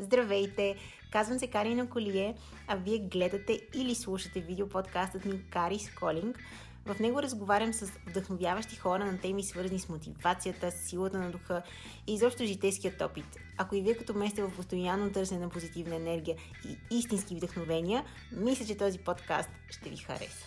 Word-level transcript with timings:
Здравейте! 0.00 0.76
Казвам 1.12 1.38
се 1.38 1.46
Карина 1.46 1.90
Колие, 1.90 2.34
а 2.66 2.76
вие 2.76 2.98
гледате 2.98 3.60
или 3.74 3.94
слушате 3.94 4.40
видеоподкастът 4.40 5.24
ми 5.24 5.50
Карис 5.50 5.94
Колинг. 5.94 6.38
В 6.86 7.00
него 7.00 7.22
разговарям 7.22 7.72
с 7.72 7.86
вдъхновяващи 8.06 8.76
хора 8.76 9.04
на 9.04 9.20
теми 9.20 9.42
свързани 9.42 9.78
с 9.78 9.88
мотивацията, 9.88 10.70
силата 10.70 11.18
на 11.18 11.30
духа 11.30 11.62
и 12.06 12.14
изобщо 12.14 12.44
житейският 12.44 13.00
опит. 13.00 13.24
Ако 13.58 13.74
и 13.74 13.80
вие 13.82 13.96
като 13.96 14.14
ме 14.14 14.30
сте 14.30 14.42
в 14.42 14.56
постоянно 14.56 15.12
търсене 15.12 15.40
на 15.40 15.48
позитивна 15.48 15.94
енергия 15.94 16.36
и 16.68 16.96
истински 16.96 17.34
вдъхновения, 17.34 18.04
мисля, 18.32 18.66
че 18.66 18.76
този 18.76 18.98
подкаст 18.98 19.50
ще 19.70 19.90
ви 19.90 19.96
хареса. 19.96 20.46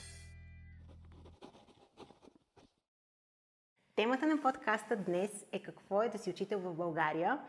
Темата 3.95 4.27
на 4.27 4.41
подкаста 4.41 4.95
днес 4.95 5.45
е 5.51 5.61
какво 5.61 6.03
е 6.03 6.09
да 6.09 6.17
си 6.17 6.29
учител 6.29 6.59
в 6.59 6.75
България. 6.75 7.39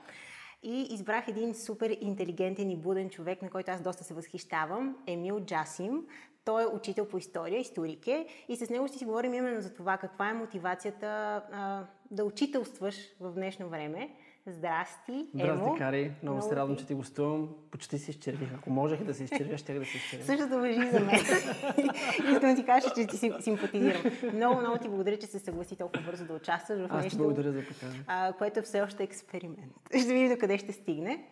И 0.62 0.82
избрах 0.90 1.28
един 1.28 1.54
супер 1.54 1.96
интелигентен 2.00 2.70
и 2.70 2.76
буден 2.76 3.10
човек, 3.10 3.42
на 3.42 3.50
който 3.50 3.70
аз 3.70 3.80
доста 3.80 4.04
се 4.04 4.14
възхищавам, 4.14 4.96
Емил 5.06 5.40
Джасим. 5.40 6.06
Той 6.44 6.62
е 6.62 6.66
учител 6.66 7.08
по 7.08 7.18
история, 7.18 7.60
историк 7.60 8.06
е, 8.06 8.26
и 8.48 8.56
с 8.56 8.70
него 8.70 8.88
ще 8.88 8.98
си 8.98 9.04
говорим 9.04 9.34
именно 9.34 9.60
за 9.60 9.74
това 9.74 9.96
каква 9.96 10.30
е 10.30 10.34
мотивацията 10.34 11.06
а, 11.52 11.86
да 12.10 12.24
учителстваш 12.24 12.96
в 13.20 13.32
днешно 13.32 13.68
време. 13.68 14.10
Здрасти, 14.46 15.26
Здрасти, 15.34 15.64
Емо. 15.64 15.74
Кари. 15.78 16.12
Много 16.22 16.40
no, 16.40 16.48
се 16.48 16.56
радвам, 16.56 16.76
че 16.76 16.86
ти 16.86 16.94
гостувам. 16.94 17.48
Почти 17.70 17.98
се 17.98 18.10
изчервих. 18.10 18.54
Ако 18.54 18.70
можех 18.70 19.04
да 19.04 19.14
се 19.14 19.24
изчервя, 19.24 19.58
ще 19.58 19.74
да 19.74 19.84
се 19.84 19.96
изчервя. 19.96 20.24
Същото 20.24 20.58
въжи 20.58 20.90
за 20.90 21.00
мен. 21.00 21.14
Искам 22.32 22.54
да 22.54 22.56
ти 22.56 22.64
кажа, 22.64 22.86
че 22.96 23.06
ти 23.06 23.16
симпатизирам. 23.40 24.02
Много, 24.34 24.60
много 24.60 24.78
ти 24.78 24.88
благодаря, 24.88 25.18
че 25.18 25.26
се 25.26 25.38
съгласи 25.38 25.76
толкова 25.76 26.04
бързо 26.04 26.24
да 26.24 26.34
участваш 26.34 26.78
в 26.78 26.88
Аз 26.90 27.04
нещо, 27.04 27.18
благодаря 27.18 27.52
за 27.52 27.62
покана. 27.66 28.32
което 28.32 28.58
е 28.58 28.62
все 28.62 28.82
още 28.82 29.02
експеримент. 29.02 29.72
Ще 30.00 30.12
видим 30.12 30.28
до 30.28 30.38
къде 30.38 30.58
ще 30.58 30.72
стигне. 30.72 31.24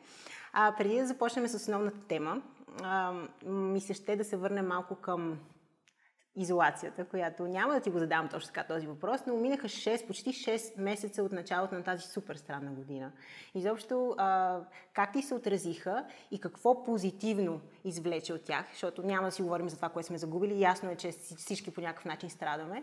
А, 0.53 0.75
преди 0.79 0.97
да 0.97 1.07
започнем 1.07 1.49
с 1.49 1.55
основната 1.55 2.01
тема, 2.09 2.43
а, 2.83 3.13
ми 3.47 3.81
се 3.81 3.95
ще 3.95 4.17
да 4.17 4.25
се 4.25 4.37
върнем 4.37 4.67
малко 4.67 4.95
към 4.95 5.39
изолацията, 6.37 7.05
която 7.05 7.43
няма 7.43 7.75
да 7.75 7.81
ти 7.81 7.91
го 7.91 7.99
задавам 7.99 8.29
точно 8.29 8.47
така 8.47 8.75
този 8.75 8.87
въпрос, 8.87 9.21
но 9.27 9.37
минаха 9.37 9.69
6, 9.69 10.07
почти 10.07 10.31
6 10.31 10.81
месеца 10.81 11.23
от 11.23 11.33
началото 11.33 11.75
на 11.75 11.83
тази 11.83 12.03
супер 12.03 12.35
странна 12.35 12.71
година. 12.71 13.13
Изобщо, 13.55 14.15
а, 14.19 14.61
как 14.93 15.13
ти 15.13 15.23
се 15.23 15.35
отразиха 15.35 16.05
и 16.31 16.41
какво 16.41 16.85
позитивно 16.85 17.61
извлече 17.85 18.33
от 18.33 18.45
тях, 18.45 18.67
защото 18.73 19.03
няма 19.03 19.27
да 19.27 19.33
си 19.33 19.43
говорим 19.43 19.69
за 19.69 19.77
това, 19.77 19.89
което 19.89 20.07
сме 20.07 20.19
загубили. 20.19 20.61
Ясно 20.61 20.91
е, 20.91 20.97
че 20.97 21.13
всички 21.13 21.71
по 21.71 21.81
някакъв 21.81 22.05
начин 22.05 22.31
страдаме. 22.31 22.83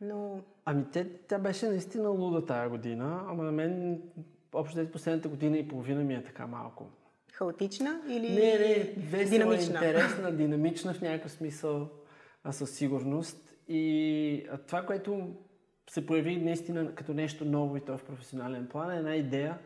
Но... 0.00 0.40
Ами 0.64 0.84
те, 0.92 1.10
тя 1.28 1.38
беше 1.38 1.68
наистина 1.68 2.08
луда 2.08 2.46
тая 2.46 2.68
година, 2.68 3.24
ама 3.28 3.42
на 3.42 3.52
мен 3.52 4.02
общо 4.52 4.90
последната 4.92 5.28
година 5.28 5.58
и 5.58 5.68
половина 5.68 6.04
ми 6.04 6.14
е 6.14 6.24
така 6.24 6.46
малко. 6.46 6.86
Хаотична 7.32 8.00
или 8.08 8.28
не, 8.28 8.58
не, 8.58 8.94
весела, 8.96 9.30
динамична? 9.30 9.74
интересна, 9.74 10.32
динамична 10.32 10.94
в 10.94 11.00
някакъв 11.00 11.32
смисъл 11.32 11.88
а 12.48 12.52
със 12.52 12.70
сигурност. 12.70 13.54
И 13.68 14.46
това, 14.66 14.82
което 14.82 15.30
се 15.90 16.06
появи 16.06 16.36
наистина 16.36 16.94
като 16.94 17.14
нещо 17.14 17.44
ново 17.44 17.76
и 17.76 17.80
то 17.80 17.98
в 17.98 18.04
професионален 18.04 18.66
план 18.66 18.90
е 18.90 18.96
една 18.96 19.14
идея. 19.14 19.58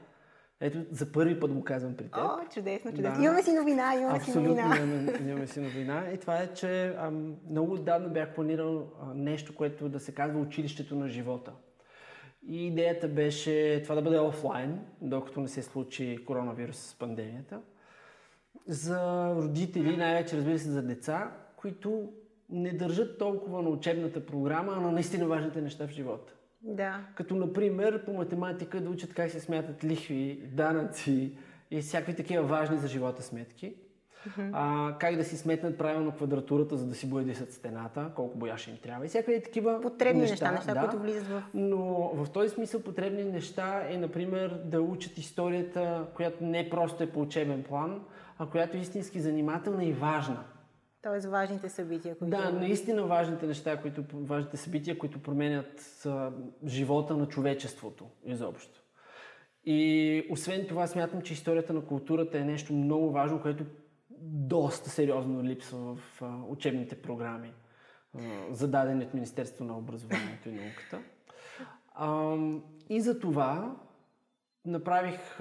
Ето, 0.61 0.78
за 0.91 1.12
първи 1.12 1.41
път 1.41 1.53
го 1.53 1.64
казвам 1.64 1.97
при 1.97 2.05
теб. 2.05 2.16
О, 2.16 2.38
чудесно, 2.55 2.91
чудесно. 2.91 3.19
Да. 3.19 3.25
Имаме 3.25 3.42
си 3.42 3.53
новина, 3.53 3.94
имаме 3.94 4.16
Абсолютно 4.16 4.42
си 4.42 4.48
новина. 4.48 4.77
Имаме, 4.77 5.30
имаме 5.30 5.47
си 5.47 5.60
новина. 5.60 6.10
И 6.14 6.19
това 6.19 6.38
е, 6.38 6.55
че 6.55 6.94
ам, 6.98 7.36
много 7.50 7.72
отдавна 7.72 8.08
бях 8.08 8.34
планирал 8.34 8.92
а, 9.00 9.14
нещо, 9.14 9.55
което 9.55 9.88
да 9.88 10.00
се 10.00 10.14
казва 10.14 10.41
училището 10.41 10.94
на 10.97 11.08
живота. 11.08 11.53
И 12.47 12.66
идеята 12.66 13.08
беше 13.08 13.80
това 13.83 13.94
да 13.94 14.03
бъде 14.03 14.19
офлайн, 14.19 14.80
докато 15.00 15.41
не 15.41 15.48
се 15.48 15.62
случи 15.62 16.19
коронавирус 16.27 16.77
с 16.77 16.94
пандемията. 16.98 17.60
За 18.66 19.33
родители, 19.36 19.97
най-вече 19.97 20.36
разбира 20.36 20.58
се 20.58 20.70
за 20.70 20.83
деца, 20.83 21.33
които 21.56 22.12
не 22.53 22.72
държат 22.72 23.19
толкова 23.19 23.62
на 23.62 23.69
учебната 23.69 24.27
програма, 24.27 24.72
а 24.77 24.81
на 24.81 24.92
наистина 24.92 25.27
важните 25.27 25.60
неща 25.60 25.87
в 25.87 25.91
живота. 25.91 26.32
Да. 26.62 27.00
Като, 27.15 27.37
например, 27.37 28.04
по 28.04 28.12
математика 28.12 28.81
да 28.81 28.91
учат 28.91 29.15
как 29.15 29.31
се 29.31 29.41
смятат 29.41 29.84
лихви, 29.84 30.43
данъци 30.53 31.37
и 31.71 31.81
всякакви 31.81 32.16
такива 32.16 32.43
важни 32.43 32.78
за 32.78 32.88
живота 32.88 33.22
сметки. 33.22 33.75
Uh-huh. 34.28 34.50
А, 34.53 34.99
как 34.99 35.16
да 35.16 35.25
си 35.25 35.37
сметнат 35.37 35.78
правилно 35.78 36.12
квадратурата, 36.12 36.76
за 36.76 36.87
да 36.87 36.94
си 36.94 37.10
боядисат 37.10 37.53
стената, 37.53 38.10
колко 38.16 38.38
бояше 38.38 38.71
им 38.71 38.76
трябва. 38.82 39.06
И 39.06 39.09
всякакви 39.09 39.43
такива 39.43 39.81
Потребни 39.81 40.21
неща, 40.21 40.50
неща, 40.50 40.53
неща 40.53 40.75
да, 40.75 40.81
които 40.81 40.99
влизат 40.99 41.26
в... 41.26 41.43
Но 41.55 42.10
в 42.15 42.31
този 42.31 42.49
смисъл 42.49 42.82
потребни 42.82 43.25
неща 43.25 43.87
е, 43.88 43.99
например, 43.99 44.60
да 44.65 44.82
учат 44.82 45.19
историята, 45.19 46.06
която 46.15 46.44
не 46.44 46.71
просто 46.71 47.03
е 47.03 47.06
по 47.06 47.21
учебен 47.21 47.62
план, 47.62 48.00
а 48.38 48.47
която 48.47 48.76
е 48.76 48.81
истински 48.81 49.21
занимателна 49.21 49.84
и 49.84 49.93
важна. 49.93 50.44
Тоест 51.02 51.26
важните 51.26 51.68
събития, 51.68 52.18
които... 52.18 52.30
Да, 52.30 52.50
наистина 52.50 53.06
важните 53.06 53.46
неща, 53.46 53.80
които, 53.80 54.04
важните 54.12 54.56
събития, 54.56 54.98
които 54.98 55.22
променят 55.22 56.02
а, 56.06 56.32
живота 56.66 57.16
на 57.16 57.28
човечеството 57.28 58.06
изобщо. 58.24 58.82
И 59.64 60.26
освен 60.30 60.66
това 60.66 60.86
смятам, 60.86 61.22
че 61.22 61.32
историята 61.32 61.72
на 61.72 61.86
културата 61.86 62.38
е 62.38 62.44
нещо 62.44 62.72
много 62.72 63.10
важно, 63.10 63.42
което 63.42 63.64
доста 64.20 64.90
сериозно 64.90 65.44
липсва 65.44 65.94
в 65.94 66.22
а, 66.22 66.36
учебните 66.48 67.02
програми, 67.02 67.52
а, 68.14 68.20
зададени 68.50 69.04
от 69.04 69.14
Министерство 69.14 69.64
на 69.64 69.78
образованието 69.78 70.48
и 70.48 70.52
науката. 70.52 70.98
А, 71.94 72.36
и 72.88 73.00
за 73.00 73.19
това 73.19 73.76
направих, 74.64 75.38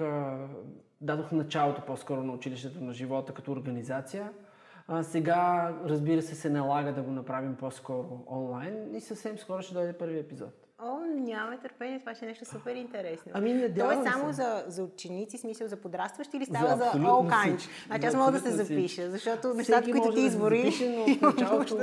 дадох 1.00 1.32
началото 1.32 1.82
по-скоро 1.86 2.22
на 2.22 2.32
училището 2.32 2.84
на 2.84 2.92
живота 2.92 3.34
като 3.34 3.52
организация– 3.52 4.32
а, 4.86 5.02
сега, 5.02 5.72
разбира 5.84 6.22
се, 6.22 6.34
се 6.34 6.50
налага 6.50 6.92
да 6.92 7.02
го 7.02 7.10
направим 7.10 7.56
по-скоро 7.56 8.24
онлайн 8.30 8.94
и 8.94 9.00
съвсем 9.00 9.38
скоро 9.38 9.62
ще 9.62 9.74
дойде 9.74 9.92
първи 9.92 10.18
епизод. 10.18 10.62
О, 10.84 10.98
нямаме 11.06 11.58
търпение, 11.58 12.00
това 12.00 12.14
ще 12.14 12.24
е 12.24 12.28
нещо 12.28 12.44
супер 12.44 12.74
интересно. 12.74 13.32
Ами, 13.34 13.52
не 13.52 13.74
То 13.74 13.90
е 13.90 14.10
само 14.10 14.32
за, 14.32 14.64
за 14.66 14.84
ученици, 14.84 15.38
смисъл 15.38 15.68
за 15.68 15.76
подрастващи 15.76 16.36
или 16.36 16.44
става 16.44 16.68
за, 16.68 16.76
за 16.76 16.84
all 16.84 17.30
kinds? 17.30 17.68
Значи 17.86 18.06
аз 18.06 18.14
мога 18.14 18.32
да 18.32 18.40
се 18.40 18.50
запиша, 18.50 19.10
защото 19.10 19.54
нещата, 19.54 19.90
които 19.90 20.12
ти 20.14 20.20
избори... 20.20 20.72
Да 21.20 21.26
но 21.26 21.30
в 21.32 21.36
началото, 21.36 21.78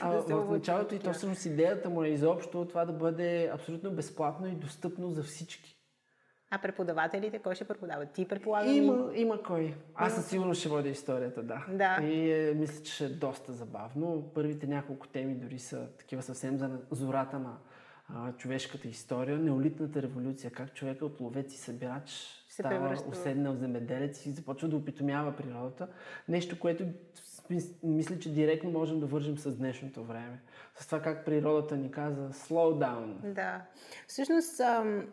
а, 0.00 0.10
в 0.10 0.50
началото 0.50 0.94
и 0.94 0.98
то 0.98 1.12
всъщност 1.12 1.44
идеята 1.44 1.90
му 1.90 2.04
е 2.04 2.08
изобщо 2.08 2.64
това 2.64 2.84
да 2.84 2.92
бъде 2.92 3.50
абсолютно 3.54 3.90
безплатно 3.90 4.46
и 4.46 4.52
достъпно 4.52 5.10
за 5.10 5.22
всички. 5.22 5.73
А 6.50 6.58
преподавателите, 6.58 7.38
кой 7.38 7.54
ще 7.54 7.64
преподава? 7.64 8.06
Ти 8.06 8.28
предполагам? 8.28 8.74
Има, 8.74 9.10
има 9.14 9.42
кой. 9.42 9.74
Аз 9.94 10.14
със 10.14 10.26
сигурност 10.26 10.60
ще 10.60 10.68
водя 10.68 10.88
историята, 10.88 11.42
да. 11.42 11.66
да. 11.70 11.98
И 12.02 12.32
е, 12.32 12.54
мисля, 12.54 12.82
че 12.82 12.92
ще 12.92 13.04
е 13.04 13.08
доста 13.08 13.52
забавно. 13.52 14.30
Първите 14.34 14.66
няколко 14.66 15.08
теми 15.08 15.34
дори 15.34 15.58
са 15.58 15.88
такива 15.98 16.22
съвсем 16.22 16.58
за 16.58 16.70
зората 16.90 17.38
на 17.38 17.56
а, 18.08 18.32
човешката 18.32 18.88
история. 18.88 19.38
Неолитната 19.38 20.02
революция, 20.02 20.50
как 20.50 20.74
човека 20.74 21.06
от 21.06 21.20
ловец 21.20 21.54
и 21.54 21.58
събирач 21.58 22.10
се 22.48 22.62
става 22.62 22.68
превръща. 22.68 23.08
уседнал 23.08 23.54
земеделец 23.54 24.26
и 24.26 24.30
започва 24.30 24.68
да 24.68 24.76
опитомява 24.76 25.36
природата. 25.36 25.88
Нещо, 26.28 26.58
което 26.58 26.84
мисля, 27.82 28.18
че 28.18 28.32
директно 28.32 28.70
можем 28.70 29.00
да 29.00 29.06
вържим 29.06 29.38
с 29.38 29.56
днешното 29.56 30.04
време. 30.04 30.40
С 30.74 30.86
това 30.86 31.02
как 31.02 31.24
природата 31.24 31.76
ни 31.76 31.90
каза 31.90 32.30
slow 32.30 32.86
down. 32.86 33.32
Да. 33.32 33.62
Всъщност, 34.06 34.60
ам 34.60 35.06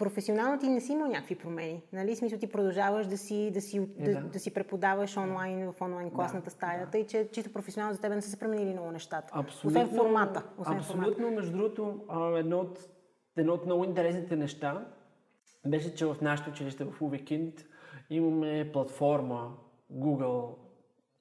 професионално 0.00 0.58
ти 0.58 0.68
не 0.68 0.80
си 0.80 0.92
имал 0.92 1.08
някакви 1.08 1.34
промени. 1.34 1.82
Нали? 1.92 2.16
Смисъл 2.16 2.38
ти 2.38 2.46
продължаваш 2.46 3.06
да 3.06 3.18
си, 3.18 3.50
да 3.54 3.60
си, 3.60 3.80
да, 3.80 4.12
да. 4.12 4.20
да 4.20 4.38
си 4.38 4.54
преподаваш 4.54 5.16
онлайн 5.16 5.72
в 5.72 5.80
онлайн 5.80 6.10
класната 6.10 6.44
да, 6.44 6.50
стая, 6.50 6.86
да. 6.86 6.98
и 6.98 7.06
че 7.06 7.28
чисто 7.32 7.52
професионално 7.52 7.94
за 7.94 8.00
теб 8.00 8.10
не 8.14 8.22
са 8.22 8.30
се 8.30 8.38
променили 8.38 8.72
много 8.72 8.90
нещата. 8.90 9.28
Абсолютно, 9.32 9.80
освен 9.82 9.98
формата. 9.98 10.44
Освен 10.58 10.76
абсолютно, 10.76 11.14
формата. 11.14 11.36
между 11.36 11.52
другото, 11.52 12.00
едно 12.36 12.58
от, 12.58 12.78
едно 13.36 13.52
от 13.52 13.66
много 13.66 13.84
интересните 13.84 14.36
неща 14.36 14.86
беше, 15.66 15.94
че 15.94 16.06
в 16.06 16.16
нашето 16.22 16.50
училище 16.50 16.84
в 16.84 17.02
Увекинд 17.02 17.54
имаме 18.10 18.70
платформа 18.72 19.56
Google 19.92 20.54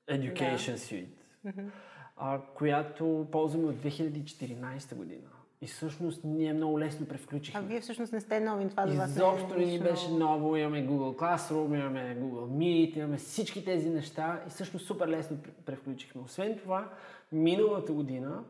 Education 0.09 0.71
да. 0.71 0.77
Suite, 0.77 1.09
mm-hmm. 1.45 1.69
а, 2.17 2.41
която 2.41 3.27
ползваме 3.31 3.67
от 3.67 3.75
2014 3.75 4.95
година. 4.95 5.29
И 5.61 5.67
всъщност 5.67 6.23
ние 6.23 6.53
много 6.53 6.79
лесно 6.79 7.07
превключихме. 7.07 7.59
А 7.59 7.63
вие 7.63 7.81
всъщност 7.81 8.13
не 8.13 8.21
сте 8.21 8.39
нови, 8.39 8.69
това 8.69 8.87
за 8.87 8.97
вас 8.97 9.11
Изобщо 9.11 9.55
не 9.57 9.65
ни 9.65 9.79
беше 9.79 10.11
ново, 10.11 10.55
имаме 10.55 10.87
Google 10.87 11.17
Classroom, 11.17 11.79
имаме 11.79 12.17
Google 12.19 12.47
Meet, 12.47 12.97
имаме 12.97 13.17
всички 13.17 13.65
тези 13.65 13.89
неща 13.89 14.43
и 14.47 14.49
всъщност 14.49 14.85
супер 14.85 15.07
лесно 15.07 15.37
превключихме. 15.65 16.21
Освен 16.21 16.57
това, 16.57 16.89
миналата 17.31 17.93
година 17.93 18.43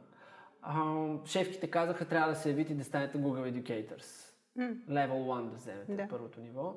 а, 0.61 1.07
шефките 1.25 1.71
казаха, 1.71 2.07
трябва 2.07 2.29
да 2.29 2.35
се 2.35 2.50
явите 2.50 2.73
и 2.73 2.75
да 2.75 2.83
станете 2.83 3.17
Google 3.17 3.53
Educators. 3.53 4.29
Mm. 4.57 4.77
Level 4.89 5.11
1 5.11 5.50
да 5.50 5.56
вземете 5.56 5.95
да. 5.95 6.07
първото 6.07 6.41
ниво. 6.41 6.75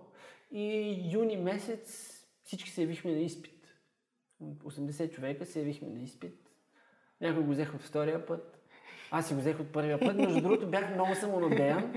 И 0.50 0.96
юни 1.12 1.36
месец 1.36 2.18
всички 2.44 2.70
се 2.70 2.80
явихме 2.80 3.12
на 3.12 3.20
изпит. 3.20 3.74
80 4.42 5.10
човека 5.10 5.46
се 5.46 5.58
явихме 5.58 5.88
на 5.88 6.00
изпит. 6.00 6.50
Някой 7.20 7.42
го 7.42 7.50
взеха 7.50 7.76
от 7.76 7.82
втория 7.82 8.26
път, 8.26 8.61
аз 9.12 9.26
си 9.26 9.34
го 9.34 9.40
взех 9.40 9.60
от 9.60 9.72
първия 9.72 10.00
път. 10.00 10.16
Между 10.16 10.40
другото 10.40 10.66
бях 10.66 10.94
много 10.94 11.14
самонадеян, 11.14 11.94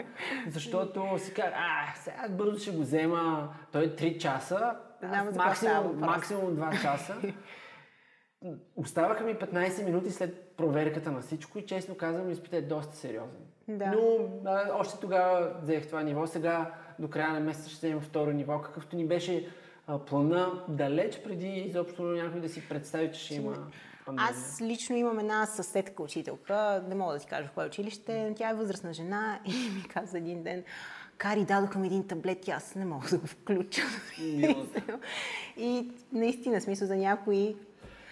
защото 0.49 1.17
си 1.17 1.33
казах, 1.33 1.53
а, 1.55 1.93
сега 1.95 2.27
бързо 2.29 2.59
ще 2.59 2.71
го 2.71 2.81
взема. 2.81 3.53
Той 3.71 3.83
е 3.83 3.89
3 3.89 4.17
часа, 4.17 4.75
става 4.97 5.31
максимум, 5.31 5.99
максимум 5.99 6.55
2 6.55 6.81
часа. 6.81 7.15
Оставаха 8.75 9.23
ми 9.23 9.35
15 9.35 9.85
минути 9.85 10.11
след 10.11 10.53
проверката 10.57 11.11
на 11.11 11.21
всичко 11.21 11.59
и 11.59 11.65
честно 11.65 11.95
казвам, 11.95 12.29
изпитът 12.29 12.63
е 12.63 12.67
доста 12.67 12.95
сериозен. 12.95 13.41
Да. 13.67 13.91
Но 13.91 14.29
а, 14.45 14.71
още 14.73 14.99
тогава 14.99 15.55
взех 15.61 15.87
това 15.87 16.03
ниво. 16.03 16.27
Сега 16.27 16.73
до 16.99 17.07
края 17.07 17.33
на 17.33 17.39
месеца 17.39 17.69
ще 17.69 17.77
вземем 17.77 18.01
второ 18.01 18.31
ниво, 18.31 18.61
какъвто 18.61 18.95
ни 18.95 19.07
беше 19.07 19.47
а, 19.87 19.99
плана 19.99 20.63
далеч 20.67 21.21
преди 21.23 21.47
изобщо 21.47 22.03
някой 22.03 22.41
да 22.41 22.49
си 22.49 22.69
представи, 22.69 23.11
че 23.11 23.19
ще 23.19 23.35
има 23.35 23.67
пандемия. 24.05 24.31
Аз 24.31 24.61
лично 24.61 24.95
имам 24.95 25.19
една 25.19 25.45
съседка 25.45 26.03
учителка, 26.03 26.83
не 26.87 26.95
мога 26.95 27.13
да 27.13 27.19
ти 27.19 27.27
кажа 27.27 27.47
в 27.47 27.51
кое 27.51 27.65
училище, 27.65 28.33
тя 28.37 28.49
е 28.49 28.53
възрастна 28.53 28.93
жена 28.93 29.39
и 29.45 29.51
ми 29.51 29.83
каза 29.89 30.17
един 30.17 30.43
ден, 30.43 30.63
Кари, 31.17 31.45
дадоха 31.45 31.79
ми 31.79 31.87
един 31.87 32.07
таблет 32.07 32.47
и 32.47 32.51
аз 32.51 32.75
не 32.75 32.85
мога 32.85 33.07
да 33.09 33.17
го 33.17 33.27
включа. 33.27 33.81
И 35.57 35.91
наистина, 36.13 36.61
смисъл 36.61 36.87
за 36.87 36.95
някои 36.95 37.55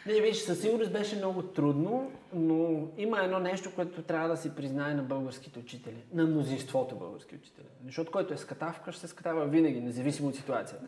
Не, 0.06 0.22
виж, 0.22 0.38
със 0.38 0.62
сигурност 0.62 0.92
беше 0.92 1.16
много 1.16 1.42
трудно, 1.42 2.12
но 2.34 2.88
има 2.98 3.20
едно 3.20 3.40
нещо, 3.40 3.72
което 3.76 4.02
трябва 4.02 4.30
да 4.30 4.38
се 4.38 4.56
признае 4.56 4.94
на 4.94 5.04
българските 5.04 5.60
учители, 5.60 6.04
на 6.14 6.26
мнозинството 6.26 6.96
български 6.96 7.36
учители. 7.36 7.66
Защото 7.86 8.12
който 8.12 8.34
е 8.34 8.38
скатавка, 8.38 8.92
ще 8.92 9.02
се 9.02 9.08
скатава 9.08 9.46
винаги, 9.46 9.82
независимо 9.82 10.30
от 10.30 10.36
ситуацията. 10.36 10.86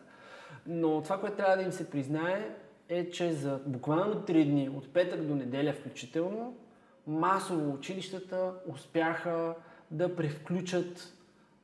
Но 0.67 1.01
това, 1.01 1.19
което 1.19 1.35
трябва 1.35 1.57
да 1.57 1.63
им 1.63 1.71
се 1.71 1.89
признае, 1.89 2.55
е, 2.89 3.09
че 3.09 3.33
за 3.33 3.59
буквално 3.65 4.21
три 4.21 4.45
дни, 4.45 4.69
от 4.69 4.93
петък 4.93 5.21
до 5.21 5.35
неделя 5.35 5.73
включително, 5.73 6.57
масово 7.07 7.73
училищата 7.73 8.53
успяха 8.67 9.55
да 9.91 10.15
превключат 10.15 11.13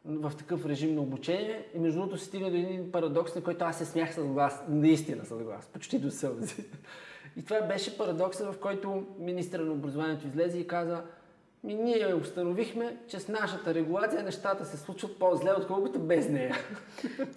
в 0.06 0.32
такъв 0.38 0.66
режим 0.66 0.96
на 0.96 1.02
обучение 1.02 1.66
и 1.76 1.80
между 1.80 2.00
другото 2.00 2.18
се 2.18 2.26
стигна 2.26 2.52
до 2.52 2.58
един 2.58 2.92
парадокс, 2.92 3.36
на 3.36 3.44
който 3.44 3.66
аз 3.66 3.78
се 3.78 3.86
смях 3.86 4.16
с 4.16 4.24
глас, 4.24 4.64
наистина 4.70 5.26
с 5.26 5.36
глас, 5.36 5.70
почти 5.74 6.00
до 6.00 6.12
сълзи. 6.12 6.56
И 7.38 7.44
това 7.44 7.62
беше 7.62 7.98
парадокса, 7.98 8.52
в 8.52 8.60
който 8.60 9.06
министра 9.20 9.62
на 9.62 9.72
образованието 9.72 10.28
излезе 10.28 10.58
и 10.58 10.68
каза 10.68 11.04
ми 11.64 11.74
ние 11.76 12.14
установихме, 12.16 12.98
че 13.08 13.20
с 13.20 13.28
нашата 13.28 13.74
регулация 13.74 14.24
нещата 14.24 14.66
се 14.66 14.78
случват 14.78 15.20
по-зле, 15.20 15.52
отколкото 15.58 16.00
без 16.00 16.30
нея. 16.30 16.56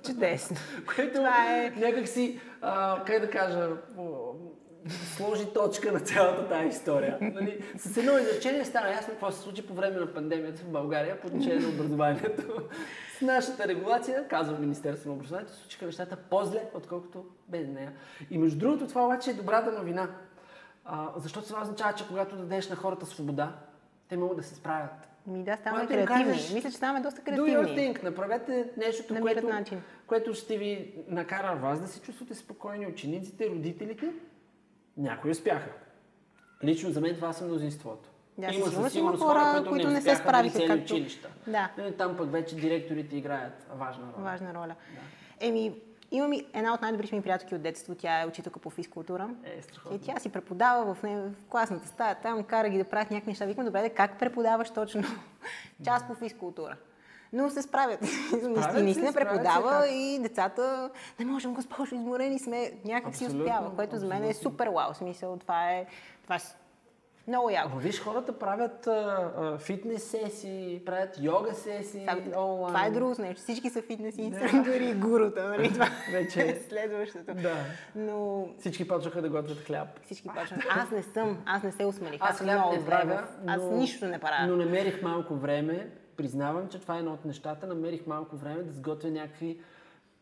чудесно. 0.07 0.57
Което 0.97 1.15
Това 1.15 1.57
е- 1.57 1.71
някак 1.77 2.09
си, 2.09 2.41
а, 2.61 3.05
как 3.05 3.21
да 3.21 3.31
кажа, 3.31 3.71
сложи 5.17 5.47
точка 5.55 5.93
на 5.93 6.01
цялата 6.01 6.49
тази 6.49 6.69
история. 6.69 7.19
Нали? 7.21 7.65
С 7.79 7.97
едно 7.97 8.19
изречение 8.19 8.65
стана 8.65 8.91
ясно 8.91 9.13
какво 9.13 9.31
се 9.31 9.41
случи 9.41 9.67
по 9.67 9.75
време 9.75 10.01
на 10.01 10.15
пандемията 10.15 10.59
в 10.59 10.69
България 10.73 11.21
по 11.21 11.27
отношение 11.27 11.59
на 11.61 11.69
образованието. 11.69 12.43
С 13.19 13.21
нашата 13.21 13.69
регулация, 13.69 14.29
казва 14.29 14.59
Министерство 14.59 15.09
на 15.11 15.15
образованието, 15.17 15.53
случиха 15.53 15.87
нещата 15.87 16.17
по-зле, 16.17 16.63
отколкото 16.75 17.25
без 17.49 17.69
нея. 17.69 17.93
И 18.31 18.39
между 18.39 18.59
другото, 18.59 18.87
това 18.87 19.05
обаче 19.05 19.31
е 19.31 19.35
добрата 19.35 19.73
новина. 19.73 20.09
А, 20.85 21.09
защото 21.17 21.47
това 21.47 21.63
означава, 21.63 21.93
че 21.93 22.09
когато 22.09 22.37
дадеш 22.37 22.69
на 22.69 22.77
хората 22.77 23.07
свобода, 23.07 23.53
те 24.09 24.17
могат 24.17 24.37
да 24.37 24.43
се 24.43 24.55
справят. 24.55 25.09
Ми 25.27 25.45
да, 25.45 25.57
ставаме 25.57 25.87
Когато 25.87 26.05
креативни. 26.07 26.33
кажеш, 26.33 26.53
Мисля, 26.53 26.71
че 26.71 26.77
ставаме 26.77 27.01
доста 27.01 27.21
Do 27.21 27.25
your 27.25 27.45
креативни. 27.47 27.95
thing. 27.95 28.03
Направете 28.05 28.71
нещото, 28.77 29.15
Намират 29.15 29.35
което, 29.35 29.49
начин. 29.51 29.83
което 30.07 30.35
ще 30.35 30.59
ви 30.59 30.95
накара 31.09 31.57
вас 31.57 31.81
да 31.81 31.89
се 31.89 32.01
чувствате 32.01 32.35
спокойни. 32.35 32.87
Учениците, 32.87 33.49
родителите, 33.49 34.13
някои 34.97 35.31
успяха. 35.31 35.71
Лично 36.65 36.91
за 36.91 37.01
мен 37.01 37.15
това 37.15 37.33
са 37.33 37.45
мнозинството. 37.45 38.09
Да, 38.39 38.47
със 38.47 38.55
със 38.55 38.65
сигурност 38.65 38.79
има 38.79 38.91
сигурност 38.91 39.23
хора, 39.23 39.65
които 39.69 39.89
не 39.89 39.95
се 39.95 39.99
успяха, 40.01 40.17
справиха, 40.19 40.55
цели 40.55 40.69
както- 40.69 40.85
училища. 40.85 41.29
Да. 41.47 41.73
Нали, 41.79 41.93
Там 41.93 42.17
пък 42.17 42.33
вече 42.33 42.57
директорите 42.57 43.17
играят 43.17 43.67
важна 43.73 44.05
роля. 44.07 44.25
Важна 44.25 44.55
роля. 44.55 44.75
Еми, 45.41 45.75
имам 46.17 46.33
и 46.33 46.47
една 46.55 46.75
от 46.75 46.83
най-добрите 46.83 47.17
ми 47.17 47.23
приятелки 47.23 47.55
от 47.55 47.63
детство, 47.63 47.95
тя 47.95 48.21
е 48.21 48.27
учителка 48.27 48.61
по 48.61 48.71
физкултура. 48.71 49.31
Е, 49.45 49.63
страхотно. 49.63 49.97
И 49.97 50.01
тя 50.01 50.21
си 50.21 50.29
преподава 50.29 50.95
в, 50.95 51.03
не, 51.03 51.21
в 51.21 51.33
класната 51.49 51.89
стая, 51.89 52.15
там 52.15 52.45
кара 52.45 52.69
ги 52.69 52.79
да 52.79 52.85
правят 52.85 53.11
някакви 53.11 53.31
неща. 53.31 53.45
Викам, 53.45 53.65
добре, 53.65 53.83
де, 53.83 53.91
как 53.91 54.19
преподаваш 54.19 54.71
точно 54.71 55.03
час 55.85 56.07
по 56.07 56.15
физкултура? 56.15 56.77
Но 57.33 57.51
се 57.51 57.63
справят. 57.63 58.01
Наистина 58.75 59.13
преподава 59.13 59.89
и 59.89 60.19
децата, 60.19 60.91
не 61.19 61.25
можем, 61.25 61.55
госпожо, 61.55 61.95
изморени 61.95 62.39
сме, 62.39 62.73
някак 62.85 63.17
си 63.17 63.27
успява, 63.27 63.77
което 63.77 63.97
за 63.97 64.07
мен 64.07 64.25
е 64.25 64.35
супер 64.35 64.69
вау. 64.69 64.95
Смисъл, 64.95 65.37
това 65.37 65.71
е, 65.73 65.87
това 66.23 66.37
е 66.37 66.41
много 67.29 67.51
яко. 67.51 67.69
Ама 67.69 67.81
виж, 67.81 68.01
хората 68.01 68.33
правят 68.35 68.87
а, 68.87 68.91
а, 69.37 69.59
фитнес 69.59 70.05
сесии, 70.05 70.83
правят 70.87 71.19
йога 71.21 71.55
сесии, 71.55 72.07
онлайн. 72.37 72.67
Това 72.67 72.87
е 72.87 72.91
друго 72.91 73.15
нещо. 73.19 73.43
Всички 73.43 73.71
са 73.71 73.83
фитнес 73.83 74.19
инструктори 74.19 74.85
и 74.85 74.95
гурута. 74.95 75.45
Нали? 75.45 75.73
Това 75.73 75.87
Вече 76.13 76.43
е 76.43 76.47
е. 76.47 76.57
следващото. 76.59 77.35
Да. 77.35 77.55
Но 77.97 78.47
Всички 78.59 78.89
почнаха 78.89 79.23
да 79.23 79.29
готвят 79.29 79.59
хляб. 79.59 79.89
всички 80.03 80.29
почват. 80.31 80.61
Аз 80.71 80.91
не 80.91 81.03
съм, 81.05 81.39
аз 81.47 81.63
не 81.63 81.73
се 81.73 81.85
усмелих. 81.85 82.21
Аз 82.21 82.31
Аз, 82.31 82.39
хляб 82.39 82.59
много 82.59 82.77
не 82.77 82.85
правя, 82.87 83.15
в- 83.17 83.49
Аз 83.49 83.63
но- 83.63 83.71
нищо 83.71 84.07
не 84.07 84.19
правя. 84.19 84.47
Но 84.47 84.57
намерих 84.57 85.03
малко 85.03 85.35
време, 85.35 85.87
признавам, 86.17 86.69
че 86.69 86.81
това 86.81 86.97
е 86.97 86.99
едно 86.99 87.13
от 87.13 87.25
нещата, 87.25 87.67
намерих 87.67 88.07
малко 88.07 88.37
време 88.37 88.63
да 88.63 88.73
сготвя 88.73 89.11
някакви 89.11 89.59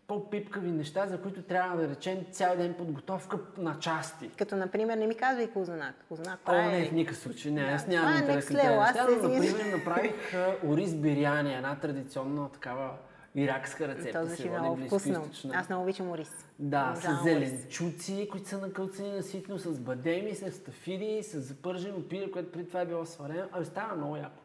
по-пипкави 0.07 0.71
неща, 0.71 1.07
за 1.07 1.23
които 1.23 1.43
трябва 1.43 1.77
да 1.77 1.89
речем 1.89 2.25
цял 2.31 2.57
ден 2.57 2.75
подготовка 2.75 3.39
на 3.59 3.79
части. 3.79 4.31
Като, 4.39 4.57
например, 4.57 4.97
не 4.97 5.07
ми 5.07 5.15
казвай 5.15 5.51
Козанак. 5.51 5.95
Козанак, 6.09 6.41
О, 6.47 6.53
не, 6.53 6.83
е... 6.83 6.85
в 6.85 6.93
никакъв 6.93 7.19
случай. 7.19 7.53
Не, 7.53 7.61
аз 7.61 7.87
нямам 7.87 8.15
е 8.15 8.19
интерес 8.19 8.51
на 8.51 8.59
тези 8.59 8.69
неща, 8.69 9.07
но, 9.23 9.29
например, 9.29 9.73
направих 9.73 10.35
а, 10.35 10.57
ориз 10.67 10.95
биряни, 10.95 11.55
една 11.55 11.77
традиционна 11.77 12.49
такава 12.49 12.91
иракска 13.35 13.89
рецепта. 13.89 14.21
То 14.21 14.27
звучи 14.27 14.49
води 14.49 14.61
много 14.61 14.77
вкусно. 14.87 15.31
Аз 15.55 15.69
много 15.69 15.83
обичам 15.83 16.11
ориз. 16.11 16.47
Да, 16.59 16.95
с 16.97 17.23
зеленчуци, 17.23 18.29
които 18.31 18.49
са 18.49 18.59
накълцани 18.59 19.13
наситно, 19.13 19.59
с 19.59 19.79
бадеми, 19.79 20.35
с 20.35 20.53
стафиди, 20.53 21.23
с 21.23 21.41
запържено 21.41 22.09
пире, 22.09 22.31
което 22.31 22.53
преди 22.53 22.69
това 22.69 22.81
е 22.81 22.87
било 22.87 23.07
сварено. 23.07 23.49
Ами 23.53 23.65
става 23.65 23.97
много 23.97 24.17
яко. 24.17 24.43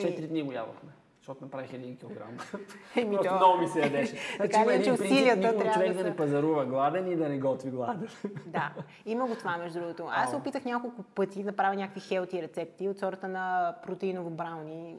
Четири 0.00 0.26
дни 0.26 0.42
го 0.42 0.52
ядохме, 0.52 0.90
защото 1.30 1.44
направих 1.44 1.72
един 1.72 1.96
килограм. 1.96 2.38
Еми, 2.96 3.10
Просто 3.10 3.28
то- 3.28 3.36
много 3.36 3.58
ми 3.58 3.68
се 3.68 3.80
ядеше. 3.80 4.16
Значи 4.36 4.56
има 4.56 4.66
ли, 4.66 4.74
един 4.74 4.96
принцип, 4.96 5.40
трябва 5.40 5.72
човек 5.72 5.88
да 5.88 5.94
да 5.94 6.00
са- 6.00 6.04
не 6.04 6.16
пазарува 6.16 6.66
гладен 6.66 7.12
и 7.12 7.16
да 7.16 7.28
не 7.28 7.38
готви 7.38 7.70
гладен. 7.70 8.08
Да, 8.46 8.70
има 9.06 9.26
го 9.26 9.34
това, 9.34 9.56
между 9.56 9.80
другото. 9.80 10.08
Аз 10.10 10.30
се 10.30 10.36
опитах 10.36 10.64
няколко 10.64 11.02
пъти 11.02 11.42
да 11.42 11.52
правя 11.52 11.74
някакви 11.74 12.00
хелти 12.00 12.42
рецепти 12.42 12.88
от 12.88 12.98
сорта 12.98 13.28
на 13.28 13.74
протеиново 13.86 14.30
брауни. 14.30 14.96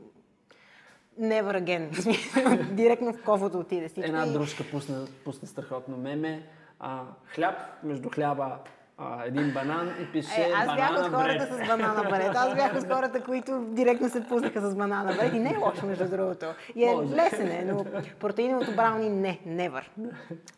Never 1.22 1.63
again. 1.63 2.74
Директно 2.74 3.13
в 3.13 3.24
кофото 3.24 3.60
отиде 3.60 3.88
всичко. 3.88 4.07
Една 4.07 4.25
дружка 4.25 4.63
пусна, 4.72 5.07
пусна 5.25 5.48
страхотно 5.48 5.98
меме. 5.98 6.48
А, 6.80 7.04
хляб, 7.25 7.56
между 7.84 8.10
хляба 8.10 8.57
а, 9.01 9.25
един 9.25 9.53
банан 9.53 9.96
и 10.01 10.12
пише 10.12 10.41
Е, 10.41 10.51
аз 10.55 10.75
бях 10.75 10.91
от 10.91 11.13
хората 11.13 11.48
бред. 11.50 11.65
с 11.65 11.67
банана 11.67 12.10
бред. 12.10 12.31
Аз 12.36 12.55
бях 12.55 12.75
от 12.75 12.84
хората, 12.84 13.24
които 13.24 13.60
директно 13.60 14.10
се 14.10 14.27
пуснаха 14.27 14.62
с 14.62 14.75
банана 14.75 15.13
бред. 15.13 15.34
И 15.34 15.39
не 15.39 15.50
е 15.50 15.58
лошо, 15.58 15.86
между 15.86 16.10
другото. 16.10 16.46
И 16.75 16.84
е 16.84 16.91
Може. 16.91 17.15
лесен 17.15 17.48
е, 17.48 17.65
но 17.65 17.86
протеиновото 18.20 18.75
брауни 18.75 19.10
не, 19.10 19.39
never. 19.48 19.84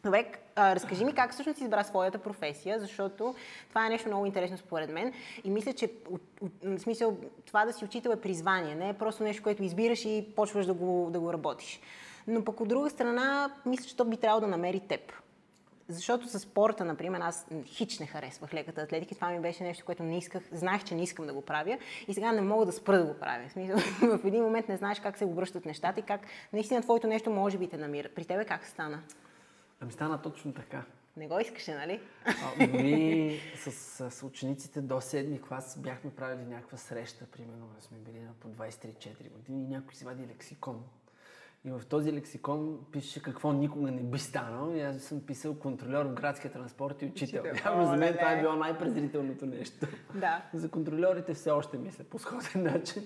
Добре, 0.03 0.25
а, 0.55 0.75
разкажи 0.75 1.05
ми 1.05 1.13
как 1.13 1.31
всъщност 1.31 1.61
избра 1.61 1.83
своята 1.83 2.17
професия, 2.17 2.79
защото 2.79 3.35
това 3.69 3.85
е 3.85 3.89
нещо 3.89 4.07
много 4.07 4.25
интересно 4.25 4.57
според 4.57 4.89
мен. 4.89 5.13
И 5.43 5.49
мисля, 5.49 5.73
че 5.73 5.91
от, 6.11 6.21
от, 6.41 6.51
в 6.63 6.79
смисъл, 6.79 7.17
това 7.45 7.65
да 7.65 7.73
си 7.73 7.85
учител 7.85 8.09
е 8.09 8.21
призвание, 8.21 8.75
не 8.75 8.89
е 8.89 8.93
просто 8.93 9.23
нещо, 9.23 9.43
което 9.43 9.63
избираш 9.63 10.05
и 10.05 10.27
почваш 10.35 10.65
да 10.65 10.73
го, 10.73 11.09
да 11.11 11.19
го 11.19 11.33
работиш. 11.33 11.79
Но 12.27 12.43
пък 12.43 12.61
от 12.61 12.67
друга 12.67 12.89
страна, 12.89 13.49
мисля, 13.65 13.85
че 13.85 13.95
то 13.95 14.05
би 14.05 14.17
трябвало 14.17 14.41
да 14.41 14.47
намери 14.47 14.79
теб. 14.79 15.13
Защото 15.87 16.27
с 16.27 16.39
спорта, 16.39 16.85
например, 16.85 17.19
аз 17.23 17.47
хич 17.65 17.99
не 17.99 18.05
харесвах 18.05 18.53
леката 18.53 18.81
атлетика. 18.81 19.15
Това 19.15 19.29
ми 19.29 19.39
беше 19.39 19.63
нещо, 19.63 19.85
което 19.85 20.03
не 20.03 20.17
исках, 20.17 20.43
знаех, 20.51 20.83
че 20.83 20.95
не 20.95 21.03
искам 21.03 21.27
да 21.27 21.33
го 21.33 21.41
правя 21.41 21.77
и 22.07 22.13
сега 22.13 22.31
не 22.31 22.41
мога 22.41 22.65
да 22.65 22.71
спра 22.71 22.97
да 22.97 23.05
го 23.05 23.19
правя. 23.19 23.47
В, 23.49 23.51
смисъл, 23.51 23.77
в 24.17 24.25
един 24.25 24.43
момент 24.43 24.67
не 24.67 24.77
знаеш 24.77 24.99
как 24.99 25.17
се 25.17 25.25
обръщат 25.25 25.65
нещата 25.65 25.99
и 25.99 26.03
как 26.03 26.21
наистина 26.53 26.81
твоето 26.81 27.07
нещо 27.07 27.29
може 27.29 27.57
би 27.57 27.67
те 27.67 27.77
намира. 27.77 28.09
При 28.15 28.25
тебе 28.25 28.45
как 28.45 28.65
стана? 28.65 29.03
Ами 29.81 29.91
стана 29.91 30.21
точно 30.21 30.53
така. 30.53 30.83
Не 31.17 31.27
го 31.27 31.39
искаше, 31.39 31.75
нали? 31.75 32.01
А, 32.25 32.67
дори 32.67 33.41
с, 33.55 33.71
с 34.11 34.23
учениците 34.23 34.81
до 34.81 35.01
седми 35.01 35.41
клас 35.41 35.79
бяхме 35.79 36.11
правили 36.11 36.45
някаква 36.45 36.77
среща, 36.77 37.25
примерно, 37.25 37.69
сме 37.79 37.97
били 37.97 38.19
на 38.19 38.33
по 38.39 38.47
23-4 38.47 39.31
години 39.31 39.63
и 39.63 39.67
някой 39.67 39.95
си 39.95 40.05
вади 40.05 40.27
лексикон. 40.27 40.83
И 41.65 41.71
в 41.71 41.81
този 41.89 42.13
лексикон 42.13 42.79
пише 42.91 43.21
какво 43.21 43.53
никога 43.53 43.91
не 43.91 44.03
би 44.03 44.19
станал. 44.19 44.75
И 44.75 44.81
аз 44.81 45.01
съм 45.01 45.21
писал 45.21 45.59
контролер 45.59 46.05
в 46.05 46.13
градския 46.13 46.51
транспорт 46.51 47.01
и 47.01 47.05
учител. 47.05 47.43
Явно 47.65 47.85
за 47.85 47.95
мен 47.95 48.13
това 48.13 48.31
е 48.31 48.41
било 48.41 48.53
най-презрителното 48.53 49.45
нещо. 49.45 49.87
Да. 50.15 50.45
За 50.53 50.69
контролерите 50.69 51.33
все 51.33 51.51
още 51.51 51.77
мисля 51.77 52.03
по 52.03 52.19
сходен 52.19 52.63
начин. 52.63 53.03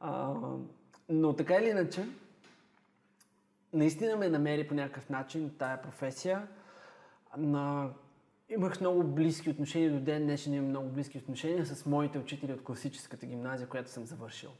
А, 0.00 0.34
но 1.08 1.32
така 1.32 1.54
или 1.54 1.68
иначе, 1.68 2.08
наистина 3.72 4.16
ме 4.16 4.28
намери 4.28 4.68
по 4.68 4.74
някакъв 4.74 5.10
начин 5.10 5.54
тая 5.58 5.82
професия. 5.82 6.48
На... 7.36 7.90
Имах 8.50 8.80
много 8.80 9.04
близки 9.04 9.50
отношения, 9.50 9.92
до 9.92 10.00
ден 10.00 10.22
днешен 10.22 10.54
имам 10.54 10.68
много 10.68 10.88
близки 10.88 11.18
отношения 11.18 11.66
с 11.66 11.86
моите 11.86 12.18
учители 12.18 12.52
от 12.52 12.64
класическата 12.64 13.26
гимназия, 13.26 13.68
която 13.68 13.90
съм 13.90 14.06
завършил. 14.06 14.50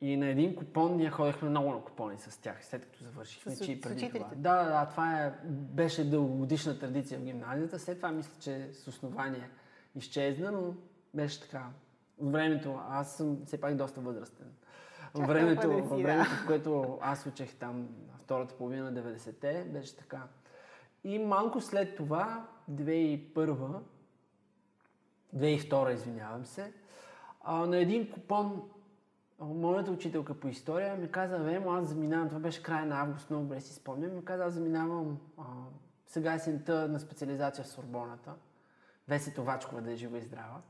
И 0.00 0.16
на 0.16 0.26
един 0.26 0.56
купон 0.56 0.96
ние 0.96 1.10
ходехме 1.10 1.48
много 1.48 1.70
на 1.70 1.80
купони 1.80 2.18
с 2.18 2.40
тях, 2.40 2.64
след 2.66 2.86
като 2.86 3.04
завършихме, 3.04 3.52
С- 3.52 3.64
че 3.64 3.72
и 3.72 3.80
преди 3.80 4.10
това. 4.10 4.30
Да, 4.36 4.64
да, 4.64 4.86
това 4.90 5.24
е, 5.24 5.32
беше 5.48 6.10
дългогодишна 6.10 6.78
традиция 6.78 7.18
в 7.18 7.22
гимназията. 7.22 7.78
След 7.78 7.96
това 7.96 8.12
мисля, 8.12 8.32
че 8.40 8.68
с 8.72 8.88
основание 8.88 9.50
изчезна, 9.94 10.52
но 10.52 10.74
беше 11.14 11.40
така. 11.40 11.66
Времето, 12.20 12.78
аз 12.88 13.16
съм 13.16 13.38
все 13.46 13.60
пак 13.60 13.76
доста 13.76 14.00
възрастен. 14.00 14.46
Чак 15.16 15.26
времето, 15.26 15.68
да 15.68 15.74
си, 15.74 15.80
във 15.80 15.88
да. 15.88 16.02
времето, 16.02 16.30
в 16.30 16.46
което 16.46 16.98
аз 17.02 17.26
учех 17.26 17.54
там 17.54 17.88
втората 18.18 18.54
половина 18.56 18.90
на 18.90 19.02
90-те, 19.02 19.64
беше 19.64 19.96
така. 19.96 20.22
И 21.04 21.18
малко 21.18 21.60
след 21.60 21.96
това, 21.96 22.46
2001 22.70 23.80
2002, 25.36 25.94
извинявам 25.94 26.44
се, 26.44 26.72
на 27.48 27.78
един 27.78 28.10
купон 28.10 28.70
моята 29.40 29.90
учителка 29.90 30.34
по 30.34 30.48
история 30.48 30.96
ми 30.96 31.10
каза, 31.10 31.38
Вемо, 31.38 31.72
аз 31.72 31.88
заминавам, 31.88 32.28
това 32.28 32.40
беше 32.40 32.62
края 32.62 32.86
на 32.86 33.00
август, 33.00 33.30
много 33.30 33.44
добре 33.44 33.60
си 33.60 33.74
спомням, 33.74 34.14
ми 34.14 34.24
каза, 34.24 34.44
аз 34.44 34.54
заминавам 34.54 35.18
а, 35.38 35.42
сега 36.06 36.34
есента 36.34 36.88
на 36.88 37.00
специализация 37.00 37.64
в 37.64 37.68
Сорбоната, 37.68 38.32
Веси 39.08 39.34
Товачкова 39.34 39.82
да 39.82 39.92
е 39.92 39.96
жива 39.96 40.18
и 40.18 40.22
здрава. 40.22 40.60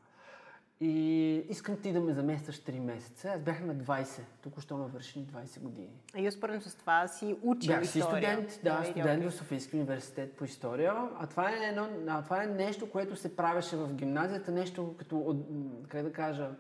И 0.83 1.35
искам 1.49 1.77
ти 1.77 1.93
да 1.93 2.01
ме 2.01 2.13
заместваш 2.13 2.57
3 2.63 2.79
месеца. 2.79 3.29
Аз 3.29 3.41
бях 3.41 3.61
на 3.61 3.77
20, 3.77 4.21
току-що 4.43 4.77
навършени 4.77 5.27
20 5.27 5.61
години. 5.61 6.01
И 6.17 6.29
успоредно 6.29 6.61
с 6.61 6.75
това 6.75 7.09
си 7.09 7.37
учил 7.43 7.73
Бях 7.73 7.87
си 7.87 7.99
история. 7.99 8.33
студент, 8.33 8.61
да, 8.65 8.83
и 8.83 8.91
студент 8.91 9.19
окей. 9.19 9.31
в 9.31 9.35
Софийски 9.35 9.77
университет 9.77 10.37
по 10.37 10.45
история. 10.45 10.95
А 11.19 11.27
това, 11.27 11.51
е 11.51 11.55
едно, 11.55 11.89
а 12.09 12.23
това 12.23 12.43
е 12.43 12.47
нещо, 12.47 12.91
което 12.91 13.17
се 13.17 13.37
правеше 13.37 13.77
в 13.77 13.95
гимназията, 13.95 14.53
нещо 14.53 14.95
като, 14.99 15.37
как 15.89 16.03
да 16.03 16.13
кажа, 16.13 16.51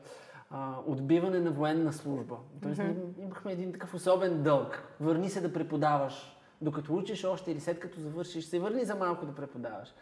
а, 0.50 0.74
отбиване 0.86 1.40
на 1.40 1.50
военна 1.50 1.92
служба. 1.92 2.36
Тоест 2.62 2.80
mm-hmm. 2.80 3.22
имахме 3.22 3.52
един 3.52 3.72
такъв 3.72 3.94
особен 3.94 4.42
дълг. 4.42 4.82
Върни 5.00 5.30
се 5.30 5.40
да 5.40 5.52
преподаваш. 5.52 6.36
Докато 6.60 6.96
учиш 6.96 7.24
още 7.24 7.50
или 7.50 7.60
след 7.60 7.80
като 7.80 8.00
завършиш, 8.00 8.44
се 8.44 8.58
върни 8.58 8.84
за 8.84 8.94
малко 8.94 9.26
да 9.26 9.34
преподаваш. 9.34 9.94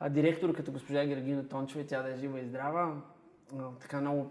А 0.00 0.08
директор 0.08 0.54
като 0.54 0.72
госпожа 0.72 1.06
Гергина 1.06 1.48
Тончева, 1.48 1.86
тя 1.86 2.02
да 2.02 2.12
е 2.12 2.16
жива 2.16 2.40
и 2.40 2.46
здрава, 2.46 3.02
а, 3.58 3.70
така 3.80 4.00
много 4.00 4.30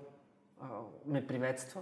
а, 0.61 0.65
ме 1.05 1.27
приветства. 1.27 1.81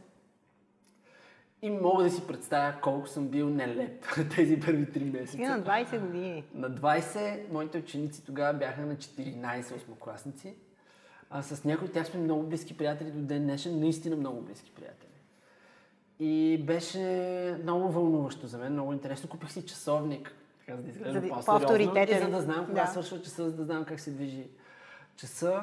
И 1.62 1.70
мога 1.70 2.04
да 2.04 2.12
си 2.12 2.28
представя 2.28 2.82
колко 2.82 3.08
съм 3.08 3.28
бил 3.28 3.50
нелеп 3.50 4.06
тези 4.36 4.60
първи 4.60 4.92
три 4.92 5.04
месеца. 5.04 5.58
на 5.58 5.64
20 5.64 6.00
години. 6.00 6.44
На 6.54 6.72
20 6.72 7.52
моите 7.52 7.78
ученици 7.78 8.26
тогава 8.26 8.58
бяха 8.58 8.82
на 8.82 8.96
14 8.96 9.76
осмокласници. 9.76 10.56
А 11.32 11.42
с 11.42 11.64
някои 11.64 11.88
от 11.88 11.94
тях 11.94 12.08
сме 12.08 12.20
много 12.20 12.44
близки 12.44 12.78
приятели 12.78 13.12
до 13.12 13.22
ден 13.22 13.44
днешен, 13.44 13.80
наистина 13.80 14.16
много 14.16 14.42
близки 14.42 14.72
приятели. 14.72 15.08
И 16.20 16.64
беше 16.66 17.00
много 17.64 17.92
вълнуващо 17.92 18.48
за 18.48 18.58
мен, 18.58 18.74
много 18.74 18.94
интересно. 18.94 19.30
Купих 19.30 19.52
си 19.52 19.66
часовник, 19.66 20.34
така 20.60 20.78
за 20.78 20.84
да 20.84 20.90
изглежда 20.90 21.20
по-сериозно. 21.30 21.68
И 22.18 22.20
за 22.26 22.30
да 22.32 22.42
знам 22.42 22.66
кога 22.66 22.82
Да. 22.82 22.88
свършва 22.88 23.22
часа, 23.22 23.50
за 23.50 23.56
да 23.56 23.64
знам 23.64 23.86
как 23.86 24.00
се 24.00 24.12
движи 24.12 24.48
часа. 25.16 25.62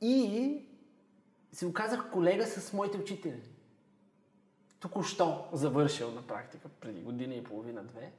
И 0.00 0.58
се 1.52 1.66
оказах 1.66 2.10
колега 2.10 2.46
с 2.46 2.72
моите 2.72 2.98
учители. 2.98 3.40
Току-що 4.80 5.44
завършил 5.52 6.10
на 6.10 6.22
практика, 6.22 6.68
преди 6.80 7.00
година 7.00 7.34
и 7.34 7.44
половина-две. 7.44 8.12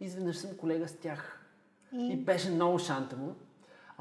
Изведнъж 0.00 0.36
съм 0.36 0.56
колега 0.56 0.88
с 0.88 0.96
тях. 0.96 1.46
И, 1.92 2.12
и 2.12 2.16
беше 2.16 2.50
много 2.50 2.78
шантаво. 2.78 3.34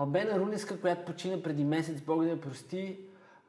Албена 0.02 0.40
Рунеска, 0.40 0.82
която 0.82 1.06
почина 1.06 1.44
преди 1.44 1.64
месец, 1.64 2.02
Бог 2.02 2.24
да 2.24 2.30
я 2.30 2.42
прости, 2.42 3.00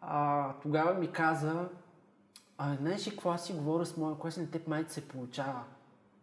а, 0.01 0.49
тогава 0.63 0.95
ми 0.95 1.13
каза, 1.13 1.69
а, 2.59 2.75
знаеш 2.81 3.07
ли 3.07 3.11
какво 3.11 3.31
аз 3.31 3.47
си 3.47 3.53
говоря 3.53 3.87
с 3.87 3.97
моя 3.97 4.19
клас 4.19 4.37
на 4.37 4.51
теб 4.51 4.69
майка 4.69 4.93
се 4.93 5.09
получава. 5.09 5.61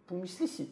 Помисли 0.07 0.47
си. 0.47 0.69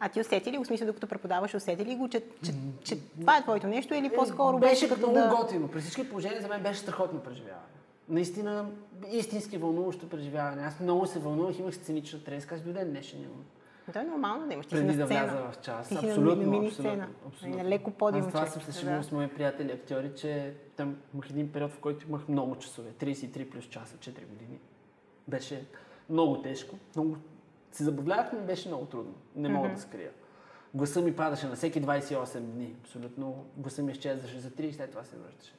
А 0.00 0.08
ти 0.08 0.20
усети 0.20 0.52
ли 0.52 0.58
го, 0.58 0.64
смисъл, 0.64 0.86
докато 0.86 1.06
преподаваш, 1.06 1.54
усети 1.54 1.84
ли 1.84 1.96
го, 1.96 2.08
че, 2.08 2.22
че, 2.44 2.54
че 2.84 2.98
това 3.20 3.36
е 3.36 3.42
твоето 3.42 3.66
нещо 3.66 3.94
или 3.94 4.10
по-скоро 4.14 4.56
Е, 4.56 4.60
беше 4.60 4.72
беше 4.72 4.88
като 4.88 5.10
много 5.10 5.28
да... 5.28 5.36
готино. 5.36 5.68
При 5.68 5.80
всички 5.80 6.08
положения 6.08 6.42
за 6.42 6.48
мен 6.48 6.62
беше 6.62 6.80
страхотно 6.80 7.20
преживяване. 7.20 7.66
Наистина, 8.08 8.66
истински 9.10 9.58
вълнуващо 9.58 10.08
преживяване. 10.08 10.62
Аз 10.62 10.80
много 10.80 11.06
се 11.06 11.18
вълнувах, 11.18 11.58
имах 11.58 11.74
сценична 11.74 12.24
треска. 12.24 12.54
Аз 12.54 12.60
до 12.60 12.72
ден 12.72 12.90
днешен 12.90 13.20
имам. 13.22 13.44
То 13.92 13.98
е 13.98 14.04
нормално 14.04 14.46
да 14.46 14.54
имаш. 14.54 14.66
Ти 14.66 14.74
Преди 14.74 14.96
да 14.96 15.06
вляза 15.06 15.36
в 15.36 15.60
час. 15.62 15.88
Ти 15.88 15.94
абсолютно, 15.94 16.44
на 16.44 16.50
мини 16.50 16.70
сцена. 16.70 17.08
абсолютно. 17.26 17.58
На 17.62 17.68
леко 17.68 17.90
подиум. 17.90 18.22
Аз 18.22 18.32
това 18.32 18.46
съм 18.46 18.62
се 18.62 18.80
шегувал 18.80 19.02
с 19.02 19.12
мои 19.12 19.28
приятели 19.28 19.72
актьори, 19.72 20.12
че 20.16 20.54
там 20.76 20.96
имах 21.14 21.30
един 21.30 21.52
период, 21.52 21.70
в 21.72 21.78
който 21.78 22.06
имах 22.08 22.28
много 22.28 22.56
часове. 22.56 22.90
33 22.90 23.50
плюс 23.50 23.64
часа, 23.64 23.96
4 23.96 24.26
години. 24.26 24.58
Беше 25.28 25.66
много 26.10 26.42
тежко. 26.42 26.76
Много... 26.96 27.16
Се 27.72 27.84
забавлявах, 27.84 28.32
но 28.32 28.40
беше 28.40 28.68
много 28.68 28.86
трудно. 28.86 29.14
Не 29.36 29.48
мога 29.48 29.68
да 29.68 29.80
скрия. 29.80 30.10
Гласа 30.74 31.02
ми 31.02 31.16
падаше 31.16 31.46
на 31.46 31.56
всеки 31.56 31.82
28 31.82 32.40
дни. 32.40 32.76
Абсолютно. 32.80 33.46
Гласа 33.56 33.82
ми 33.82 33.92
изчезваше 33.92 34.38
за 34.38 34.50
3 34.50 34.60
и 34.60 34.72
след 34.72 34.90
това 34.90 35.04
се 35.04 35.16
връщаше. 35.16 35.54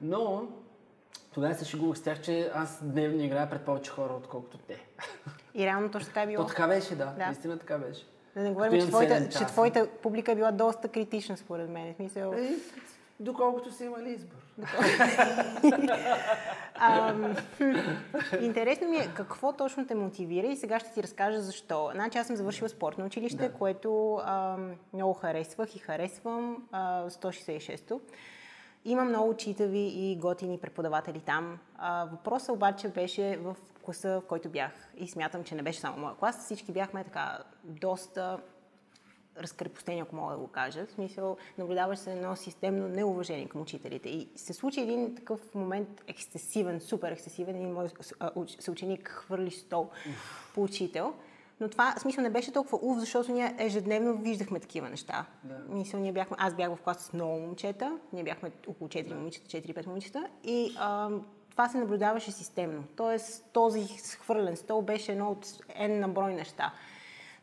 Но 0.00 0.48
тогава 1.34 1.54
се 1.54 1.64
шегувах 1.64 1.98
с 1.98 2.02
тях, 2.02 2.20
че 2.20 2.50
аз 2.54 2.78
дневно 2.82 3.22
играя 3.22 3.50
пред 3.50 3.62
повече 3.62 3.90
хора, 3.90 4.12
отколкото 4.12 4.58
те. 4.58 4.84
И 5.54 5.66
реално 5.66 5.90
точно 5.90 6.06
така 6.06 6.22
е 6.22 6.26
било. 6.26 6.42
То 6.42 6.48
така 6.48 6.66
беше, 6.66 6.96
да. 6.96 7.06
Да. 7.06 7.26
Наистина 7.26 7.58
така 7.58 7.78
беше. 7.78 8.06
Да 8.36 8.42
не 8.42 8.50
говорим, 8.50 8.80
че 8.80 8.86
твоята, 8.86 9.28
че 9.28 9.44
твоята 9.44 9.88
публика 10.02 10.32
е 10.32 10.34
била 10.34 10.52
доста 10.52 10.88
критична, 10.88 11.36
според 11.36 11.70
мен. 11.70 11.92
В 11.92 11.96
смисъл... 11.96 12.32
Е, 12.32 12.54
доколкото 13.20 13.72
са 13.72 13.84
имали 13.84 14.10
избор. 14.10 14.36
Интересно 18.40 18.88
ми 18.88 18.96
е 18.96 19.10
какво 19.14 19.52
точно 19.52 19.86
те 19.86 19.94
мотивира 19.94 20.46
и 20.46 20.56
сега 20.56 20.80
ще 20.80 20.92
ти 20.92 21.02
разкажа 21.02 21.40
защо. 21.40 21.90
Значи 21.94 22.18
аз 22.18 22.26
съм 22.26 22.36
завършила 22.36 22.68
спортно 22.68 23.04
училище, 23.04 23.48
Да. 23.48 23.52
което 23.52 24.20
ам, 24.24 24.72
много 24.92 25.14
харесвах 25.14 25.76
и 25.76 25.78
харесвам. 25.78 26.68
А, 26.72 27.10
166-то. 27.10 28.00
Има 28.84 29.04
много 29.04 29.36
читави 29.36 29.92
и 29.94 30.16
готини 30.16 30.58
преподаватели 30.58 31.20
там. 31.20 31.58
А, 31.76 32.04
въпросът 32.04 32.56
обаче 32.56 32.88
беше 32.88 33.36
в 33.36 33.56
класа, 33.82 34.20
в 34.20 34.26
който 34.28 34.48
бях. 34.48 34.72
И 34.96 35.08
смятам, 35.08 35.44
че 35.44 35.54
не 35.54 35.62
беше 35.62 35.80
само 35.80 35.98
моя 35.98 36.14
клас. 36.14 36.44
Всички 36.44 36.72
бяхме 36.72 37.04
така 37.04 37.38
доста 37.64 38.38
разкрепостени, 39.36 40.00
ако 40.00 40.16
мога 40.16 40.32
да 40.32 40.38
го 40.38 40.48
кажа. 40.48 40.86
В 40.86 40.90
смисъл, 40.90 41.36
наблюдаваш 41.58 41.98
се 41.98 42.12
едно 42.12 42.36
системно 42.36 42.88
неуважение 42.88 43.48
към 43.48 43.60
учителите. 43.60 44.08
И 44.08 44.28
се 44.36 44.52
случи 44.52 44.80
един 44.80 45.14
такъв 45.14 45.54
момент 45.54 45.88
ексцесивен, 46.06 46.80
супер 46.80 47.12
ексцесивен. 47.12 47.56
Един 47.56 47.72
мой 47.72 47.88
съученик 48.60 49.08
хвърли 49.08 49.50
стол 49.50 49.90
по 50.54 50.62
учител. 50.62 51.14
Но 51.60 51.68
това, 51.68 51.94
смисъл, 51.98 52.22
не 52.22 52.30
беше 52.30 52.52
толкова 52.52 52.78
ув, 52.82 52.98
защото 52.98 53.32
ние 53.32 53.54
ежедневно 53.58 54.16
виждахме 54.16 54.60
такива 54.60 54.88
неща. 54.88 55.26
Да. 55.44 55.58
Мисъл, 55.68 56.00
ние 56.00 56.12
бяхме, 56.12 56.36
аз 56.40 56.54
бях 56.54 56.74
в 56.74 56.82
клас 56.82 56.98
с 56.98 57.12
много 57.12 57.40
момчета, 57.40 57.98
ние 58.12 58.24
бяхме 58.24 58.50
около 58.66 58.88
4 58.88 59.14
момичета, 59.14 59.46
4-5 59.46 59.86
момичета 59.86 60.28
и 60.44 60.74
а, 60.78 61.10
това 61.50 61.68
се 61.68 61.78
наблюдаваше 61.78 62.32
системно. 62.32 62.84
Тоест, 62.96 63.44
този 63.52 63.86
схвърлен 63.98 64.56
стол 64.56 64.82
беше 64.82 65.12
едно 65.12 65.30
от 65.30 65.46
N 65.46 66.00
на 66.00 66.08
брой 66.08 66.34
неща. 66.34 66.72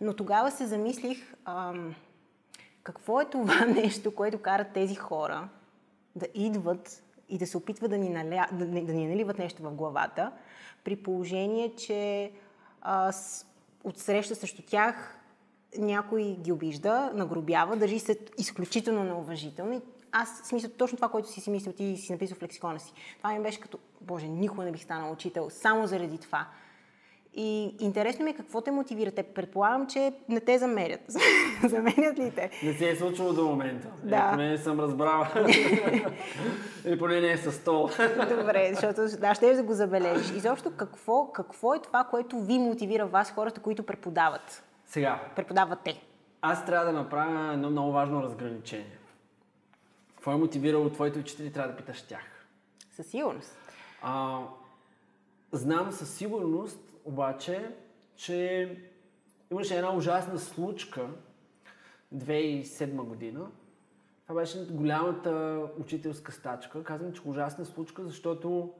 Но 0.01 0.13
тогава 0.13 0.51
се 0.51 0.65
замислих 0.65 1.34
ам, 1.46 1.96
какво 2.84 3.22
е 3.22 3.25
това 3.25 3.65
нещо, 3.65 4.15
което 4.15 4.41
кара 4.41 4.65
тези 4.74 4.96
хора 4.96 5.50
да 6.15 6.27
идват 6.34 7.03
и 7.30 7.38
да 7.38 7.48
се 7.48 7.58
опитват 7.58 7.91
да 7.91 7.98
ни, 7.98 8.10
наля... 8.10 8.48
да, 8.51 8.65
да 8.65 8.94
ни 8.94 9.08
наливат 9.08 9.38
нещо 9.38 9.63
в 9.63 9.72
главата, 9.72 10.32
при 10.84 10.96
положение, 10.96 11.75
че 11.75 12.32
а, 12.82 13.12
с... 13.12 13.46
отсреща 13.84 14.36
срещу 14.36 14.62
тях 14.62 15.18
някой 15.78 16.38
ги 16.40 16.52
обижда, 16.52 17.12
нагробява, 17.14 17.78
държи 17.78 18.00
се 18.00 18.20
изключително 18.38 19.04
неуважително. 19.04 19.82
Аз, 20.12 20.42
смисъл, 20.44 20.70
точно 20.78 20.96
това, 20.96 21.10
което 21.10 21.30
си 21.30 21.42
си 21.42 21.50
мислил, 21.50 21.74
ти 21.74 21.98
си 21.98 22.12
написал 22.12 22.38
в 22.38 22.44
лексикона 22.44 22.80
си. 22.80 22.94
Това 23.18 23.34
ми 23.34 23.44
беше 23.44 23.60
като, 23.60 23.80
боже, 24.02 24.28
никога 24.28 24.64
не 24.64 24.72
бих 24.72 24.84
станал 24.84 25.12
учител, 25.12 25.50
само 25.50 25.88
заради 25.88 26.18
това. 26.18 26.48
И 27.34 27.76
интересно 27.80 28.26
ми 28.26 28.32
е 28.32 28.34
какво 28.34 28.62
те 28.62 28.72
мотивира. 28.72 29.12
Те 29.12 29.24
предполагам, 29.24 29.88
че 29.88 30.14
не 30.30 30.40
те 30.40 30.58
замерят. 30.58 31.02
Заменят 31.70 32.20
ли 32.20 32.32
те? 32.36 32.50
Не 32.64 32.74
се 32.74 32.90
е 32.90 32.96
случило 32.96 33.34
до 33.34 33.44
момента. 33.44 33.88
Да. 34.04 34.18
Е, 34.18 34.32
поне 34.32 34.50
не 34.50 34.58
съм 34.58 34.80
разбрала. 34.80 35.28
Или 36.86 37.00
поне 37.00 37.22
не 37.22 37.32
е 37.32 37.38
със 37.38 37.56
стол. 37.56 37.90
Добре, 38.38 38.72
защото 38.74 39.18
да, 39.18 39.36
ще 39.36 39.54
да 39.54 39.64
го 39.64 39.74
забележиш. 39.74 40.32
Изобщо 40.32 40.72
какво, 40.78 41.32
какво 41.32 41.74
е 41.76 41.80
това, 41.80 42.04
което 42.04 42.42
ви 42.42 42.60
мотивира 42.60 43.06
вас, 43.06 43.32
хората, 43.32 43.62
които 43.62 43.84
преподават? 43.84 44.64
Сега, 44.86 45.22
Преподавате. 45.36 46.04
аз 46.42 46.66
трябва 46.66 46.86
да 46.86 46.92
направя 46.92 47.54
едно 47.54 47.70
много 47.70 47.92
важно 47.92 48.24
разграничение. 48.24 48.98
Какво 50.16 50.32
е 50.32 50.36
мотивирало 50.36 50.90
твоите 50.90 51.20
учители, 51.20 51.54
трябва 51.54 51.72
да 51.72 51.78
питаш 51.78 52.02
тях. 52.02 52.46
Със 52.96 53.08
сигурност. 53.08 53.58
А, 54.02 54.40
знам 55.52 55.92
със 55.92 56.14
сигурност, 56.14 56.90
обаче, 57.05 57.75
че 58.15 58.77
имаше 59.51 59.75
една 59.75 59.96
ужасна 59.96 60.39
случка 60.39 61.08
2007 62.15 63.03
година. 63.03 63.51
Това 64.27 64.41
беше 64.41 64.67
голямата 64.72 65.62
учителска 65.79 66.31
стачка. 66.31 66.84
Казвам, 66.84 67.13
че 67.13 67.22
ужасна 67.25 67.65
случка, 67.65 68.03
защото 68.03 68.74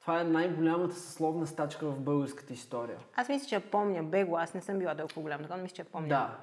Това 0.00 0.20
е 0.20 0.24
най-голямата 0.24 0.94
съсловна 0.94 1.46
стачка 1.46 1.90
в 1.90 2.00
българската 2.00 2.52
история. 2.52 2.98
Аз 3.14 3.28
мисля, 3.28 3.48
че 3.48 3.54
я 3.54 3.70
помня 3.70 4.02
бегло. 4.02 4.36
Аз 4.36 4.54
не 4.54 4.60
съм 4.60 4.78
била 4.78 4.96
толкова 4.96 5.22
голям, 5.22 5.42
така 5.42 5.56
мисля, 5.56 5.74
че 5.74 5.82
я 5.82 5.86
помня. 5.86 6.08
Да. 6.08 6.38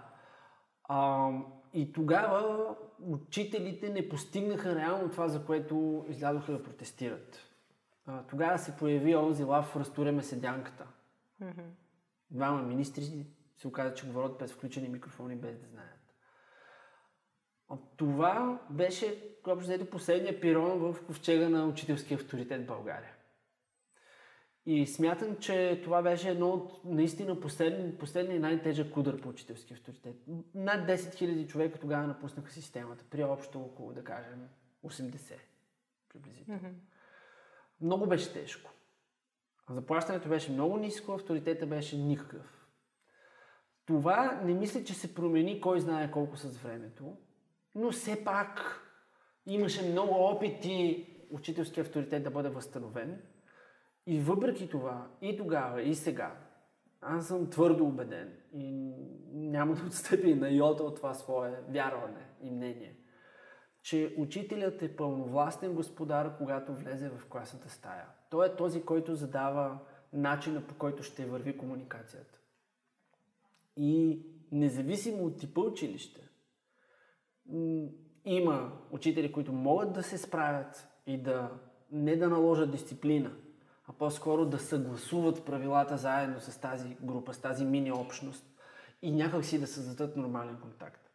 А, 0.84 1.29
и 1.74 1.94
тогава 1.94 2.75
учителите 3.00 3.89
не 3.89 4.10
постигнаха 4.10 4.75
реално 4.75 5.10
това, 5.10 5.27
за 5.27 5.46
което 5.46 6.05
излязоха 6.10 6.51
да 6.51 6.63
протестират. 6.63 7.39
А, 8.08 8.24
тогава 8.24 8.58
се 8.58 8.77
появи 8.77 9.15
онзи 9.15 9.44
лав 9.44 9.75
разтуреме 9.75 10.24
седянката. 10.24 10.86
Mm-hmm. 11.42 11.70
Двама 12.32 12.62
министри 12.62 13.25
се 13.58 13.68
оказа, 13.68 13.96
че 13.96 14.08
говорят 14.08 14.39
през 14.39 14.54
включени 14.54 14.89
микрофони 14.89 15.36
без 15.36 15.60
да 15.60 15.68
знаят. 15.68 15.96
Това 17.98 18.62
беше, 18.70 19.36
общо 19.48 19.65
взето, 19.65 19.89
последния 19.89 20.42
пирон 20.42 20.80
в 20.80 21.06
ковчега 21.06 21.50
на 21.50 21.68
учителски 21.68 22.13
авторитет 22.13 22.63
в 22.63 22.65
България. 22.65 23.12
И 24.65 24.88
смятам, 24.88 25.38
че 25.38 25.82
това 25.84 26.01
беше 26.01 26.30
едно 26.30 26.50
от 26.50 26.86
наистина 26.86 27.39
последния, 27.39 27.98
последния 27.98 28.39
най-тежък 28.39 28.98
удар 28.98 29.22
по 29.22 29.30
учителски 29.30 29.74
авторитет. 29.74 30.15
Над 30.56 30.89
10 30.89 30.96
000 30.96 31.48
човека 31.48 31.80
тогава 31.80 32.08
напуснаха 32.08 32.51
системата, 32.51 33.06
при 33.10 33.24
общо 33.24 33.60
около, 33.62 33.94
да 33.94 34.04
кажем, 34.04 34.50
80 34.86 35.34
приблизително. 36.10 36.60
Mm-hmm. 36.60 36.74
Много 37.82 38.08
беше 38.08 38.34
тежко. 38.34 38.72
Заплащането 39.69 40.29
беше 40.29 40.51
много 40.51 40.77
ниско, 40.77 41.12
авторитета 41.12 41.65
беше 41.65 41.98
никакъв. 41.98 42.67
Това 43.86 44.41
не 44.43 44.53
мисля, 44.53 44.84
че 44.84 44.93
се 44.93 45.15
промени 45.15 45.62
кой 45.62 45.79
знае 45.79 46.12
колко 46.12 46.38
с 46.38 46.57
времето, 46.57 47.17
но 47.75 47.91
все 47.91 48.24
пак 48.24 48.81
имаше 49.45 49.89
много 49.89 50.13
опити 50.13 51.07
учителски 51.29 51.79
авторитет 51.79 52.24
да 52.24 52.31
бъде 52.31 52.50
възстановен. 52.50 53.22
И 54.07 54.19
въпреки 54.19 54.69
това, 54.69 55.07
и 55.22 55.38
тогава, 55.38 55.81
и 55.81 55.95
сега, 55.95 56.38
аз 57.01 57.27
съм 57.27 57.50
твърдо 57.50 57.86
убеден 57.86 58.34
и 58.53 58.93
няма 59.34 59.74
да 59.74 59.86
отстъпи 59.86 60.36
на 60.36 60.50
йота 60.50 60.84
от 60.84 60.95
това 60.95 61.13
свое 61.13 61.53
вярване 61.69 62.29
и 62.41 62.51
мнение, 62.51 62.98
че 63.86 64.15
учителят 64.18 64.82
е 64.82 64.96
пълновластен 64.96 65.74
господар, 65.74 66.38
когато 66.38 66.74
влезе 66.74 67.10
в 67.10 67.25
класната 67.30 67.70
стая. 67.70 68.06
Той 68.30 68.48
е 68.48 68.56
този, 68.56 68.82
който 68.82 69.15
задава 69.15 69.80
начина 70.13 70.68
по 70.68 70.75
който 70.75 71.04
ще 71.04 71.25
върви 71.25 71.58
комуникацията. 71.58 72.39
И 73.77 74.22
независимо 74.51 75.25
от 75.25 75.39
типа 75.39 75.62
училище, 75.62 76.30
има 78.25 78.72
учители, 78.92 79.32
които 79.32 79.54
могат 79.54 79.94
да 79.94 80.04
се 80.04 80.18
справят 80.18 80.88
и 81.08 81.22
да 81.22 81.51
не 81.92 82.15
да 82.15 82.30
наложат 82.30 82.72
дисциплина, 82.72 83.32
а 83.88 83.94
по-скоро 83.94 84.46
да 84.46 84.60
съгласуват 84.60 85.46
правилата 85.46 85.98
заедно 85.98 86.39
с 86.39 86.62
тази 86.62 86.98
група, 87.01 87.34
с 87.34 87.42
тази 87.42 87.65
мини 87.65 87.92
общност 87.92 88.46
и 89.01 89.12
някак 89.12 89.46
си 89.46 89.60
да 89.60 89.68
създадат 89.68 90.18
нормален 90.18 90.58
контакт. 90.62 91.12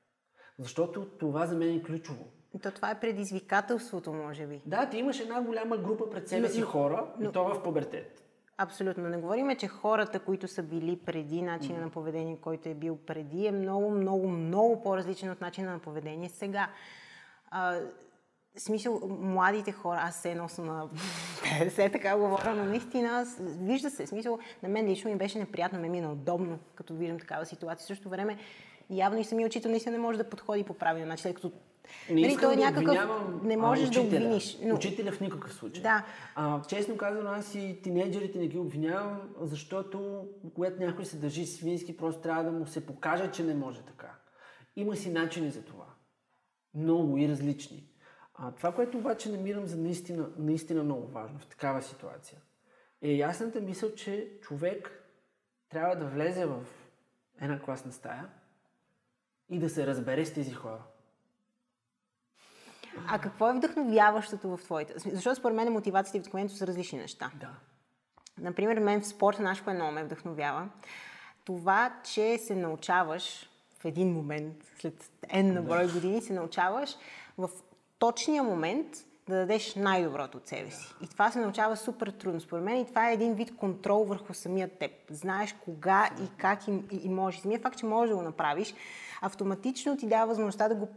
Защото 0.59 1.09
това 1.19 1.47
за 1.47 1.57
мен 1.57 1.77
е 1.77 1.83
ключово. 1.83 2.40
То 2.62 2.71
това 2.71 2.90
е 2.90 3.00
предизвикателството, 3.00 4.12
може 4.12 4.47
би. 4.47 4.62
Да, 4.66 4.88
ти 4.88 4.99
имаш 4.99 5.21
една 5.21 5.42
голяма 5.42 5.76
група 5.76 6.11
пред 6.11 6.28
себе 6.28 6.49
си 6.49 6.61
хора, 6.61 7.07
но, 7.19 7.28
и 7.28 7.33
то 7.33 7.45
в 7.45 7.62
пубертет. 7.62 8.25
Абсолютно. 8.59 9.09
Не 9.09 9.16
говорим, 9.16 9.57
че 9.57 9.69
хората, 9.69 10.21
които 10.21 10.49
са 10.49 10.62
били 10.62 10.97
преди, 11.07 11.42
начина 11.42 11.78
mm. 11.78 11.83
на 11.83 11.90
поведение, 11.90 12.37
който 12.37 12.69
е 12.69 12.75
бил 12.75 12.99
преди, 13.07 13.47
е 13.47 13.52
много, 13.52 13.90
много, 13.90 14.28
много 14.28 14.83
по-различен 14.83 15.30
от 15.30 15.40
начина 15.40 15.73
на 15.73 15.78
поведение 15.78 16.28
сега. 16.28 16.69
А, 17.50 17.80
смисъл, 18.57 19.00
младите 19.21 19.73
хора, 19.73 20.00
аз 20.02 20.16
се 20.16 20.35
нося 20.35 20.62
на 20.62 20.88
50, 21.61 21.92
така 21.92 22.16
говоря, 22.16 22.54
но 22.54 22.64
наистина, 22.64 23.26
вижда 23.40 23.90
се, 23.90 24.07
смисъл, 24.07 24.38
на 24.62 24.69
мен 24.69 24.87
лично 24.87 25.11
ми 25.11 25.16
беше 25.16 25.38
неприятно, 25.38 25.80
ме 25.80 25.88
ми 25.88 25.99
е 25.99 26.00
неудобно, 26.00 26.59
като 26.75 26.95
виждам 26.95 27.19
такава 27.19 27.47
ситуация. 27.47 27.87
Също 27.87 28.09
време, 28.09 28.38
явно 28.90 29.21
и 29.21 29.25
самия 29.25 29.47
учител 29.47 29.71
наистина 29.71 29.92
не 29.92 30.02
може 30.02 30.19
да 30.19 30.30
подходи 30.30 30.64
по 30.64 30.75
правилен 30.75 31.09
начин, 31.09 31.35
като 31.35 31.52
не 32.11 32.21
нали, 32.21 32.37
той 32.41 32.53
е 32.53 32.57
да 32.57 32.63
някакъв... 32.63 32.99
Не 33.43 33.57
можеш 33.57 33.85
а, 33.85 33.89
учителя, 33.89 34.11
да 34.11 34.17
обвиниш. 34.17 34.59
Но... 34.63 34.75
Учителя 34.75 35.13
в 35.13 35.21
никакъв 35.21 35.55
случай. 35.55 35.83
Да. 35.83 36.05
А, 36.35 36.63
честно 36.63 36.97
казано, 36.97 37.31
аз 37.31 37.55
и 37.55 37.81
тинейджерите 37.83 38.39
не 38.39 38.49
ги 38.49 38.59
обвинявам, 38.59 39.21
защото 39.41 40.29
когато 40.55 40.83
някой 40.83 41.05
се 41.05 41.17
държи 41.17 41.47
свински, 41.47 41.97
просто 41.97 42.23
трябва 42.23 42.45
да 42.45 42.53
му 42.53 42.67
се 42.67 42.87
покаже, 42.87 43.31
че 43.31 43.45
не 43.45 43.55
може 43.55 43.83
така. 43.83 44.15
Има 44.76 44.97
си 44.97 45.11
начини 45.11 45.50
за 45.50 45.65
това. 45.65 45.87
Много 46.75 47.19
и 47.19 47.29
различни. 47.29 47.85
А, 48.35 48.53
това, 48.53 48.73
което 48.73 48.99
обаче 48.99 49.33
намирам 49.33 49.67
за 49.67 49.76
наистина, 49.76 50.29
наистина 50.39 50.83
много 50.83 51.07
важно 51.07 51.39
в 51.39 51.47
такава 51.47 51.83
ситуация, 51.83 52.39
е 53.03 53.13
ясната 53.13 53.61
мисъл, 53.61 53.95
че 53.95 54.31
човек 54.43 55.07
трябва 55.69 55.97
да 55.97 56.07
влезе 56.07 56.47
в 56.47 56.65
една 57.41 57.61
класна 57.61 57.93
стая 57.93 58.29
и 59.50 59.59
да 59.59 59.71
се 59.71 59.87
разбере 59.87 60.26
с 60.26 60.35
тези 60.35 60.53
хора. 60.53 60.83
А 63.09 63.19
какво 63.19 63.50
е 63.50 63.53
вдъхновяващото 63.53 64.57
в 64.57 64.63
твоите? 64.63 64.93
Защото 64.97 65.37
според 65.37 65.57
мен 65.57 65.73
мотивацията 65.73 66.17
и 66.17 66.21
вдъхновението 66.21 66.57
са 66.57 66.67
различни 66.67 66.99
неща. 66.99 67.31
Да. 67.35 67.50
Например, 68.39 68.79
мен 68.79 69.00
в 69.00 69.07
спорта 69.07 69.43
нашето 69.43 69.65
кое 69.65 69.75
много 69.75 69.93
ме 69.93 70.05
вдъхновява. 70.05 70.69
Това, 71.45 71.93
че 72.05 72.39
се 72.39 72.55
научаваш 72.55 73.50
в 73.81 73.85
един 73.85 74.13
момент, 74.13 74.57
след 74.81 75.11
N 75.35 75.53
на 75.53 75.63
брой 75.63 75.93
години, 75.93 76.23
се 76.23 76.33
научаваш 76.33 76.97
в 77.39 77.50
точния 77.99 78.43
момент 78.43 78.87
да 79.29 79.37
дадеш 79.37 79.75
най-доброто 79.75 80.39
от 80.39 80.49
себе 80.49 80.71
си. 80.71 80.95
И 81.03 81.09
това 81.09 81.31
се 81.31 81.39
научава 81.39 81.76
супер 81.76 82.11
трудно. 82.11 82.41
Според 82.41 82.65
мен 82.65 82.76
и 82.76 82.87
това 82.87 83.11
е 83.11 83.15
един 83.15 83.35
вид 83.35 83.57
контрол 83.57 84.05
върху 84.05 84.35
самия 84.35 84.69
теб. 84.69 84.91
Знаеш 85.11 85.55
кога 85.65 86.11
и 86.23 86.37
как 86.37 86.69
и, 86.69 86.71
и, 86.71 87.00
и 87.05 87.09
можеш. 87.09 87.41
Самия 87.41 87.61
факт, 87.61 87.79
че 87.79 87.87
можеш 87.87 88.11
да 88.11 88.17
го 88.17 88.23
направиш, 88.23 88.75
автоматично 89.21 89.97
ти 89.97 90.07
дава 90.07 90.26
възможността 90.26 90.69
да 90.69 90.75
го 90.75 90.89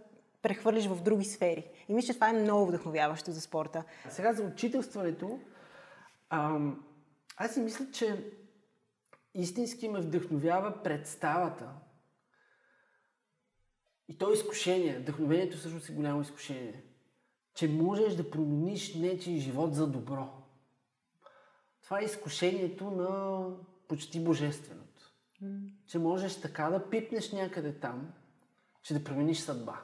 прехвърлиш 0.43 0.85
в 0.85 1.03
други 1.03 1.25
сфери. 1.25 1.71
И 1.89 1.93
мисля, 1.93 2.07
че 2.07 2.13
това 2.13 2.29
е 2.29 2.33
много 2.33 2.65
вдъхновяващо 2.65 3.31
за 3.31 3.41
спорта. 3.41 3.83
А 4.05 4.09
сега 4.09 4.33
за 4.33 4.43
учителстването, 4.43 5.39
ам, 6.29 6.85
аз 7.37 7.53
си 7.53 7.59
мисля, 7.59 7.85
че 7.91 8.31
истински 9.33 9.89
ме 9.89 10.01
вдъхновява 10.01 10.83
представата. 10.83 11.69
И 14.07 14.17
то 14.17 14.29
е 14.29 14.33
изкушение. 14.33 14.99
Вдъхновението 14.99 15.57
всъщност 15.57 15.89
е 15.89 15.93
голямо 15.93 16.21
изкушение. 16.21 16.83
Че 17.55 17.67
можеш 17.67 18.15
да 18.15 18.29
промениш 18.29 18.95
нечи 18.95 19.37
живот 19.37 19.75
за 19.75 19.87
добро. 19.87 20.29
Това 21.83 21.99
е 21.99 22.05
изкушението 22.05 22.91
на 22.91 23.47
почти 23.87 24.23
божественото. 24.23 25.13
Mm. 25.43 25.69
Че 25.87 25.99
можеш 25.99 26.41
така 26.41 26.69
да 26.69 26.89
пипнеш 26.89 27.31
някъде 27.31 27.79
там, 27.79 28.13
че 28.83 28.93
да 28.93 29.03
промениш 29.03 29.39
съдба. 29.39 29.81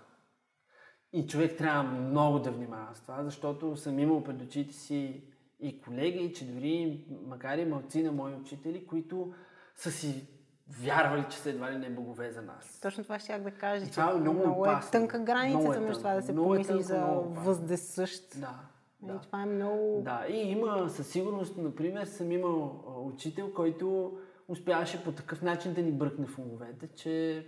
И 1.13 1.27
човек 1.27 1.57
трябва 1.57 1.83
много 1.83 2.39
да 2.39 2.51
внимава 2.51 2.95
с 2.95 3.01
това, 3.01 3.23
защото 3.23 3.77
съм 3.77 3.99
имал 3.99 4.23
пред 4.23 4.41
очите 4.41 4.73
си 4.73 5.23
и 5.59 5.81
колеги, 5.81 6.33
че 6.33 6.45
дори, 6.45 7.05
макар 7.27 7.57
и 7.57 7.65
малци 7.65 8.03
на 8.03 8.11
мои 8.11 8.33
учители, 8.33 8.87
които 8.87 9.33
са 9.75 9.91
си 9.91 10.27
вярвали, 10.69 11.25
че 11.29 11.37
са 11.37 11.49
едва 11.49 11.71
ли 11.71 11.77
не 11.77 11.89
богове 11.89 12.31
за 12.31 12.41
нас. 12.41 12.79
Точно 12.81 13.03
това 13.03 13.19
ще 13.19 13.39
да 13.39 13.51
кажа, 13.51 13.85
че 13.85 13.91
това 13.91 14.11
е 14.11 14.15
много, 14.15 14.39
много 14.39 14.65
е 14.65 14.79
тънка 14.91 15.19
границата 15.19 15.77
е 15.77 15.79
между 15.79 15.99
това 15.99 16.13
да 16.13 16.21
се 16.21 16.31
е 16.31 16.35
помисли 16.35 16.79
е 16.79 16.81
за 16.81 17.05
въздесъщ. 17.25 18.39
Да. 18.39 18.59
Нали, 19.01 19.13
да. 19.13 19.17
И 19.17 19.25
това 19.25 19.41
е 19.41 19.45
много... 19.45 20.01
Да, 20.05 20.25
и 20.29 20.37
има 20.37 20.89
със 20.89 21.07
сигурност, 21.07 21.57
например, 21.57 22.05
съм 22.05 22.31
имал 22.31 22.83
учител, 23.05 23.53
който 23.53 24.17
успяваше 24.47 25.03
по 25.03 25.11
такъв 25.11 25.41
начин 25.41 25.73
да 25.73 25.81
ни 25.81 25.91
бръкне 25.91 26.25
в 26.25 26.39
умовете, 26.39 26.87
че 26.87 27.45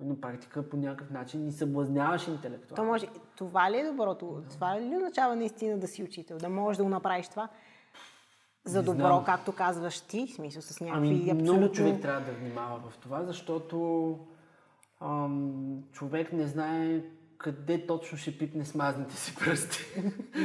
на 0.00 0.20
практика 0.20 0.68
по 0.68 0.76
някакъв 0.76 1.10
начин 1.10 1.44
ни 1.44 1.52
съблазняваш 1.52 2.28
интелектуално. 2.28 2.76
То 2.76 2.84
може, 2.84 3.06
това 3.36 3.70
ли 3.70 3.76
е 3.78 3.84
доброто? 3.84 4.26
Да. 4.26 4.48
Това 4.48 4.80
ли 4.80 4.96
означава 4.96 5.36
наистина 5.36 5.78
да 5.78 5.88
си 5.88 6.02
учител? 6.02 6.38
Да 6.38 6.48
можеш 6.48 6.76
да 6.76 6.82
го 6.82 6.88
направиш 6.90 7.28
това? 7.28 7.48
За 8.64 8.82
добро, 8.82 9.06
знам. 9.06 9.24
както 9.24 9.52
казваш 9.52 10.00
ти, 10.00 10.26
в 10.26 10.30
смисъл 10.34 10.62
с 10.62 10.80
някакви 10.80 11.08
ами, 11.08 11.30
абсолютно... 11.30 11.56
Много 11.56 11.72
човек 11.74 12.02
трябва 12.02 12.20
да 12.20 12.32
внимава 12.32 12.80
в 12.90 12.98
това, 12.98 13.22
защото 13.22 14.18
ам, 15.00 15.82
човек 15.92 16.32
не 16.32 16.46
знае 16.46 17.00
къде 17.38 17.86
точно 17.86 18.18
ще 18.18 18.38
пипне 18.38 18.64
смазните 18.64 19.16
си 19.16 19.36
пръсти. 19.36 19.78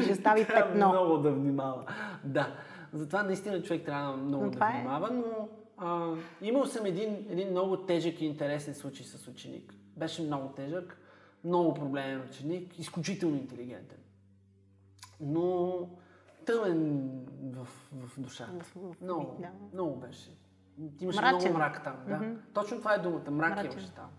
Ще 0.03 0.15
стави 0.15 0.47
петно. 0.55 0.87
много 0.87 1.17
да 1.17 1.31
внимава. 1.31 1.85
Да. 2.23 2.55
Затова 2.93 3.23
наистина 3.23 3.63
човек 3.63 3.85
трябва 3.85 4.17
много 4.17 4.43
но 4.43 4.51
да 4.51 4.65
е- 4.65 4.79
внимава, 4.79 5.07
е... 5.11 5.13
но 5.13 5.47
а, 5.81 6.15
имал 6.41 6.65
съм 6.65 6.85
един, 6.85 7.25
един 7.29 7.49
много 7.49 7.77
тежък 7.77 8.21
и 8.21 8.25
интересен 8.25 8.75
случай 8.75 9.05
с 9.05 9.27
ученик. 9.27 9.73
Беше 9.97 10.21
много 10.21 10.49
тежък, 10.49 10.97
много 11.43 11.73
проблемен 11.73 12.21
ученик, 12.29 12.79
изключително 12.79 13.35
интелигентен. 13.35 13.97
Но 15.19 15.89
тъмен 16.45 17.09
в, 17.53 17.67
в 17.91 18.19
душата. 18.19 18.65
Много, 19.01 19.37
да. 19.41 19.49
много 19.73 19.95
беше. 19.95 20.29
Имаше 20.99 21.21
Мрачен. 21.21 21.37
много 21.37 21.57
мрак 21.57 21.83
там. 21.83 21.95
Да. 22.07 22.13
Mm-hmm. 22.13 22.37
Точно 22.53 22.77
това 22.77 22.93
е 22.93 22.99
думата. 22.99 23.31
Мрак 23.31 23.55
Мрачен. 23.55 23.71
имаше 23.71 23.93
там. 23.93 24.09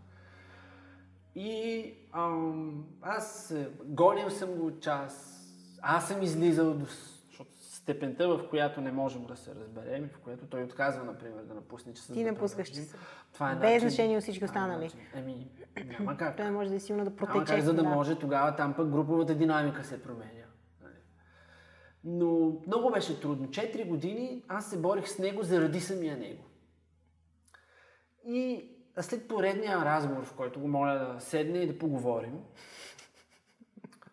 И 1.35 1.94
ам, 2.12 2.85
аз 3.03 3.55
гонил 3.85 4.31
съм 4.31 4.55
го 4.55 4.79
час. 4.81 5.38
Аз 5.83 6.09
съм 6.09 6.22
излизал 6.22 6.75
до 6.75 6.87
степента, 7.83 8.29
в 8.29 8.49
която 8.51 8.81
не 8.81 8.92
можем 8.92 9.25
да 9.25 9.37
се 9.37 9.55
разберем, 9.55 10.09
в 10.09 10.18
която 10.18 10.47
той 10.47 10.62
отказва, 10.62 11.05
например, 11.05 11.42
да 11.42 11.55
напусне 11.55 11.95
часа. 11.95 12.12
Ти 12.12 12.25
напускаш 12.25 12.68
часа. 12.68 12.97
Това 13.33 13.53
е 13.53 13.55
Без 13.55 13.62
начин- 13.62 13.88
значение 13.88 14.16
от 14.16 14.23
всички 14.23 14.45
е 14.45 14.47
останали. 14.47 14.90
Еми, 15.14 15.51
няма 15.88 16.16
как. 16.16 16.37
Той 16.37 16.51
може 16.51 16.71
да 16.71 16.77
е 16.77 16.81
силно 16.81 17.05
да 17.05 17.11
Няма 17.11 17.16
протече. 17.16 17.55
как, 17.55 17.61
за 17.61 17.75
да 17.75 17.83
да. 17.83 17.88
може 17.88 18.18
тогава 18.18 18.57
там 18.57 18.75
пък 18.75 18.88
груповата 18.90 19.35
динамика 19.35 19.85
се 19.85 20.03
променя. 20.03 20.47
Нали. 20.83 20.95
Но 22.05 22.27
много 22.66 22.90
беше 22.90 23.21
трудно. 23.21 23.51
Четири 23.51 23.85
години 23.85 24.45
аз 24.49 24.71
се 24.71 24.79
борих 24.79 25.09
с 25.09 25.18
него 25.18 25.42
заради 25.42 25.81
самия 25.81 26.16
него. 26.16 26.42
И 28.27 28.68
след 29.01 29.29
поредния 29.29 29.79
разговор, 29.79 30.25
в 30.25 30.35
който 30.35 30.61
го 30.61 30.68
моля 30.68 31.12
да 31.14 31.21
седне 31.21 31.59
и 31.59 31.66
да 31.66 31.79
поговорим, 31.79 32.38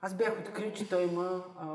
аз 0.01 0.17
бях 0.17 0.39
открил, 0.39 0.71
че 0.71 0.89
той 0.89 1.03
има 1.03 1.43
а, 1.59 1.67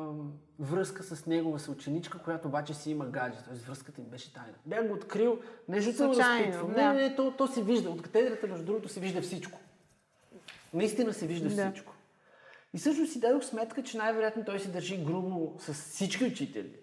връзка 0.59 1.03
с 1.03 1.27
негова 1.27 1.59
съученичка, 1.59 2.19
която 2.19 2.49
обаче 2.49 2.75
си 2.75 2.91
има 2.91 3.07
гадже. 3.07 3.39
Т.е. 3.39 3.55
връзката 3.55 4.01
им 4.01 4.07
беше 4.07 4.33
тайна. 4.35 4.55
Бях 4.67 4.89
го 4.89 4.95
открил, 4.95 5.39
не 5.69 5.81
защото 5.81 6.09
да 6.09 6.15
Случайно, 6.15 6.47
разпитвам. 6.47 6.73
да. 6.73 6.93
Не, 6.93 7.03
не, 7.03 7.17
то, 7.17 7.31
то 7.31 7.47
се 7.47 7.63
вижда. 7.63 7.91
От 7.91 8.03
катедрата, 8.03 8.47
между 8.47 8.65
другото, 8.65 8.89
се 8.89 9.01
вижда 9.01 9.23
всичко. 9.23 9.59
Наистина 10.75 11.13
се 11.13 11.27
вижда 11.27 11.49
Да. 11.49 11.71
всичко. 11.71 11.95
И 12.75 12.79
всъщност 12.79 13.13
си 13.13 13.21
дадох 13.21 13.45
сметка, 13.45 13.83
че 13.83 13.99
най-вероятно 13.99 14.45
той 14.45 14.61
се 14.61 14.69
държи 14.71 15.05
грубо 15.05 15.55
с 15.59 15.75
всички 15.75 16.25
учители 16.25 16.77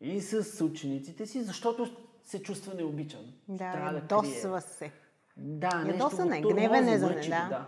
и 0.00 0.20
с 0.20 0.64
учениците 0.64 1.26
си, 1.26 1.42
защото 1.42 1.96
се 2.24 2.42
чувства 2.42 2.74
необичан. 2.74 3.20
Да, 3.48 3.72
Трябва 3.72 3.90
да 3.92 3.96
ядосва 3.98 4.60
се. 4.60 4.90
да, 5.36 5.74
нещо 5.74 6.04
Ядосане, 6.04 6.40
го 6.42 6.48
гневен 6.48 6.88
е 6.88 6.98
за 6.98 7.08
да. 7.08 7.14
да. 7.30 7.66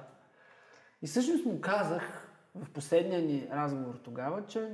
И 1.03 1.07
всъщност 1.07 1.45
му 1.45 1.61
казах 1.61 2.27
в 2.55 2.71
последния 2.71 3.23
ни 3.23 3.49
разговор 3.53 3.95
тогава, 3.95 4.47
че 4.47 4.69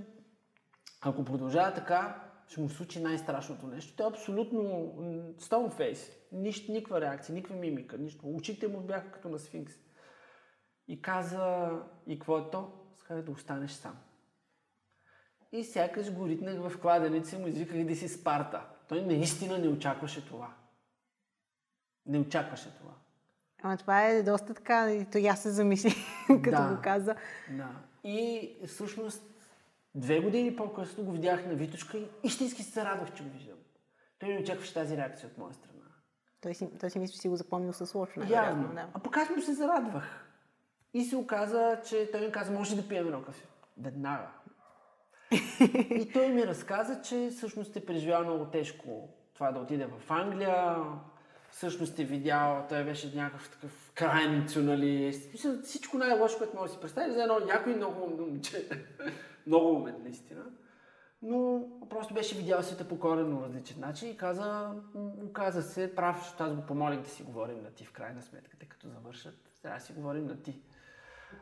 ако 1.00 1.24
продължава 1.24 1.74
така, 1.74 2.22
ще 2.48 2.60
му 2.60 2.68
случи 2.68 3.02
най-страшното 3.02 3.66
нещо. 3.66 3.96
Той 3.96 4.06
е 4.06 4.10
абсолютно 4.10 4.60
stone 5.40 5.72
face. 5.78 6.12
Нищо, 6.32 6.72
никаква 6.72 7.00
реакция, 7.00 7.34
никаква 7.34 7.56
мимика, 7.56 7.98
нищо. 7.98 8.20
Очите 8.26 8.68
му 8.68 8.80
бяха 8.80 9.10
като 9.10 9.28
на 9.28 9.38
сфинкс. 9.38 9.74
И 10.88 11.02
каза, 11.02 11.70
и 12.06 12.18
какво 12.18 12.38
е 12.38 12.50
то? 12.50 12.72
Сказа 12.98 13.22
да 13.22 13.32
останеш 13.32 13.70
сам. 13.70 13.96
И 15.52 15.64
сякаш 15.64 16.12
го 16.12 16.28
ритнах 16.28 16.68
в 16.68 16.80
кладенеца 16.80 17.36
и 17.36 17.38
му 17.38 17.46
извиках 17.46 17.84
да 17.84 17.96
си 17.96 18.08
Спарта. 18.08 18.62
Той 18.88 19.02
наистина 19.02 19.58
не 19.58 19.68
очакваше 19.68 20.26
това. 20.26 20.54
Не 22.06 22.18
очакваше 22.18 22.76
това. 22.76 22.92
Ама 23.62 23.76
това 23.76 24.06
е 24.06 24.22
доста 24.22 24.54
така, 24.54 24.92
и 24.92 25.04
то 25.04 25.18
аз 25.18 25.42
се 25.42 25.50
замисли, 25.50 25.94
като 26.26 26.50
Да. 26.50 26.74
го 26.74 26.82
каза. 26.82 27.16
Да. 27.50 27.70
И 28.04 28.50
всъщност 28.66 29.35
две 29.96 30.20
години 30.20 30.56
по-късно 30.56 31.04
го 31.04 31.12
видях 31.12 31.46
на 31.46 31.54
Витушка 31.54 31.98
и 31.98 32.08
истински 32.24 32.62
се 32.62 32.84
радвах, 32.84 33.14
че 33.14 33.22
го 33.22 33.30
виждам. 33.30 33.58
Той 34.18 34.28
не 34.28 34.40
очакваше 34.40 34.74
тази 34.74 34.96
реакция 34.96 35.28
от 35.28 35.38
моя 35.38 35.54
страна. 35.54 35.72
Той 36.40 36.54
си, 36.54 36.68
той 36.80 36.90
си 36.90 36.98
мисли, 36.98 37.14
че 37.14 37.20
си 37.20 37.28
го 37.28 37.36
запомнил 37.36 37.72
с 37.72 37.94
лошо. 37.94 38.20
Явно. 38.20 38.30
най-вероятно, 38.30 38.74
Да. 38.74 38.88
А 38.94 38.98
пък 38.98 39.16
аз 39.16 39.30
му 39.30 39.42
се 39.42 39.54
зарадвах. 39.54 40.26
И 40.94 41.04
се 41.04 41.16
оказа, 41.16 41.80
че 41.88 42.08
той 42.12 42.20
ми 42.20 42.32
каза, 42.32 42.52
може 42.52 42.76
да 42.76 42.88
пием 42.88 43.06
едно 43.06 43.22
кафе. 43.22 43.46
Веднага. 43.78 44.28
и 45.90 46.10
той 46.12 46.28
ми 46.28 46.46
разказа, 46.46 47.02
че 47.02 47.28
всъщност 47.30 47.76
е 47.76 47.86
преживял 47.86 48.24
много 48.24 48.44
тежко 48.44 49.08
това 49.34 49.52
да 49.52 49.60
отиде 49.60 49.86
в 49.86 50.10
Англия. 50.10 50.76
Всъщност 51.56 51.98
е 51.98 52.04
видял, 52.04 52.66
той 52.68 52.84
беше 52.84 53.16
някакъв 53.16 53.50
такъв 53.50 53.92
крайен 53.94 54.38
националист. 54.38 55.32
Мисля, 55.32 55.58
Всичко 55.62 55.98
най-лошо, 55.98 56.38
което 56.38 56.56
може 56.56 56.68
да 56.68 56.74
си 56.74 56.80
представи, 56.80 57.12
за 57.12 57.22
едно 57.22 57.38
някой 57.38 57.74
много 57.74 58.04
умно 58.04 58.26
момче. 58.26 58.68
много 59.46 59.70
умен, 59.70 59.94
наистина. 60.02 60.44
Но 61.22 61.68
просто 61.90 62.14
беше 62.14 62.36
видял 62.36 62.62
света 62.62 62.88
по 62.88 62.98
коренно 63.00 63.42
различен 63.42 63.80
начин 63.80 64.10
и 64.10 64.16
каза, 64.16 64.72
оказа 65.30 65.62
се 65.62 65.94
прав, 65.94 66.16
защото 66.22 66.44
аз 66.44 66.54
го 66.54 66.66
помолих 66.66 67.00
да 67.00 67.08
си 67.08 67.22
говорим 67.22 67.62
на 67.62 67.70
ти 67.70 67.84
в 67.84 67.92
крайна 67.92 68.22
сметка, 68.22 68.56
тъй 68.58 68.68
като 68.68 68.88
завършат, 68.88 69.50
трябва 69.62 69.78
да 69.78 69.84
си 69.84 69.92
говорим 69.92 70.26
на 70.26 70.42
ти. 70.42 70.60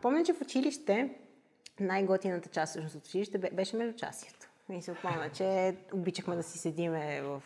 Помня, 0.03 0.25
че 0.25 0.33
в 0.33 0.41
училище 0.41 1.19
най-готината 1.81 2.49
част 2.49 2.71
всъщност 2.71 2.95
от 2.97 3.05
училище 3.07 3.39
бе- 3.39 3.51
беше 3.55 3.77
междучасието. 3.77 4.44
И 4.71 4.83
се 4.83 4.95
помня, 4.95 5.31
че 5.31 5.77
обичахме 5.93 6.37
да 6.37 6.43
си 6.43 6.59
седиме 6.59 7.23
в 7.23 7.43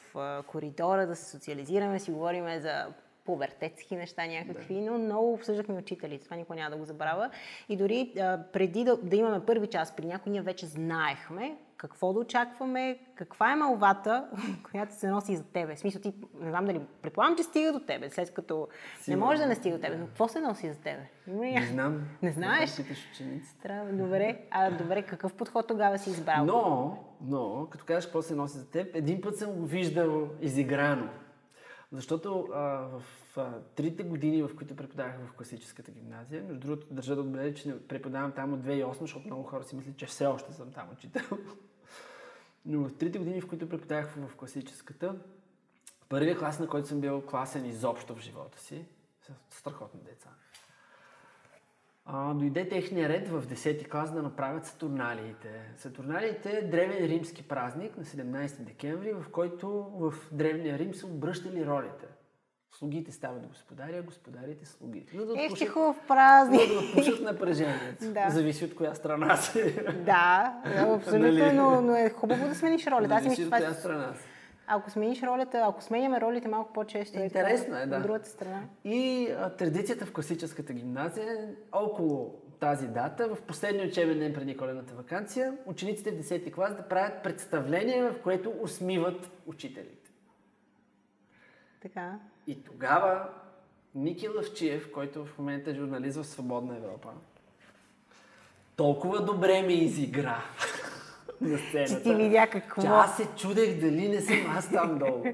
коридора, 0.46 1.06
да 1.06 1.16
се 1.16 1.30
социализираме, 1.30 2.00
си 2.00 2.10
говориме 2.10 2.60
за 2.60 2.86
пубертетски 3.28 3.96
неща 3.96 4.26
някакви, 4.26 4.80
но 4.80 4.98
много 4.98 5.32
обсъждахме 5.32 5.74
учителите. 5.74 6.24
Това 6.24 6.36
никой 6.36 6.56
няма 6.56 6.70
да 6.70 6.76
го 6.76 6.84
забравя. 6.84 7.30
И 7.68 7.76
дори 7.76 8.12
а, 8.18 8.38
преди 8.52 8.84
да, 8.84 8.96
да 8.96 9.16
имаме 9.16 9.46
първи 9.46 9.66
час 9.66 9.96
при 9.96 10.06
някой, 10.06 10.32
ние 10.32 10.42
вече 10.42 10.66
знаехме 10.66 11.56
какво 11.76 12.12
да 12.12 12.20
очакваме, 12.20 12.98
каква 13.14 13.52
е 13.52 13.56
малвата, 13.56 14.28
която 14.70 14.94
се 14.94 15.08
носи 15.08 15.36
за 15.36 15.44
тебе. 15.44 15.74
В 15.74 15.78
смисъл, 15.78 16.02
ти, 16.02 16.14
не 16.40 16.50
знам 16.50 16.64
дали, 16.64 16.80
предполагам, 17.02 17.36
че 17.36 17.42
стига 17.42 17.72
до 17.72 17.80
тебе, 17.80 18.10
след 18.10 18.34
като 18.34 18.68
не 18.70 19.04
Сигурно. 19.04 19.26
може 19.26 19.42
да 19.42 19.46
не 19.46 19.54
стига 19.54 19.76
до 19.76 19.82
тебе, 19.82 19.96
но 19.96 20.06
какво 20.06 20.28
се 20.28 20.40
носи 20.40 20.68
за 20.68 20.78
тебе? 20.80 21.08
Не 21.26 21.66
знам. 21.66 22.02
Не 22.22 22.30
знаеш? 22.30 22.70
Да 22.70 22.82
питаш 22.82 23.08
учениците. 23.12 23.62
Трябва, 23.62 23.92
добре. 23.92 24.40
А, 24.50 24.70
добре, 24.70 25.02
какъв 25.02 25.34
подход 25.34 25.66
тогава 25.66 25.98
си 25.98 26.10
избрал? 26.10 26.44
Но, 26.44 26.98
но, 27.20 27.66
като 27.70 27.84
кажеш 27.84 28.04
какво 28.04 28.22
се 28.22 28.34
носи 28.34 28.58
за 28.58 28.70
теб, 28.70 28.96
един 28.96 29.20
път 29.20 29.36
съм 29.36 29.52
го 29.52 29.66
виждал 29.66 30.28
изиграно. 30.40 31.08
Защото 31.92 32.48
а, 32.52 32.60
в 32.88 33.02
а, 33.36 33.60
трите 33.60 34.02
години, 34.02 34.42
в 34.42 34.56
които 34.56 34.76
преподавах 34.76 35.14
в 35.26 35.32
класическата 35.32 35.90
гимназия, 35.90 36.42
между 36.42 36.60
другото 36.60 36.86
държа 36.94 37.14
да 37.14 37.20
отбележа, 37.20 37.54
че 37.54 37.68
не 37.68 37.86
преподавам 37.86 38.32
там 38.32 38.52
от 38.52 38.60
2008, 38.60 39.00
защото 39.00 39.26
много 39.26 39.42
хора 39.42 39.64
си 39.64 39.76
мислят, 39.76 39.96
че 39.96 40.06
все 40.06 40.26
още 40.26 40.52
съм 40.52 40.72
там 40.72 40.88
учител. 40.92 41.22
Но 42.66 42.88
в 42.88 42.94
трите 42.98 43.18
години, 43.18 43.40
в 43.40 43.48
които 43.48 43.68
преподавах 43.68 44.14
в 44.16 44.36
класическата, 44.36 45.16
първият 46.08 46.38
клас, 46.38 46.58
на 46.58 46.68
който 46.68 46.88
съм 46.88 47.00
бил 47.00 47.20
класен 47.20 47.66
изобщо 47.66 48.14
в 48.14 48.20
живота 48.20 48.60
си, 48.60 48.84
са 49.22 49.32
страхотни 49.50 50.00
деца. 50.00 50.30
А, 52.12 52.34
дойде 52.34 52.68
техния 52.68 53.08
ред 53.08 53.28
в 53.28 53.42
10-ти 53.46 53.84
клас 53.84 54.12
да 54.12 54.22
направят 54.22 54.64
Сатурналиите. 54.66 55.48
Сатурналиите 55.76 56.50
е 56.50 56.62
древен 56.62 57.04
римски 57.06 57.48
празник 57.48 57.96
на 57.96 58.04
17 58.04 58.58
декември, 58.58 59.12
в 59.12 59.24
който 59.32 59.86
в 60.00 60.14
древния 60.32 60.78
Рим 60.78 60.94
са 60.94 61.06
обръщали 61.06 61.66
ролите. 61.66 62.06
Слугите 62.78 63.12
стават 63.12 63.46
господари, 63.46 63.96
а 63.96 64.02
господарите 64.02 64.66
слуги. 64.66 65.06
За 65.14 65.26
да 65.26 65.32
Ех, 65.32 65.38
че 65.38 65.46
отпушат, 65.46 65.68
хубав 65.68 65.96
празник. 66.08 66.60
за 66.68 66.74
да 66.74 66.80
отпушат 66.80 67.20
напрежението. 67.20 68.04
Да. 68.12 68.30
Зависи 68.30 68.64
от 68.64 68.74
коя 68.74 68.94
страна 68.94 69.36
си. 69.36 69.74
Да, 70.04 70.54
абсолютно, 70.96 71.18
Нали? 71.18 71.52
но, 71.52 71.80
но 71.80 71.96
е 71.96 72.10
хубаво 72.10 72.48
да 72.48 72.54
смениш 72.54 72.86
ролята. 72.86 73.14
Аз 73.14 73.22
си 73.22 73.28
Зависи 73.28 73.42
мисля, 73.42 73.44
от 73.44 73.48
това 73.48 73.58
коя 73.58 73.70
е... 73.70 73.74
страна 73.74 74.14
си. 74.14 74.27
Ако 74.70 74.90
смениш 74.90 75.22
ролята, 75.22 75.64
ако 75.68 75.82
сменяме 75.82 76.20
ролите 76.20 76.48
малко 76.48 76.72
по-често, 76.72 77.18
Интересно 77.18 77.66
това 77.66 77.80
е, 77.80 77.86
да. 77.86 77.96
От 77.96 78.02
другата 78.02 78.28
страна. 78.28 78.62
И 78.84 79.28
а, 79.38 79.50
традицията 79.50 80.06
в 80.06 80.12
класическата 80.12 80.72
гимназия 80.72 81.32
е 81.32 81.54
около 81.72 82.34
тази 82.60 82.88
дата, 82.88 83.28
в 83.34 83.42
последния 83.42 83.88
учебен 83.88 84.18
ден 84.18 84.34
преди 84.34 84.56
коледната 84.56 84.94
вакансия, 84.94 85.56
учениците 85.66 86.10
в 86.10 86.14
10-ти 86.14 86.52
клас 86.52 86.76
да 86.76 86.82
правят 86.82 87.22
представление, 87.22 88.02
в 88.02 88.22
което 88.22 88.52
усмиват 88.60 89.30
учителите. 89.46 90.10
Така. 91.82 92.18
И 92.46 92.64
тогава 92.64 93.28
Ники 93.94 94.28
Лъвчиев, 94.28 94.92
който 94.92 95.24
в 95.24 95.38
момента 95.38 95.70
е 95.70 95.74
журналист 95.74 96.18
в 96.18 96.26
Свободна 96.26 96.76
Европа, 96.76 97.08
толкова 98.76 99.24
добре 99.24 99.62
ми 99.62 99.74
изигра 99.74 100.44
на 101.40 101.58
сцената. 101.58 101.94
Че 101.94 102.02
ти 102.02 102.14
видя 102.14 102.46
какво. 102.46 102.82
Че 102.82 102.88
аз 102.88 103.16
се 103.16 103.26
чудех 103.26 103.80
дали 103.80 104.08
не 104.08 104.20
съм 104.20 104.36
аз 104.48 104.70
там 104.70 104.98
долу. 104.98 105.24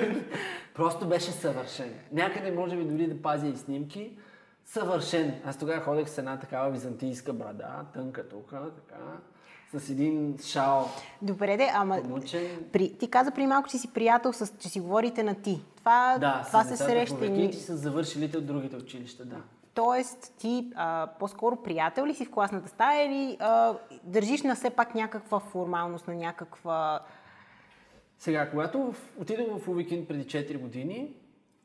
Просто 0.74 1.08
беше 1.08 1.30
съвършен. 1.32 1.94
Някъде 2.12 2.50
може 2.50 2.76
би 2.76 2.84
дори 2.84 3.06
да 3.06 3.22
пазя 3.22 3.46
и 3.46 3.56
снимки. 3.56 4.16
Съвършен. 4.64 5.34
Аз 5.46 5.58
тогава 5.58 5.80
ходех 5.80 6.08
с 6.08 6.18
една 6.18 6.38
такава 6.38 6.70
византийска 6.70 7.32
брада, 7.32 7.66
тънка 7.94 8.28
тук, 8.28 8.50
така, 8.50 9.00
с 9.74 9.90
един 9.90 10.36
шал 10.38 10.88
Добре, 11.22 11.56
де, 11.56 11.70
ама 11.74 12.02
помучен. 12.02 12.46
при, 12.72 12.92
ти 12.92 13.10
каза 13.10 13.30
при 13.30 13.46
малко, 13.46 13.68
че 13.68 13.78
си 13.78 13.92
приятел, 13.92 14.32
с, 14.32 14.52
че 14.58 14.68
си 14.68 14.80
говорите 14.80 15.22
на 15.22 15.34
ти. 15.34 15.60
Това, 15.76 16.16
Да, 16.20 16.42
това 16.46 16.64
се 16.64 16.70
децата 16.70 16.90
среща. 16.90 17.18
по 17.18 17.24
и 17.24 17.28
векинки 17.28 17.56
ни- 17.56 17.62
с 17.62 17.76
завършилите 17.76 18.38
от 18.38 18.46
другите 18.46 18.76
училища, 18.76 19.24
да. 19.24 19.36
Тоест, 19.74 20.34
ти 20.38 20.72
а, 20.74 21.08
по-скоро 21.18 21.62
приятел 21.62 22.06
ли 22.06 22.14
си 22.14 22.24
в 22.24 22.30
класната 22.30 22.68
стая 22.68 23.06
или 23.06 23.36
а, 23.40 23.78
държиш 24.02 24.42
на 24.42 24.54
все 24.54 24.70
пак 24.70 24.94
някаква 24.94 25.40
формалност, 25.40 26.08
на 26.08 26.14
някаква... 26.14 27.00
Сега, 28.18 28.50
когато 28.50 28.94
отидох 29.18 29.58
в 29.58 29.68
Уикенд 29.68 30.08
преди 30.08 30.24
4 30.24 30.58
години, 30.58 31.12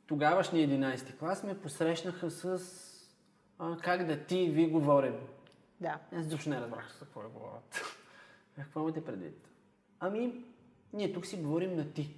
тогавашния 0.08 0.69
11 0.69 1.17
клас 1.19 1.43
ме 1.43 1.62
посрещнаха 1.62 2.32
с 2.32 2.60
а, 3.60 3.78
как 3.78 4.06
да 4.06 4.26
ти 4.26 4.50
ви 4.50 4.67
говорим. 4.67 5.15
Да. 5.82 6.00
Аз 6.15 6.26
изобщо 6.26 6.50
не 6.50 6.62
разбрах 6.62 6.93
за 6.93 7.06
какво 7.06 7.22
говорят. 7.30 7.82
Какво 8.56 8.82
имате 8.82 9.06
предвид? 9.06 9.50
Ами, 10.00 10.43
ние 10.93 11.13
тук 11.13 11.26
си 11.26 11.38
говорим 11.38 11.76
на 11.76 11.93
ти. 11.93 12.15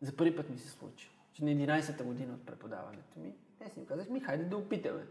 За 0.00 0.16
първи 0.16 0.36
път 0.36 0.50
ми 0.50 0.58
се 0.58 0.68
случи. 0.68 1.10
Че 1.32 1.44
на 1.44 1.50
11-та 1.50 2.04
година 2.04 2.34
от 2.34 2.46
преподаването 2.46 3.18
ми, 3.18 3.32
те 3.58 3.70
си 3.70 3.80
ми 3.80 3.86
казах, 3.86 4.08
ми 4.08 4.20
хайде 4.20 4.44
да 4.44 4.56
опитаме. 4.56 5.02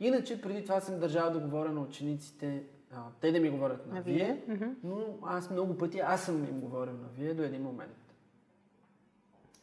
Иначе 0.00 0.40
преди 0.40 0.62
това 0.62 0.80
съм 0.80 0.98
държал 1.00 1.30
да 1.30 1.38
говоря 1.38 1.72
на 1.72 1.80
учениците 1.80 2.62
а, 2.92 3.02
те 3.20 3.32
да 3.32 3.40
ми 3.40 3.50
говорят 3.50 3.86
на, 3.86 3.94
На 3.94 4.02
вие, 4.02 4.42
вие, 4.48 4.70
но 4.84 5.18
аз 5.22 5.50
много 5.50 5.78
пъти, 5.78 5.98
аз 5.98 6.24
съм 6.24 6.44
им 6.44 6.60
говорил 6.60 6.92
на 6.92 7.08
вие 7.16 7.34
до 7.34 7.42
един 7.42 7.62
момент. 7.62 8.14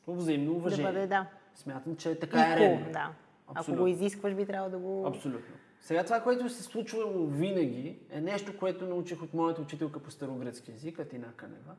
То 0.06 0.14
взаимно 0.14 0.52
Да 0.52 0.58
уважение. 0.58 0.92
бъде, 0.92 1.08
да. 1.08 1.28
Смятам, 1.56 1.96
че 1.96 2.20
така 2.20 2.40
е 2.40 2.44
Equal, 2.44 2.60
редно. 2.60 2.92
да. 2.92 3.12
Ако 3.56 3.76
го 3.76 3.88
изискваш, 3.88 4.34
би 4.34 4.46
трябвало 4.46 4.72
да 4.72 4.78
го... 4.78 5.08
Абсолютно. 5.08 5.56
Сега 5.82 6.04
това, 6.04 6.20
което 6.22 6.50
се 6.50 6.64
случва 6.64 7.28
винаги, 7.28 8.00
е 8.10 8.22
нещо, 8.22 8.58
което 8.58 8.86
научих 8.86 9.22
от 9.24 9.34
моята 9.34 9.62
учителка 9.62 10.00
по 10.00 10.12
старогръцки 10.12 10.72
язик, 10.72 11.00
Атина 11.00 11.28
Канева. 11.36 11.76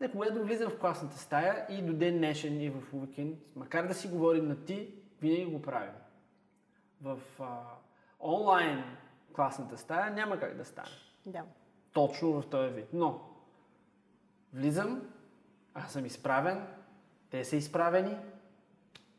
Не, 0.00 0.10
когато 0.10 0.42
влизам 0.44 0.70
в 0.70 0.78
класната 0.78 1.18
стая 1.18 1.66
и 1.70 1.82
до 1.82 1.92
ден 1.92 2.18
днешен 2.18 2.60
и 2.60 2.70
в 2.70 2.82
уикенд, 2.92 3.38
макар 3.56 3.86
да 3.86 3.94
си 3.94 4.08
говорим 4.08 4.48
на 4.48 4.64
ти, 4.64 4.88
винаги 5.22 5.44
го 5.44 5.62
правим. 5.62 5.94
В 7.02 7.20
а, 7.40 7.60
онлайн 8.20 8.84
класната 9.32 9.78
стая 9.78 10.10
няма 10.10 10.40
как 10.40 10.56
да 10.56 10.64
стане. 10.64 10.88
Да. 11.26 11.42
Точно 11.92 12.42
в 12.42 12.50
този 12.50 12.74
вид. 12.74 12.86
Но, 12.92 13.20
влизам, 14.52 15.02
аз 15.74 15.92
съм 15.92 16.06
изправен, 16.06 16.66
те 17.30 17.44
са 17.44 17.56
изправени, 17.56 18.16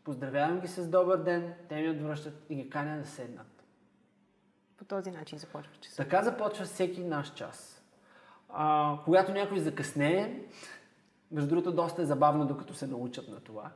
поздравявам 0.03 0.59
ги 0.59 0.67
с 0.67 0.89
добър 0.89 1.17
ден, 1.17 1.53
те 1.69 1.81
ми 1.81 1.89
отвръщат 1.89 2.45
и 2.49 2.55
ги 2.55 2.69
каня 2.69 2.97
да 2.97 3.05
седнат. 3.05 3.63
По 4.77 4.85
този 4.85 5.11
начин 5.11 5.37
започва 5.37 5.73
часа. 5.81 5.97
Така 5.97 6.23
започва 6.23 6.65
всеки 6.65 7.03
наш 7.03 7.33
час. 7.33 7.83
А, 8.49 8.97
когато 9.05 9.31
някой 9.31 9.59
закъснее, 9.59 10.43
между 11.31 11.49
другото 11.49 11.75
доста 11.75 12.01
е 12.01 12.05
забавно, 12.05 12.47
докато 12.47 12.73
се 12.73 12.87
научат 12.87 13.27
на 13.27 13.39
това. 13.39 13.71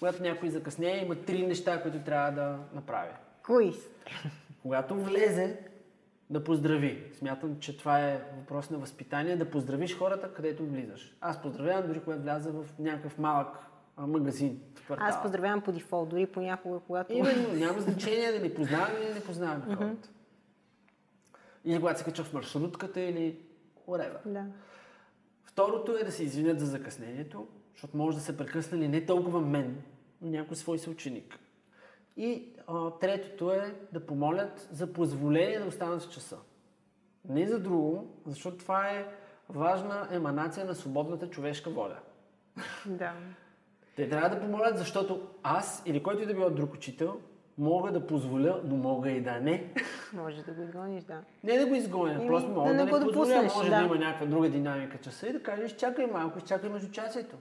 Когато 0.00 0.22
някой 0.22 0.50
закъснее, 0.50 1.04
има 1.04 1.14
три 1.14 1.46
неща, 1.46 1.82
които 1.82 1.98
трябва 1.98 2.30
да 2.30 2.58
направи. 2.74 3.10
Кои? 3.42 3.72
Когато 4.62 4.94
влезе, 4.94 5.58
да 6.30 6.44
поздрави. 6.44 7.04
Смятам, 7.14 7.60
че 7.60 7.78
това 7.78 8.00
е 8.00 8.22
въпрос 8.36 8.70
на 8.70 8.78
възпитание, 8.78 9.36
да 9.36 9.50
поздравиш 9.50 9.98
хората, 9.98 10.32
където 10.32 10.66
влизаш. 10.66 11.16
Аз 11.20 11.42
поздравявам 11.42 11.86
дори 11.86 12.00
когато 12.00 12.22
вляза 12.22 12.52
в 12.52 12.64
някакъв 12.78 13.18
малък 13.18 13.58
а, 13.96 14.06
магазин. 14.06 14.60
В 14.74 14.84
квартала. 14.84 15.10
Аз 15.10 15.22
поздравявам 15.22 15.60
по 15.60 15.72
дефолт, 15.72 16.08
дори 16.08 16.26
понякога, 16.26 16.80
когато... 16.86 17.12
Именно, 17.12 17.52
няма 17.52 17.80
значение 17.90 18.32
дали 18.32 18.54
познаваме 18.54 18.98
или 19.04 19.14
не 19.14 19.20
познаваме 19.20 19.76
хората. 19.76 20.08
Или 21.64 21.76
когато 21.76 21.98
се 21.98 22.04
качва 22.04 22.24
в 22.24 22.32
маршрутката 22.32 23.00
или 23.00 23.38
whatever. 23.88 24.18
Да. 24.26 24.44
Второто 25.44 25.96
е 25.96 26.04
да 26.04 26.12
се 26.12 26.24
извинят 26.24 26.60
за 26.60 26.66
закъснението, 26.66 27.48
защото 27.80 27.96
може 27.96 28.16
да 28.16 28.22
се 28.22 28.36
прекъснали 28.36 28.88
не 28.88 29.06
толкова 29.06 29.40
мен, 29.40 29.82
но 30.22 30.30
някой 30.30 30.56
свой 30.56 30.78
съученик. 30.78 31.38
И 32.16 32.48
а, 32.66 32.90
третото 32.90 33.52
е 33.52 33.74
да 33.92 34.06
помолят 34.06 34.68
за 34.72 34.92
позволение 34.92 35.58
да 35.58 35.66
останат 35.66 36.02
в 36.02 36.10
часа. 36.10 36.38
Не 37.28 37.46
за 37.46 37.60
друго, 37.60 38.22
защото 38.26 38.56
това 38.56 38.88
е 38.88 39.06
важна 39.48 40.08
еманация 40.10 40.66
на 40.66 40.74
свободната 40.74 41.30
човешка 41.30 41.70
воля. 41.70 41.96
Да. 42.86 43.12
Те 43.96 44.08
трябва 44.08 44.28
да 44.28 44.40
помолят, 44.40 44.78
защото 44.78 45.28
аз 45.42 45.82
или 45.86 46.02
който 46.02 46.22
и 46.22 46.26
да 46.26 46.34
било 46.34 46.50
друг 46.50 46.74
учител, 46.74 47.20
мога 47.58 47.92
да 47.92 48.06
позволя, 48.06 48.60
но 48.64 48.76
мога 48.76 49.10
и 49.10 49.20
да 49.20 49.40
не. 49.40 49.74
Може 50.12 50.42
да 50.42 50.52
го 50.52 50.62
изгониш, 50.62 51.04
да. 51.04 51.20
Не 51.44 51.58
да 51.58 51.66
го 51.66 51.74
изгоня, 51.74 52.14
Еми, 52.14 52.26
просто 52.26 52.50
мога 52.50 52.68
да 52.68 52.76
да, 52.76 52.84
не 52.84 52.90
го 52.90 53.00
позволя, 53.00 53.12
допуснеш, 53.12 53.54
може 53.54 53.70
да. 53.70 53.76
да. 53.76 53.84
има 53.84 53.96
някаква 53.96 54.26
друга 54.26 54.50
динамика 54.50 54.98
часа 54.98 55.28
и 55.28 55.32
да 55.32 55.42
кажеш, 55.42 55.76
чакай 55.76 56.06
малко, 56.06 56.38
изчакай 56.38 56.70
между 56.70 56.90
часето. 56.90 57.36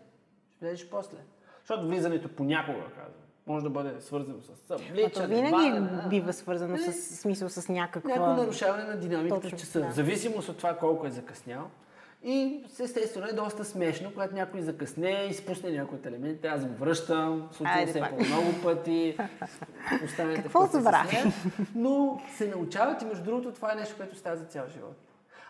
Влезеш 0.62 0.89
после. 0.89 1.17
Защото 1.60 1.88
влизането 1.88 2.30
понякога, 2.30 2.84
казвам, 2.95 3.24
може 3.48 3.63
да 3.63 3.69
бъде 3.69 4.02
свързано 4.02 4.41
с 4.41 4.72
А 4.72 4.78
събличане, 4.78 5.36
винаги 5.36 5.52
бавене, 5.52 6.10
бива 6.10 6.34
свързано 6.34 6.78
с 6.78 6.93
смисъл 6.93 7.50
с 7.50 7.69
някаква... 7.69 8.10
някакво 8.10 8.34
нарушаване 8.34 8.84
на 8.84 8.98
динамиката 8.98 9.41
Точно, 9.41 9.58
в 9.58 9.62
часа. 9.62 9.80
да. 9.80 9.89
В 9.89 9.93
зависимост 9.93 10.50
от 10.50 10.58
това 10.58 10.78
колко 10.78 11.08
е 11.08 11.10
закъснял. 11.10 11.69
И 12.24 12.63
естествено 12.80 13.28
е 13.28 13.34
доста 13.34 13.65
смешно, 13.65 14.12
когато 14.13 14.36
някой 14.36 14.62
закъсне, 14.62 15.28
изпусне 15.30 15.72
някой 15.72 15.98
от 15.98 16.06
елементи, 16.06 16.48
аз 16.48 16.65
го 16.65 16.74
връщам, 16.74 17.50
случва 17.52 17.88
се 17.88 18.00
пак. 18.00 18.17
по 18.17 18.24
много 18.24 18.54
пъти, 18.63 19.17
останете 20.06 20.41
Какво 20.41 20.67
нея. 20.82 21.34
Но 21.76 22.22
се 22.38 22.48
научават 22.48 23.02
и 23.02 23.06
между 23.06 23.24
другото 23.24 23.52
това 23.52 23.72
е 23.72 23.76
нещо, 23.76 23.95
което 23.98 24.15
става 24.15 24.38
за 24.38 24.45
цял 24.45 24.65
живот. 24.74 24.98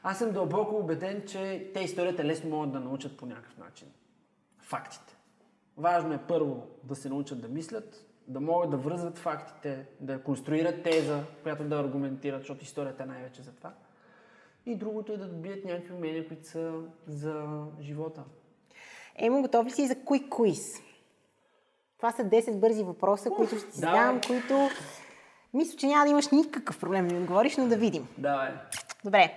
Аз 0.04 0.20
съм 0.20 0.32
дълбоко 0.32 0.76
убеден, 0.76 1.24
че 1.28 1.72
те 1.74 1.80
историята 1.80 2.24
лесно 2.24 2.50
могат 2.50 2.72
да 2.72 2.80
научат 2.80 3.18
по 3.18 3.26
някакъв 3.26 3.58
начин. 3.58 3.88
Фактите. 4.70 5.16
Важно 5.78 6.14
е 6.14 6.18
първо 6.28 6.68
да 6.84 6.96
се 6.96 7.10
научат 7.10 7.42
да 7.42 7.48
мислят, 7.48 8.06
да 8.28 8.40
могат 8.40 8.70
да 8.70 8.78
връзват 8.78 9.18
фактите, 9.18 9.86
да 10.00 10.24
конструират 10.24 10.84
теза, 10.84 11.24
която 11.44 11.64
да 11.64 11.80
аргументират, 11.80 12.42
защото 12.42 12.64
историята 12.64 13.04
е 13.04 13.06
най-вече 13.06 13.42
за 13.42 13.52
това. 13.52 13.72
И 14.66 14.76
другото 14.76 15.14
е 15.14 15.18
да 15.18 15.28
добият 15.28 15.66
някакви 15.66 15.94
умения, 15.94 16.28
които 16.28 16.48
са 16.48 16.74
за 17.08 17.66
живота. 17.82 18.24
Емо, 19.16 19.42
готов 19.42 19.66
ли 19.66 19.72
си 19.72 19.88
за 19.88 19.96
Quick 19.96 20.30
Quiz? 20.30 20.82
Това 21.98 22.12
са 22.12 22.24
10 22.24 22.60
бързи 22.60 22.84
въпроса, 22.84 23.30
които 23.30 23.58
ще 23.58 23.70
ти 23.70 23.78
задам, 23.78 24.22
които... 24.28 24.70
Мисля, 25.54 25.78
че 25.78 25.88
няма 25.88 26.06
да 26.06 26.12
имаш 26.12 26.30
никакъв 26.30 26.80
проблем 26.80 27.08
да 27.08 27.16
ми 27.16 27.22
отговориш, 27.22 27.58
но 27.58 27.68
да 27.68 27.78
видим. 27.78 28.08
Давай. 28.18 28.52
Добре. 29.06 29.34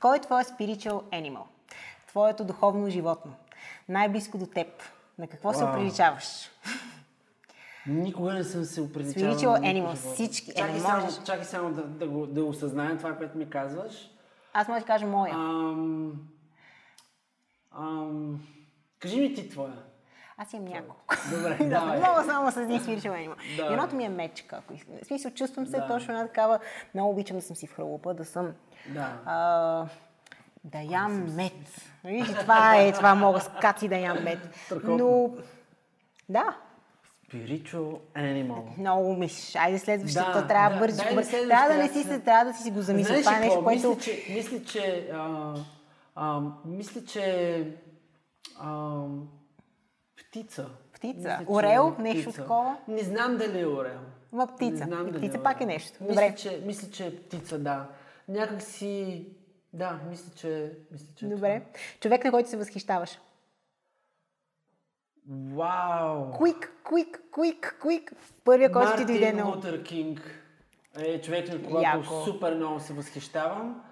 Кой 0.00 0.16
е 0.16 0.20
твоя 0.20 0.44
spiritual 0.44 1.02
animal? 1.02 1.42
Твоето 2.06 2.44
духовно 2.44 2.90
животно? 2.90 3.32
Най-близко 3.88 4.38
до 4.38 4.46
теб? 4.46 4.66
На 5.18 5.26
какво 5.26 5.52
се 5.52 5.64
Вау. 5.64 5.72
приличаваш? 5.74 6.50
Никога 7.86 8.32
не 8.32 8.44
съм 8.44 8.64
се 8.64 8.80
оприличавал 8.80 9.34
Spiritual 9.34 9.60
animal, 9.62 9.94
всички. 9.94 10.50
Е, 10.50 10.54
Чакай, 10.54 10.80
само, 10.80 11.04
можеш. 11.04 11.22
чакай 11.22 11.44
само 11.44 11.72
да, 11.72 11.82
да, 11.82 12.08
го, 12.08 12.26
да 12.26 12.44
осъзнаем 12.44 12.98
това, 12.98 13.16
което 13.16 13.38
ми 13.38 13.50
казваш. 13.50 14.10
Аз 14.52 14.68
мога 14.68 14.80
да 14.80 14.86
кажа 14.86 15.06
моя. 15.06 15.34
Ам, 15.34 16.12
ам, 17.72 18.40
кажи 18.98 19.20
ми 19.20 19.34
ти 19.34 19.48
твоя. 19.48 19.74
Аз 20.36 20.52
имам 20.52 20.64
няколко. 20.64 21.04
Добре, 21.30 21.56
Да, 21.60 21.64
давай. 21.64 22.00
Мога 22.00 22.24
само 22.24 22.52
с 22.52 22.56
един 22.56 22.80
spiritual 22.80 23.28
animal. 23.28 23.56
Давай. 23.56 23.72
Едното 23.72 23.96
ми 23.96 24.04
е 24.04 24.08
мечка, 24.08 24.56
ако. 24.56 24.74
В 25.02 25.06
смисъл, 25.06 25.30
чувствам 25.30 25.66
се 25.66 25.76
Да. 25.76 25.86
точно 25.86 26.14
една 26.14 26.26
такава. 26.26 26.58
Много 26.94 27.10
обичам 27.10 27.36
да 27.36 27.42
съм 27.42 27.56
си 27.56 27.66
в 27.66 27.74
хралупа, 27.74 28.14
да 28.14 28.24
съм 28.24 28.52
Да. 28.88 29.20
а, 29.26 29.86
да 30.64 30.78
ям 30.80 31.34
мед. 31.34 31.52
Виж, 32.04 32.28
това 32.40 32.76
е, 32.76 32.92
това 32.92 33.14
мога 33.14 33.40
с 33.40 33.50
каци 33.60 33.88
да 33.88 33.96
ям 33.96 34.24
мед. 34.24 34.38
Но, 34.84 35.30
да, 36.28 36.56
Spiritual 37.28 37.98
animal. 38.16 38.78
много 38.78 39.14
мислиш. 39.14 39.56
Айде 39.56 39.78
следващото, 39.78 40.32
Да, 40.32 40.46
трябва 40.46 40.70
да, 40.70 40.80
бързо. 40.80 41.02
Трябва 41.48 41.68
да 41.68 41.76
не 41.76 41.88
си 41.88 42.02
се- 42.02 42.20
трябва 42.20 42.44
да 42.44 42.58
си 42.58 42.70
го 42.70 42.82
замислиш. 42.82 43.06
Знаеш 43.08 43.24
Това 43.24 43.36
е 43.36 43.40
нещо, 43.40 43.54
какво? 43.54 43.64
което... 43.64 43.88
Мисля, 43.88 44.02
че, 44.02 44.32
мисля, 44.32 44.64
че, 44.64 45.10
а, 45.12 45.54
а, 46.14 46.40
мисля, 46.64 47.04
че 47.04 47.66
а, 48.58 49.02
птица. 50.18 50.66
Птица? 50.94 51.36
Мисля, 51.40 51.44
Орел? 51.48 51.96
Нещо 51.98 52.22
птица. 52.22 52.42
такова? 52.42 52.76
Не 52.88 52.98
знам 52.98 53.36
дали 53.36 53.60
е 53.60 53.66
орел. 53.66 53.98
Ма 54.32 54.46
Не 54.46 54.52
птица. 54.56 54.84
знам 54.84 55.00
И 55.00 55.10
дали 55.10 55.18
птица 55.18 55.38
е 55.38 55.42
пак 55.42 55.60
е 55.60 55.66
нещо. 55.66 55.98
Мисля, 56.00 56.14
Добре. 56.14 56.34
че, 56.34 56.62
мисля, 56.66 56.90
че 56.90 57.06
е 57.06 57.16
птица, 57.16 57.58
да. 57.58 57.86
Някак 58.28 58.62
си... 58.62 59.26
Да, 59.74 59.98
мисля, 60.10 60.30
че, 60.36 60.70
мисля, 60.92 61.06
че 61.16 61.26
е 61.26 61.28
Добре. 61.28 61.62
Човек, 62.00 62.24
на 62.24 62.30
който 62.30 62.48
се 62.48 62.56
възхищаваш. 62.56 63.10
това. 63.10 63.20
Вау! 65.56 66.30
Куик, 66.30 66.72
куик, 66.84 67.20
куик, 67.30 67.78
куик. 67.82 68.12
Първия, 68.44 68.72
който 68.72 68.96
ти 68.96 69.04
дойде 69.04 69.32
на. 69.32 69.44
Лутер 69.44 69.82
Кинг 69.82 70.40
е 70.98 71.20
човек, 71.20 71.70
на 71.70 71.82
Яко. 71.82 72.22
супер 72.24 72.54
много 72.54 72.80
се 72.80 72.92
възхищавам. 72.92 73.82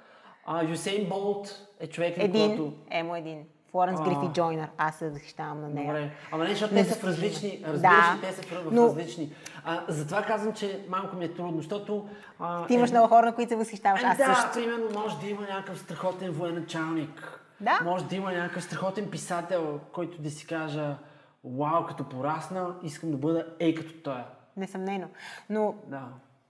А, 0.46 0.64
Юсейн 0.64 1.08
Болт 1.08 1.66
е 1.80 1.86
човек, 1.86 2.16
на 2.16 2.24
Един. 2.24 2.56
когото... 2.56 2.76
Емо 2.90 3.16
един. 3.16 3.44
Флоренс 3.70 4.00
А. 4.00 4.04
Грифи 4.04 4.32
Джойнер. 4.32 4.68
Аз 4.78 4.98
се 4.98 5.10
възхищавам 5.10 5.60
на 5.60 5.68
нея. 5.68 5.86
Добре. 5.86 6.10
Ама 6.32 6.44
не, 6.44 6.50
защото 6.50 6.74
те 6.74 6.84
са 6.84 6.94
в 6.94 7.04
различни. 7.04 7.62
Разбираш 7.66 8.20
Да. 8.20 8.22
те 8.22 8.32
са 8.32 8.42
в, 8.42 8.52
различни. 8.72 9.32
А, 9.64 9.85
затова 9.88 10.22
казвам, 10.22 10.55
че 10.55 10.87
малко 10.88 11.16
ми 11.16 11.25
е 11.25 11.35
трудно, 11.35 11.57
защото... 11.57 12.09
А, 12.38 12.66
Ти 12.66 12.75
имаш 12.75 12.90
е- 12.90 12.92
много 12.92 13.09
хора, 13.09 13.27
на 13.27 13.35
които 13.35 13.48
се 13.48 13.57
възхищаваш. 13.57 14.03
Е, 14.03 14.07
Аз 14.07 14.16
да, 14.16 14.25
също. 14.25 14.51
примерно 14.55 15.01
може 15.01 15.18
да 15.18 15.27
има 15.27 15.40
някакъв 15.42 15.79
страхотен 15.79 16.31
военачалник. 16.33 17.38
Да. 17.61 17.81
Може 17.85 18.05
да 18.05 18.16
има 18.16 18.33
някакъв 18.33 18.64
страхотен 18.64 19.11
писател, 19.11 19.81
който 19.92 20.22
да 20.22 20.31
си 20.31 20.46
кажа, 20.46 20.96
вау, 21.44 21.87
като 21.87 22.09
порасна, 22.09 22.75
искам 22.83 23.11
да 23.11 23.16
бъда 23.16 23.46
ей 23.61 23.75
като 23.75 23.92
той. 24.05 24.25
Несъмнено. 24.57 25.09
Но, 25.51 25.75
Да. 25.87 26.03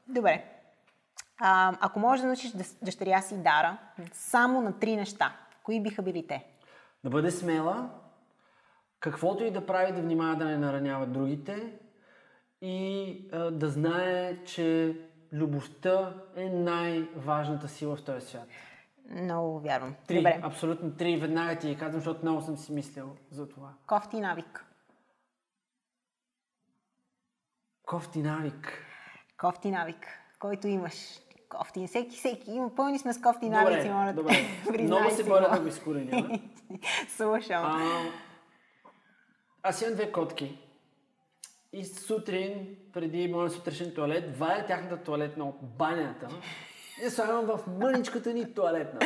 добре. 0.09 0.45
А, 1.41 1.73
ако 1.81 1.99
можеш 2.01 2.21
да 2.21 2.27
научиш 2.27 2.53
дъщеря 2.83 3.21
си 3.23 3.43
Дара 3.43 3.77
само 4.13 4.61
на 4.61 4.73
три 4.79 4.97
неща, 4.97 5.33
кои 5.63 5.83
биха 5.83 6.03
били 6.03 6.27
те? 6.27 6.45
Да 7.05 7.11
бъде 7.11 7.31
смела, 7.31 7.89
каквото 9.01 9.45
и 9.45 9.51
да 9.51 9.67
прави, 9.67 9.93
да 9.93 10.01
внимава 10.03 10.37
да 10.37 10.45
не 10.45 10.57
наранява 10.57 11.07
другите 11.07 11.73
и 12.63 13.29
а, 13.33 13.51
да 13.51 13.69
знае, 13.69 14.45
че 14.45 14.97
любовта 15.33 16.15
е 16.37 16.49
най-важната 16.49 17.69
сила 17.69 17.97
в 17.97 18.05
този 18.05 18.27
свят. 18.27 18.49
Много 19.11 19.61
вярвам. 19.61 19.95
Три, 20.09 20.17
Добре. 20.17 20.41
абсолютно 20.43 20.97
три. 20.97 21.17
Веднага 21.17 21.59
ти 21.59 21.69
ги 21.69 21.77
казвам, 21.77 22.01
защото 22.01 22.21
много 22.23 22.41
съм 22.41 22.57
си 22.57 22.73
мислил 22.73 23.17
за 23.31 23.49
това. 23.49 23.75
Кофти 23.87 24.21
навик. 24.21 24.65
Кофти 27.83 28.23
навик. 28.23 28.85
Кофти 29.39 29.71
навик, 29.71 30.07
който 30.39 30.69
имаш. 30.69 30.95
кофти. 31.49 31.87
Всеки, 31.87 32.17
всеки 32.17 32.51
има 32.51 32.75
пълни 32.75 32.99
сме 32.99 33.13
с 33.13 33.21
кофти 33.21 33.49
навици, 33.51 33.89
Добре, 33.89 33.93
моля. 33.95 34.13
добре. 34.13 34.83
Много 34.83 35.11
се 35.11 35.25
боря 35.25 35.51
да 35.51 35.61
го 35.61 35.67
изкореня. 35.67 36.39
Слушам. 37.09 37.65
А, 37.65 38.03
аз 39.63 39.83
имам 39.83 39.95
две 39.95 40.13
котки. 40.13 40.59
И 41.73 41.85
сутрин, 41.85 42.77
преди 42.93 43.29
моя 43.29 43.51
сутрешен 43.51 43.95
туалет, 43.95 44.39
вадя 44.39 44.67
тяхната 44.67 44.97
туалетна 44.97 45.45
от 45.45 45.57
банята 45.63 46.29
и 47.07 47.11
слагам 47.11 47.47
в 47.47 47.61
мъничката 47.67 48.33
ни 48.33 48.55
туалетна. 48.55 49.01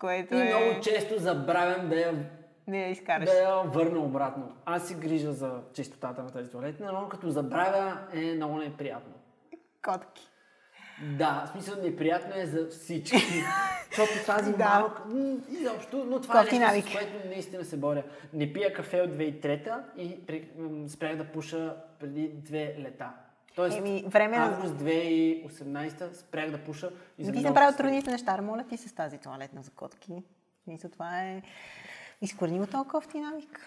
Което 0.00 0.34
И 0.34 0.40
е... 0.40 0.44
много 0.44 0.80
често 0.80 1.18
забравям 1.18 1.88
да 1.88 1.96
я, 2.00 2.30
Не 2.66 2.82
я 2.82 2.88
изкараш. 2.90 3.24
да 3.30 3.34
я 3.38 3.54
върна 3.56 3.98
обратно. 3.98 4.52
Аз 4.64 4.88
си 4.88 4.94
грижа 4.94 5.32
за 5.32 5.60
чистотата 5.74 6.22
на 6.22 6.30
тази 6.30 6.50
туалетна, 6.50 6.92
но 6.92 7.08
като 7.08 7.30
забравя 7.30 7.98
е 8.12 8.34
много 8.34 8.56
неприятно. 8.56 9.12
Котки. 9.82 10.28
Да, 11.18 11.44
в 11.46 11.50
смисъл 11.50 11.82
неприятно 11.82 12.32
е 12.36 12.46
за 12.46 12.68
всички. 12.70 13.16
Защото 13.88 14.26
тази 14.26 14.52
Да. 14.52 14.64
малка... 14.64 15.02
Изобщо, 15.50 16.04
но 16.04 16.20
това 16.20 16.40
Кофти 16.40 16.56
е 16.56 16.58
нещо, 16.58 16.70
навик. 16.74 16.88
с 16.88 16.92
което 16.92 17.28
наистина 17.28 17.64
се 17.64 17.76
боря. 17.76 18.02
Не 18.32 18.52
пия 18.52 18.72
кафе 18.72 19.00
от 19.00 19.10
2003 19.10 19.82
и 19.96 20.18
спрях 20.88 21.16
да 21.16 21.24
пуша 21.24 21.76
преди 22.00 22.28
две 22.28 22.76
лета. 22.78 23.10
Тоест, 23.54 23.78
Еми, 23.78 24.04
време 24.06 24.36
август 24.36 24.74
2018 24.74 26.12
спрях 26.12 26.50
да 26.50 26.58
пуша 26.58 26.90
и 27.18 27.24
за 27.24 27.32
Ти 27.32 27.38
си 27.38 27.44
направил 27.44 27.76
трудните 27.76 28.10
неща. 28.10 28.42
Моля 28.42 28.64
ти 28.68 28.76
с 28.76 28.94
тази 28.94 29.18
туалетна 29.18 29.62
за 29.62 29.70
котки. 29.70 30.22
Мисля, 30.66 30.88
това 30.88 31.22
е... 31.22 31.42
Изкоренил 32.22 32.66
този 32.66 32.88
кофти 32.88 33.20
навик. 33.20 33.60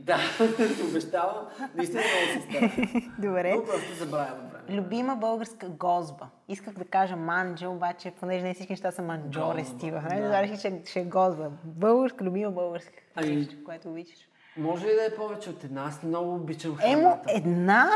Да, 0.00 0.18
обещавам. 0.84 1.46
Наистина 1.74 2.02
много 2.02 2.42
се 2.42 2.48
стара. 2.48 3.02
Добре. 3.18 3.54
Но 3.56 3.64
просто 3.64 3.94
забравям 3.94 4.38
време. 4.46 4.80
Любима 4.80 5.16
българска 5.16 5.68
гозба. 5.68 6.26
Исках 6.48 6.74
да 6.74 6.84
кажа 6.84 7.16
манджа, 7.16 7.68
обаче, 7.68 8.10
понеже 8.10 8.44
не 8.44 8.54
всички 8.54 8.72
неща 8.72 8.90
са 8.90 9.02
манджорести. 9.02 9.90
Гозба, 9.90 10.08
Да. 10.08 10.16
да. 10.16 10.28
Знаеш 10.28 10.50
ли, 10.50 10.56
ще, 10.56 10.82
ще 10.86 11.00
е 11.00 11.04
гозба. 11.04 11.50
Българска, 11.64 12.24
любима 12.24 12.50
българска. 12.50 12.92
Ами- 13.14 13.64
което 13.64 13.88
обичаш. 13.88 14.18
Може 14.56 14.86
ли 14.86 14.92
да 14.92 15.04
е 15.04 15.16
повече 15.16 15.50
от 15.50 15.64
една? 15.64 15.84
Аз 15.84 16.02
много 16.02 16.34
обичам 16.34 16.76
Емо, 16.82 17.00
храната. 17.02 17.24
една 17.28 17.90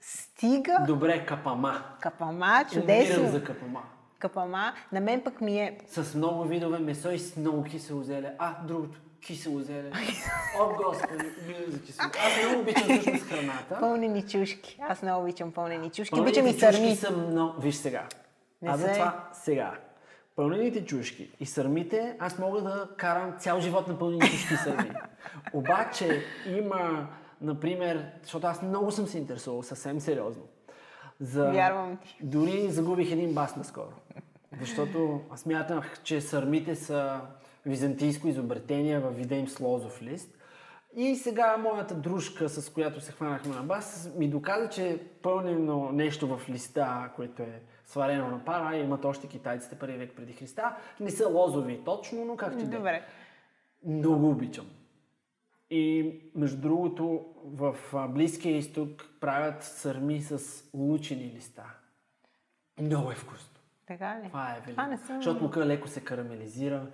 стига. 0.00 0.76
Добре, 0.86 1.26
капама. 1.26 1.82
Капама, 2.00 2.32
Умирам 2.46 2.64
чудесно. 2.72 3.28
за 3.28 3.44
капама. 3.44 3.82
Капама. 4.18 4.72
На 4.92 5.00
мен 5.00 5.20
пък 5.20 5.40
ми 5.40 5.60
е 5.60 5.78
С 5.88 6.14
много 6.14 6.44
видове 6.44 6.78
месо 6.78 7.10
и 7.10 7.18
с 7.18 7.36
много 7.36 7.62
кисело 7.62 8.02
зеле. 8.02 8.34
А, 8.38 8.54
другото, 8.64 8.98
кисело 9.26 9.60
зеле. 9.60 9.90
О, 10.60 10.66
господи, 10.76 11.24
умирам 11.44 11.70
за 11.70 11.82
кисело. 11.82 12.08
Аз 12.18 12.44
много 12.44 12.60
обичам 12.60 12.82
всъщност 12.84 13.24
храната. 13.24 13.76
пълнени 13.80 14.22
чушки. 14.22 14.78
Аз 14.88 15.02
много 15.02 15.22
обичам 15.22 15.52
пълнени 15.52 15.90
чушки. 15.90 16.10
Пълнените 16.10 16.40
Обичам 16.40 16.56
и 16.56 16.72
сърми. 16.72 16.96
са 16.96 17.10
много... 17.10 17.60
Виж 17.60 17.74
сега. 17.74 18.06
Не 18.62 18.68
аз 18.70 18.80
са- 18.80 18.86
затова 18.86 19.28
сега. 19.32 19.72
Пълнените 20.36 20.84
чушки 20.84 21.30
и 21.40 21.46
сърмите, 21.46 22.16
аз 22.18 22.38
мога 22.38 22.60
да 22.60 22.88
карам 22.96 23.34
цял 23.38 23.60
живот 23.60 23.88
на 23.88 23.98
пълнени 23.98 24.30
чушки 24.30 24.54
и 24.54 24.56
сърми. 24.56 24.90
Обаче 25.52 26.22
има, 26.48 27.08
например, 27.40 28.06
защото 28.22 28.46
аз 28.46 28.62
много 28.62 28.90
съм 28.90 29.06
се 29.06 29.18
интересувал 29.18 29.62
съвсем 29.62 30.00
сериозно. 30.00 30.42
За... 31.20 31.50
Вярвам 31.50 31.96
ти. 31.96 32.16
Дори 32.22 32.70
загубих 32.70 33.12
един 33.12 33.34
бас 33.34 33.56
наскоро. 33.56 33.92
Защото 34.60 35.20
аз 35.30 35.40
смятах, 35.40 36.02
че 36.02 36.20
сърмите 36.20 36.76
са 36.76 37.20
византийско 37.66 38.28
изобретение 38.28 38.98
във 38.98 39.16
вида 39.16 39.34
им 39.34 39.48
с 39.48 39.60
лозов 39.60 40.02
лист. 40.02 40.38
И 40.96 41.16
сега 41.16 41.56
моята 41.56 41.94
дружка, 41.94 42.48
с 42.48 42.72
която 42.72 43.00
се 43.00 43.12
хванахме 43.12 43.54
на 43.54 43.62
бас, 43.62 44.10
ми 44.16 44.28
доказа, 44.28 44.68
че 44.68 45.00
пълнено 45.22 45.92
нещо 45.92 46.36
в 46.36 46.48
листа, 46.48 47.12
което 47.16 47.42
е 47.42 47.62
сварено 47.86 48.30
на 48.30 48.44
пара, 48.44 48.76
имат 48.76 49.04
още 49.04 49.26
китайците 49.26 49.78
първи 49.78 49.98
век 49.98 50.12
преди 50.16 50.32
Христа, 50.32 50.76
не 51.00 51.10
са 51.10 51.28
лозови 51.28 51.80
точно, 51.84 52.24
но 52.24 52.36
както 52.36 52.64
и 52.64 52.66
да 52.66 52.90
е. 52.90 53.02
Много 53.86 54.30
обичам. 54.30 54.66
И 55.70 56.14
между 56.34 56.60
другото, 56.60 57.24
в 57.44 57.76
Близкия 58.08 58.56
изток 58.56 59.04
правят 59.20 59.62
сърми 59.62 60.22
с 60.22 60.64
лучени 60.74 61.32
листа. 61.36 61.64
Много 62.80 63.10
е 63.10 63.14
вкусно. 63.14 63.55
Така 63.86 64.20
ли? 64.24 64.28
Това 64.28 64.50
е 64.50 64.54
велико. 64.54 64.70
Това 64.70 64.86
не 64.86 64.98
съм... 64.98 65.16
Защото 65.16 65.44
лука 65.44 65.66
леко 65.66 65.88
се 65.88 66.00
карамелизира. 66.04 66.86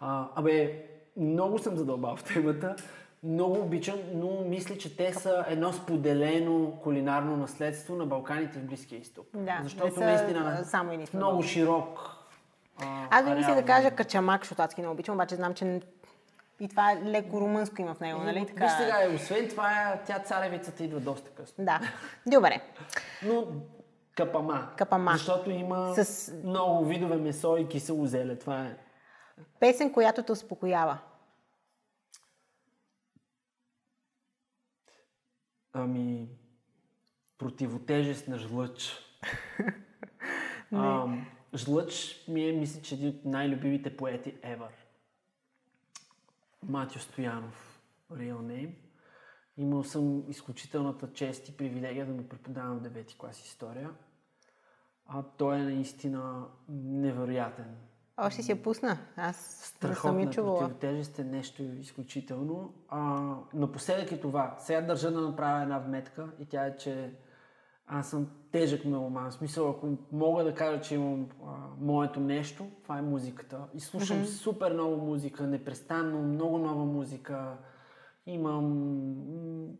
А, 0.00 0.28
абе, 0.34 0.84
много 1.16 1.58
съм 1.58 1.76
задълбал 1.76 2.16
в 2.16 2.24
темата. 2.24 2.76
Много 3.22 3.60
обичам, 3.60 3.98
но 4.14 4.44
мисля, 4.46 4.78
че 4.78 4.96
те 4.96 5.12
са 5.12 5.44
едно 5.48 5.72
споделено 5.72 6.72
кулинарно 6.82 7.36
наследство 7.36 7.96
на 7.96 8.06
Балканите 8.06 8.58
в 8.58 8.64
Близкия 8.64 8.98
изток. 9.00 9.26
Да, 9.34 9.60
Защото 9.62 9.94
са, 9.94 10.00
наистина 10.00 10.64
само 10.64 10.92
единствено 10.92 11.26
много 11.26 11.42
широк. 11.42 12.00
А, 12.82 13.06
Аз 13.10 13.24
да 13.24 13.34
мисля 13.34 13.54
да 13.54 13.64
кажа 13.64 13.90
качамак, 13.90 14.42
защото 14.42 14.62
адски 14.62 14.82
не 14.82 14.88
обичам, 14.88 15.14
обаче 15.14 15.34
знам, 15.34 15.54
че 15.54 15.80
и 16.60 16.68
това 16.68 16.92
е 16.92 17.02
леко 17.04 17.40
румънско 17.40 17.82
има 17.82 17.94
в 17.94 18.00
него, 18.00 18.20
нали 18.20 18.46
така? 18.46 18.64
Виж 18.64 18.72
сега, 18.72 19.14
освен 19.14 19.48
това, 19.48 19.98
тя 20.06 20.18
царевицата 20.18 20.84
идва 20.84 21.00
доста 21.00 21.30
късно. 21.30 21.64
Да. 21.64 21.80
Добре. 22.26 22.60
Но 23.22 23.46
капама. 24.24 24.72
Капама. 24.76 25.12
Защото 25.12 25.50
има 25.50 25.94
С- 25.94 26.40
много 26.44 26.84
видове 26.84 27.16
месо 27.16 27.56
и 27.56 27.68
кисело 27.68 28.06
зеле. 28.06 28.38
Това 28.38 28.66
е. 28.66 28.76
Песен, 29.60 29.92
която 29.92 30.22
те 30.22 30.32
успокоява. 30.32 30.98
Ами, 35.72 36.28
противотежест 37.38 38.28
на 38.28 38.38
жлъч. 38.38 38.92
а, 40.72 41.06
жлъч 41.56 42.24
ми 42.28 42.48
е, 42.48 42.52
мисля, 42.52 42.82
че 42.82 42.94
един 42.94 43.08
от 43.08 43.24
най-любимите 43.24 43.96
поети 43.96 44.34
ever. 44.36 44.68
Матио 46.62 47.00
Стоянов, 47.00 47.80
real 48.12 48.36
name. 48.36 48.74
Имал 49.56 49.84
съм 49.84 50.30
изключителната 50.30 51.12
чест 51.12 51.48
и 51.48 51.56
привилегия 51.56 52.06
да 52.06 52.12
му 52.12 52.28
преподавам 52.28 52.78
в 52.78 52.82
9 52.82 53.16
клас 53.16 53.44
история. 53.46 53.90
А 55.12 55.22
той 55.22 55.56
е 55.56 55.62
наистина 55.62 56.44
невероятен. 56.68 57.76
Още 58.16 58.42
си 58.42 58.50
я 58.50 58.62
пусна. 58.62 58.98
Аз 59.16 59.36
съм 59.36 59.76
Страхотна 59.76 60.22
я 60.22 60.30
чувала. 60.30 60.58
противотежест 60.58 61.18
е 61.18 61.24
нещо 61.24 61.62
изключително. 61.62 62.74
А, 62.88 63.34
напоследък 63.54 64.12
е 64.12 64.20
това. 64.20 64.56
Сега 64.58 64.80
държа 64.80 65.10
да 65.10 65.20
направя 65.20 65.62
една 65.62 65.78
вметка 65.78 66.28
и 66.40 66.46
тя 66.46 66.66
е, 66.66 66.76
че 66.76 67.12
аз 67.86 68.10
съм 68.10 68.26
тежък 68.52 68.84
меломан. 68.84 69.30
В 69.30 69.34
смисъл, 69.34 69.70
ако 69.70 69.96
мога 70.12 70.44
да 70.44 70.54
кажа, 70.54 70.80
че 70.80 70.94
имам 70.94 71.28
а, 71.46 71.52
моето 71.80 72.20
нещо, 72.20 72.66
това 72.82 72.98
е 72.98 73.02
музиката. 73.02 73.58
И 73.74 73.80
слушам 73.80 74.16
mm-hmm. 74.16 74.42
супер 74.42 74.72
много 74.72 74.96
музика, 74.96 75.46
непрестанно, 75.46 76.22
много 76.22 76.58
нова 76.58 76.84
музика. 76.84 77.56
Имам... 78.26 78.64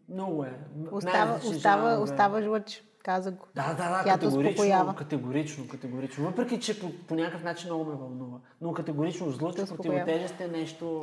Много 0.09 0.45
е. 0.45 0.59
Остава, 0.91 1.35
остава, 1.35 1.89
жанрове. 1.89 2.03
остава 2.03 2.43
жлъч, 2.43 2.83
каза 3.03 3.31
го. 3.31 3.47
Да, 3.55 3.75
да, 3.75 3.89
да, 3.91 4.05
Тя 4.05 4.13
категорично, 4.13 4.51
успокоява. 4.51 4.95
категорично, 4.97 5.69
категорично. 5.69 6.25
Въпреки, 6.25 6.61
че 6.61 6.81
по, 6.81 6.93
по 7.09 7.15
някакъв 7.15 7.43
начин 7.43 7.69
много 7.69 7.91
ме 7.91 7.97
вълнува. 7.97 8.39
Но 8.61 8.73
категорично 8.73 9.31
жлъч, 9.31 9.57
противотежест 9.69 10.41
е 10.41 10.49
нещо, 10.49 11.03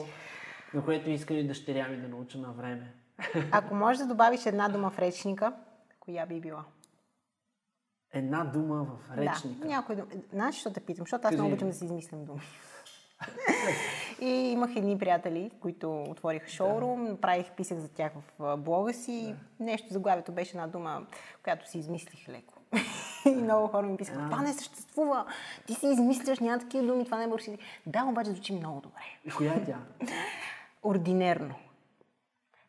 на 0.74 0.86
което 0.86 1.10
искам 1.10 1.38
и 1.38 1.48
дъщеря 1.48 1.88
ми 1.88 1.98
да 1.98 2.08
науча 2.08 2.38
на 2.38 2.52
време. 2.52 2.94
Ако 3.52 3.76
можеш 3.76 3.98
да 3.98 4.08
добавиш 4.08 4.46
една 4.46 4.70
дума 4.70 4.90
в 4.90 5.00
речника, 5.00 5.54
коя 6.00 6.26
би 6.26 6.42
била? 6.42 6.66
Една 8.14 8.44
дума 8.44 8.84
в 8.84 9.18
речника. 9.18 9.60
Да, 9.60 9.68
някой 9.68 9.96
дума. 9.96 10.08
Знаеш, 10.34 10.56
защо 10.56 10.74
те 10.74 10.80
питам? 10.80 11.04
Защото 11.04 11.28
аз 11.28 11.30
Кажи 11.30 11.36
много 11.36 11.54
обичам 11.54 11.70
да 11.70 11.74
си 11.74 11.86
измислям 11.86 12.26
думи. 12.26 12.42
и 14.22 14.30
имах 14.30 14.76
едни 14.76 14.98
приятели, 14.98 15.52
които 15.60 16.04
отвориха 16.04 16.50
шоурум, 16.50 17.04
направих, 17.04 17.52
писах 17.52 17.78
за 17.78 17.90
тях 17.90 18.12
в 18.40 18.58
блога 18.58 18.94
си. 18.94 19.36
Нещо, 19.60 19.94
заглавието 19.94 20.32
беше 20.32 20.52
една 20.52 20.68
дума, 20.68 21.06
която 21.44 21.70
си 21.70 21.78
измислих 21.78 22.30
леко. 22.30 22.54
и 23.26 23.36
много 23.36 23.68
хора 23.68 23.88
ми 23.88 23.98
писаха, 23.98 24.20
това 24.26 24.42
не 24.42 24.54
съществува, 24.54 25.26
ти 25.66 25.74
си 25.74 25.88
измисляш, 25.88 26.40
няма 26.40 26.60
такива 26.60 26.88
думи, 26.88 27.06
това 27.06 27.18
не 27.18 27.24
е 27.24 27.28
български. 27.28 27.58
Да, 27.86 28.04
обаче 28.04 28.30
звучи 28.30 28.54
много 28.54 28.82
добре. 28.82 29.02
И 29.26 29.32
коя 29.32 29.54
е 29.54 29.66
тя? 29.66 29.78
Ординерно. 30.84 31.56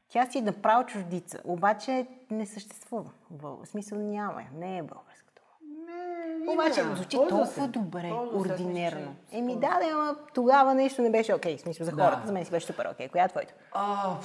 Тя 0.08 0.26
си 0.30 0.38
е 0.38 0.42
направо 0.42 0.87
чуждица, 0.87 1.38
обаче 1.44 2.06
не 2.31 2.46
съществува. 2.46 3.10
В 3.31 3.66
смисъл 3.66 3.98
няма 3.98 4.42
я, 4.42 4.48
не 4.54 4.79
е 4.79 4.83
българска 4.83 5.27
Обаче 6.49 6.81
има. 6.81 6.96
звучи 6.96 7.17
Ползва 7.17 7.29
толкова 7.29 7.46
се. 7.46 7.69
добре, 7.69 8.09
Ползва 8.11 8.53
ординерно. 8.53 9.15
Еми 9.33 9.55
да, 9.55 9.61
да, 9.61 9.90
ама 9.92 10.17
тогава 10.35 10.75
нещо 10.75 11.03
не 11.03 11.11
беше 11.11 11.35
окей. 11.35 11.57
В 11.57 11.61
смисъл 11.61 11.87
за 11.87 11.92
Да. 11.92 12.05
хората, 12.05 12.27
за 12.27 12.33
мен 12.33 12.44
си 12.44 12.51
беше 12.51 12.67
супер 12.67 12.88
окей. 12.92 13.09
Коя 13.09 13.25
е 13.25 13.29
твоята? 13.29 13.55
А, 13.73 14.17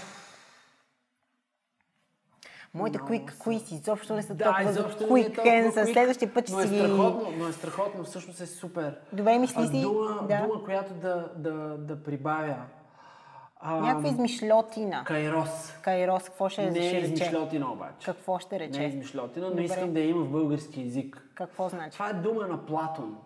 Моите 2.74 2.98
quick 2.98 3.34
quiz 3.34 3.72
изобщо 3.72 4.16
не 4.16 4.24
са 4.24 4.36
да, 4.36 4.44
толкова 4.44 4.74
за 4.74 4.80
е 4.80 4.84
quick 4.84 5.38
and 5.38 5.94
следващия 5.94 6.34
път 6.34 6.48
ще 6.48 6.58
е 6.58 6.62
си 6.62 6.68
ги... 6.70 6.80
страхотно, 6.80 7.32
но 7.38 7.48
е 7.48 7.54
страхотно, 7.54 8.04
всъщност 8.04 8.42
е 8.42 8.48
супер. 8.48 9.00
Добре, 9.14 9.40
мисли 9.40 9.68
си. 9.68 9.82
дума, 9.82 10.28
да. 10.30 10.38
дума, 10.38 10.64
която 10.64 10.94
да, 10.94 11.30
да, 11.36 11.52
да 11.78 12.04
прибавя. 12.04 12.56
А, 13.66 13.76
Някаква 13.76 14.10
измишлотина. 14.10 15.04
Кайрос. 15.04 15.72
Кайрос, 15.82 16.24
какво 16.24 16.50
ще, 16.50 16.66
Не 16.66 16.72
ще 16.72 16.90
е 16.90 17.02
рече? 17.02 17.14
измишлотина 17.14 17.72
обаче. 17.72 18.06
Какво 18.06 18.40
ще 18.40 18.60
рече? 18.60 18.80
Не 18.80 18.86
е 18.86 18.88
измишлотина, 18.88 19.46
но 19.46 19.50
Добре. 19.52 19.64
искам 19.64 19.94
да 19.94 20.00
я 20.00 20.10
има 20.10 20.24
в 20.24 20.32
български 20.32 20.82
язик. 20.82 21.28
Какво 21.36 21.70
значи? 21.70 21.92
Това 21.94 22.10
е 22.10 22.14
дума 22.14 22.48
на 22.48 22.66
Платон. 22.66 23.18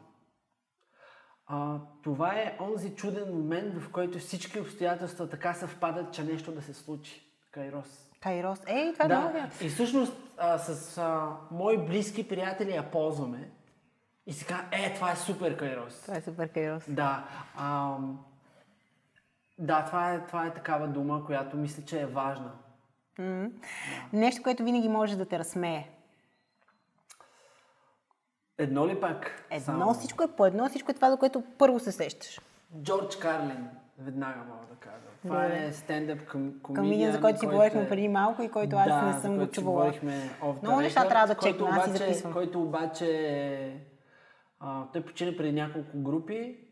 А, 1.48 1.76
това 2.04 2.34
е 2.34 2.58
онзи 2.62 2.96
чуден 2.96 3.34
момент, 3.34 3.78
в 3.82 3.92
който 3.92 4.20
всички 4.20 4.60
обстоятелства 4.60 5.30
така 5.30 5.54
съвпадат, 5.54 6.14
че 6.14 6.24
нещо 6.24 6.52
да 6.52 6.62
се 6.62 6.74
случи. 6.74 7.22
Кайрос. 7.52 8.10
Кайрос. 8.22 8.60
Ей, 8.68 8.94
това 8.94 9.06
е 9.06 9.08
много 9.08 9.34
Да, 9.34 9.66
и 9.66 9.70
всъщност 9.70 10.14
а, 10.38 10.58
с 10.58 10.98
а, 10.98 11.28
мои 11.52 11.78
близки 11.78 12.28
приятели 12.28 12.72
я 12.72 12.92
ползваме. 12.92 13.50
И 14.26 14.34
сега, 14.34 14.66
е, 14.72 14.94
това 14.94 15.12
е 15.12 15.16
супер 15.16 15.58
Кайрос. 15.58 16.02
Това 16.02 16.18
е 16.18 16.22
супер 16.22 16.50
Кайрос. 16.50 16.84
Да. 16.88 17.24
ам, 17.58 18.20
да, 19.60 19.86
това 19.86 20.14
е, 20.14 20.26
това 20.28 20.46
е 20.46 20.54
такава 20.54 20.88
дума, 20.88 21.26
която 21.26 21.58
мисля, 21.58 21.84
че 21.84 22.02
е 22.02 22.06
важна. 22.06 22.52
Нещо, 24.14 24.44
което 24.44 24.64
винаги 24.64 24.90
може 24.90 25.18
да 25.18 25.26
те 25.26 25.40
разсмее. 25.40 25.88
Едно 28.58 28.88
ли 28.88 29.00
пак? 29.00 29.46
Едно 29.52 29.66
само? 29.66 29.94
всичко 29.94 30.24
е 30.24 30.28
по 30.28 30.46
едно, 30.46 30.70
всичко 30.70 30.92
е 30.92 30.94
това, 30.94 31.12
за 31.12 31.18
което 31.18 31.44
първо 31.58 31.80
се 31.80 31.92
сещаш. 31.92 32.42
Джордж 32.82 33.16
Карлин, 33.16 33.70
веднага 33.98 34.40
мога 34.40 34.66
да 34.70 34.76
кажа. 34.76 35.06
Това 35.22 35.44
Добре. 35.44 35.66
е 35.66 35.74
стендъп 35.74 36.26
към 36.26 36.54
Каминя, 36.74 37.12
за 37.12 37.22
който 37.22 37.40
си 37.40 37.46
говорихме 37.46 37.90
преди 37.90 38.08
малко 38.08 38.44
и 38.44 38.50
който 38.50 38.76
аз 38.76 38.88
да, 38.88 39.02
не 39.02 39.22
съм 39.22 39.38
го 39.38 39.48
чувала. 39.48 39.94
Много 40.64 40.82
неща 40.82 41.08
трябва 41.08 41.36
да 41.36 41.42
чекна, 41.42 41.68
аз 41.72 41.86
си 41.86 41.98
записвам. 41.98 42.34
Който 42.34 42.62
обаче 42.62 43.06
е, 43.06 43.74
а, 44.60 44.84
той 44.94 45.02
почина 45.02 45.38
преди 45.38 45.52
няколко 45.52 45.98
групи. 45.98 46.67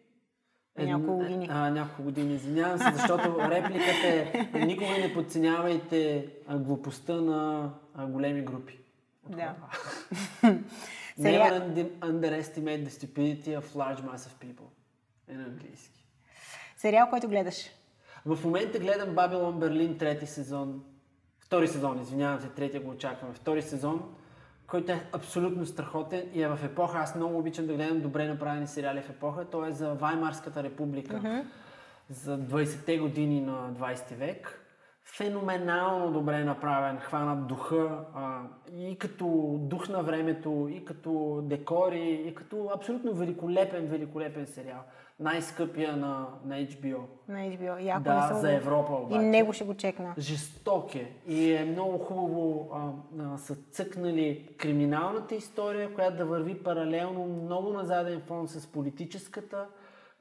Няколко 0.78 1.18
години. 1.18 1.48
А, 1.52 1.70
няколко 1.70 2.04
години, 2.04 2.34
извинявам 2.34 2.80
се, 2.80 2.92
защото 2.94 3.38
репликата 3.50 4.08
е 4.54 4.66
никога 4.66 4.90
не 4.90 5.14
подценявайте 5.14 6.28
глупостта 6.50 7.14
на 7.14 7.70
големи 8.00 8.42
групи. 8.42 8.80
От 9.26 9.36
Да. 9.36 9.56
Сега- 11.16 11.30
Never 11.30 11.62
under- 11.64 11.90
underestimate 11.92 12.84
the 12.84 12.90
stupidity 12.90 13.60
of 13.60 13.64
large 13.64 14.02
mass 14.02 14.18
of 14.18 14.46
people. 14.46 14.66
Е 15.28 15.34
на 15.34 15.44
английски. 15.44 16.06
Сериал, 16.78 17.08
който 17.10 17.28
гледаш. 17.28 17.66
В 18.26 18.40
момента 18.44 18.80
гледам 18.80 19.16
Бабилон 19.16 19.60
Берлин 19.60 19.98
трети 19.98 20.28
сезон. 20.28 20.84
Втори 21.40 21.68
сезон, 21.68 22.02
извинявам 22.02 22.40
се, 22.42 22.48
третия 22.48 22.82
го 22.82 22.90
очакваме. 22.90 23.34
Втори 23.34 23.62
сезон, 23.62 24.16
който 24.68 24.92
е 24.92 25.08
абсолютно 25.14 25.66
страхотен 25.66 26.24
и 26.34 26.42
е 26.42 26.48
в 26.48 26.60
епоха. 26.64 26.98
Аз 26.98 27.16
много 27.16 27.38
обичам 27.38 27.68
да 27.68 27.74
гледам 27.74 28.02
добре 28.02 28.28
направени 28.28 28.68
сериали 28.68 29.02
в 29.02 29.10
епоха. 29.10 29.46
Той 29.46 29.70
е 29.70 29.72
за 29.72 29.94
Ваймарската 29.94 30.64
република. 30.64 31.44
За 32.10 32.40
20-те 32.40 32.98
години 32.98 33.42
на 33.42 33.74
20 33.74 34.16
век. 34.16 34.62
Феноменално 35.04 36.12
добре 36.12 36.44
направен, 36.44 37.00
хванат 37.00 37.48
духа 37.48 38.06
а, 38.16 38.42
и 38.78 38.98
като 38.98 39.58
дух 39.60 39.90
на 39.90 40.04
времето, 40.04 40.70
и 40.72 40.86
като 40.86 41.42
декори, 41.44 42.24
и 42.28 42.36
като 42.36 42.70
абсолютно 42.76 43.14
великолепен, 43.14 43.88
великолепен 43.88 44.48
сериал. 44.48 44.80
Най-скъпия 45.20 45.98
на, 45.98 46.28
на 46.46 46.56
HBO. 46.56 47.00
На 47.28 47.38
HBO. 47.38 47.84
Яко 47.84 48.04
Да, 48.04 48.22
не 48.22 48.28
съм 48.28 48.38
за 48.42 48.54
Европа 48.54 48.94
И 48.94 49.04
обаче. 49.04 49.22
него 49.22 49.54
ще 49.54 49.64
го 49.64 49.74
чекна. 49.74 50.14
Жесток 50.18 50.96
е 50.96 51.12
и 51.28 51.54
е 51.54 51.66
много 51.66 51.98
хубаво 51.98 52.70
а, 52.74 52.90
а, 53.24 53.38
са 53.38 53.56
цъкнали 53.56 54.50
криминалната 54.58 55.36
история, 55.36 55.94
която 55.94 56.18
да 56.18 56.26
върви 56.26 56.64
паралелно 56.64 57.26
много 57.26 57.70
на 57.70 57.86
заден 57.86 58.22
фон 58.28 58.48
с 58.48 58.68
политическата 58.68 59.66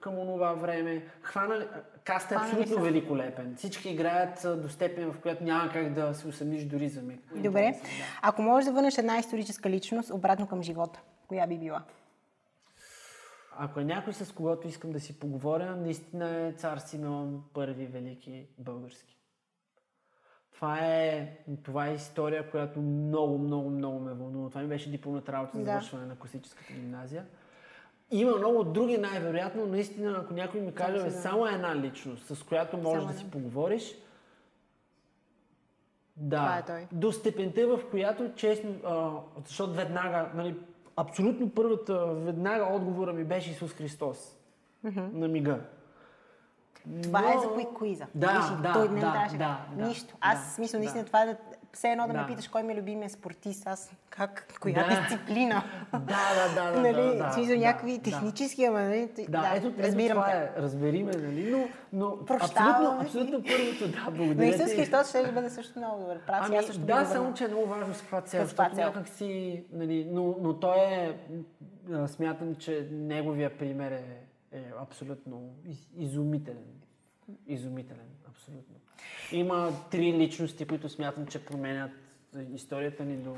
към 0.01 0.19
онова 0.19 0.53
време. 0.53 1.07
Хванали, 1.23 1.65
а, 1.75 1.81
каст 2.05 2.33
е 2.33 2.35
абсолютно 2.35 2.83
великолепен. 2.83 3.55
Всички 3.57 3.91
играят 3.91 4.63
до 4.63 4.69
степен, 4.69 5.13
в 5.13 5.19
която 5.19 5.45
няма 5.45 5.71
как 5.73 5.93
да 5.93 6.15
се 6.15 6.29
усъмниш 6.29 6.65
дори 6.65 6.89
за 6.89 7.03
миг. 7.03 7.21
Добре. 7.37 7.75
Ако 8.23 8.43
можеш 8.43 8.67
да 8.67 8.73
върнеш 8.73 8.99
една 8.99 9.19
историческа 9.19 9.71
личност 9.71 10.11
обратно 10.11 10.47
към 10.47 10.63
живота, 10.63 11.01
коя 11.29 11.47
би 11.47 11.59
била? 11.59 11.83
Ако 13.59 13.81
е 13.81 13.85
някой 13.85 14.13
с 14.13 14.35
когото 14.35 14.69
искам 14.69 14.93
да 14.93 15.01
си 15.01 15.19
поговоря, 15.19 15.77
наистина 15.77 16.47
е 16.47 16.53
цар 16.53 16.79
Симеон, 16.79 17.45
първи 17.55 17.87
велики 17.87 18.47
български. 18.59 19.19
Това 20.55 20.79
е, 20.79 21.39
това 21.63 21.87
е 21.89 21.95
история, 21.95 22.51
която 22.51 22.81
много, 22.81 23.39
много, 23.39 23.71
много 23.71 24.01
ме 24.01 24.13
вълнува. 24.15 24.49
Това 24.49 24.61
ми 24.63 24.69
беше 24.69 24.91
дипломната 24.91 25.33
работа 25.33 25.59
за 25.59 25.65
Да. 25.65 25.71
завършване 25.71 26.07
на 26.07 26.17
класическата 26.19 26.73
гимназия. 26.73 27.27
Има 28.11 28.37
много 28.37 28.65
други, 28.65 28.99
най-вероятно. 28.99 29.67
Наистина, 29.67 30.21
ако 30.25 30.35
някой 30.35 30.61
ми 30.61 30.75
каже, 30.75 30.99
Симеон. 30.99 31.13
само 31.23 31.47
една 31.47 31.77
личност, 31.77 32.37
с 32.37 32.43
която 32.43 32.77
можеш 32.77 33.03
Само 33.03 33.13
да 33.13 33.19
си 33.19 33.31
поговориш, 33.31 33.95
да, 36.17 36.57
е 36.59 36.67
той. 36.67 36.87
до 36.93 37.13
степента, 37.13 37.67
в 37.67 37.91
която 37.91 38.33
честно, 38.37 38.75
а, 38.85 39.11
защото 39.47 39.73
веднага, 39.73 40.31
нали, 40.35 40.57
абсолютно 40.97 41.51
първата, 41.51 42.07
веднага 42.07 42.65
отговора 42.75 43.13
ми 43.13 43.25
беше 43.25 43.51
Исус 43.51 43.73
Христос. 43.73 44.37
На 45.13 45.29
мига. 45.29 45.61
Това 47.03 47.21
Но- 47.21 47.29
е 47.29 47.39
за 47.43 47.49
кои 47.55 47.67
куиза. 47.75 48.07
Да, 48.15 48.33
Виж, 48.33 48.63
да, 48.63 48.73
той 48.73 48.89
не 48.89 49.01
да, 49.01 49.29
да, 49.33 49.59
да, 49.77 49.87
Нищо. 49.87 50.15
Аз, 50.21 50.39
да, 50.47 50.51
смисъл, 50.51 50.81
наистина, 50.81 51.03
да. 51.03 51.07
това 51.07 51.23
е 51.23 51.37
все 51.75 51.89
едно 51.89 52.07
да, 52.07 52.13
Да. 52.13 52.21
ме 52.21 52.27
питаш 52.27 52.49
кой 52.49 52.63
ми 52.63 52.73
е 52.73 52.77
любимия 52.77 53.11
спортист, 53.11 53.67
аз 53.67 53.93
как, 54.11 54.59
коя 54.61 54.75
Да. 54.85 55.01
дисциплина. 55.01 55.63
Да, 55.93 55.99
да, 55.99 56.55
да, 56.55 56.73
да, 56.73 56.81
нали, 56.93 57.19
да, 57.19 57.31
смисъл, 57.33 57.57
да, 57.57 57.61
някакви 57.61 57.93
да. 57.95 58.03
технически, 58.03 58.65
ама 58.65 58.81
нали, 58.81 59.09
т- 59.09 59.23
Да, 59.29 59.53
ето, 59.57 59.67
ето 59.69 59.83
разбирам 59.83 60.15
това 60.15 60.31
те. 60.31 60.37
е, 60.37 60.63
разбери 60.63 61.03
ме, 61.03 61.13
нали, 61.13 61.51
но, 61.51 61.69
но 61.93 62.25
Прощавам 62.25 62.71
абсолютно, 62.71 63.01
абсолютно 63.01 63.43
първото, 63.43 63.89
да, 63.89 64.11
Но 64.11 64.17
благодаря 64.17 64.49
Исус 64.49 64.71
ти. 64.71 64.77
Христос 64.77 65.09
ще 65.09 65.33
бъде 65.33 65.51
също 65.51 65.79
много 65.79 66.01
добър. 66.01 66.21
Прав, 66.27 66.41
Ами, 66.43 66.57
аз 66.57 66.67
също 66.67 66.83
да, 66.83 67.05
го 67.05 67.11
само 67.11 67.35
че 67.35 67.45
е 67.45 67.49
много 67.49 67.67
важно 67.67 67.95
с 67.95 68.01
каква 68.01 68.21
цел, 68.21 68.43
защото 68.45 68.77
някак 68.77 69.09
си, 69.09 69.65
нали, 69.73 70.09
но, 70.11 70.37
но 70.41 70.55
той 70.55 70.77
е, 70.79 71.19
смятам, 72.07 72.55
че 72.55 72.89
неговия 72.93 73.59
пример 73.59 73.93
е, 73.93 74.05
е 74.53 74.65
абсолютно 74.81 75.43
из, 75.65 75.89
изумителен. 75.97 76.65
Изумителен, 77.47 78.07
абсолютно. 78.29 78.75
Има 79.33 79.73
три 79.91 80.13
личности, 80.13 80.67
които 80.67 80.89
смятам, 80.89 81.27
че 81.27 81.45
променят 81.45 81.93
историята 82.55 83.05
ни 83.05 83.17
до, 83.17 83.37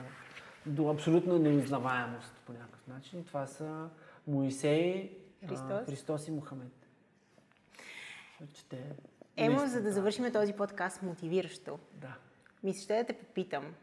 до 0.67 0.91
абсолютна 0.91 1.39
неузнаваемост 1.39 2.33
по 2.47 2.53
някакъв 2.53 2.87
начин. 2.87 3.25
Това 3.25 3.47
са 3.47 3.89
Моисей, 4.27 5.13
а, 5.45 5.49
Христос. 5.49 5.87
Христос 5.87 6.29
и 6.29 6.31
Мухамед. 6.31 6.73
Защото, 8.31 8.53
че 8.59 8.69
те 8.69 8.83
Емо, 9.37 9.67
за 9.67 9.83
да 9.83 9.93
завършим 9.93 10.33
този 10.33 10.53
подкаст 10.53 11.03
мотивиращо, 11.03 11.79
Да. 11.95 12.15
ми 12.63 12.75
се 12.75 12.83
ще 12.83 12.97
да 12.97 13.05
те 13.05 13.13
попитам, 13.13 13.75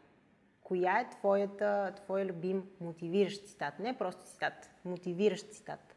коя 0.62 1.00
е 1.00 1.10
твоята, 1.10 1.92
твоя 1.96 2.26
любим 2.26 2.62
мотивиращ 2.80 3.46
цитат? 3.46 3.78
Не 3.78 3.98
просто 3.98 4.26
цитат, 4.26 4.70
мотивиращ 4.84 5.50
цитат. 5.50 5.94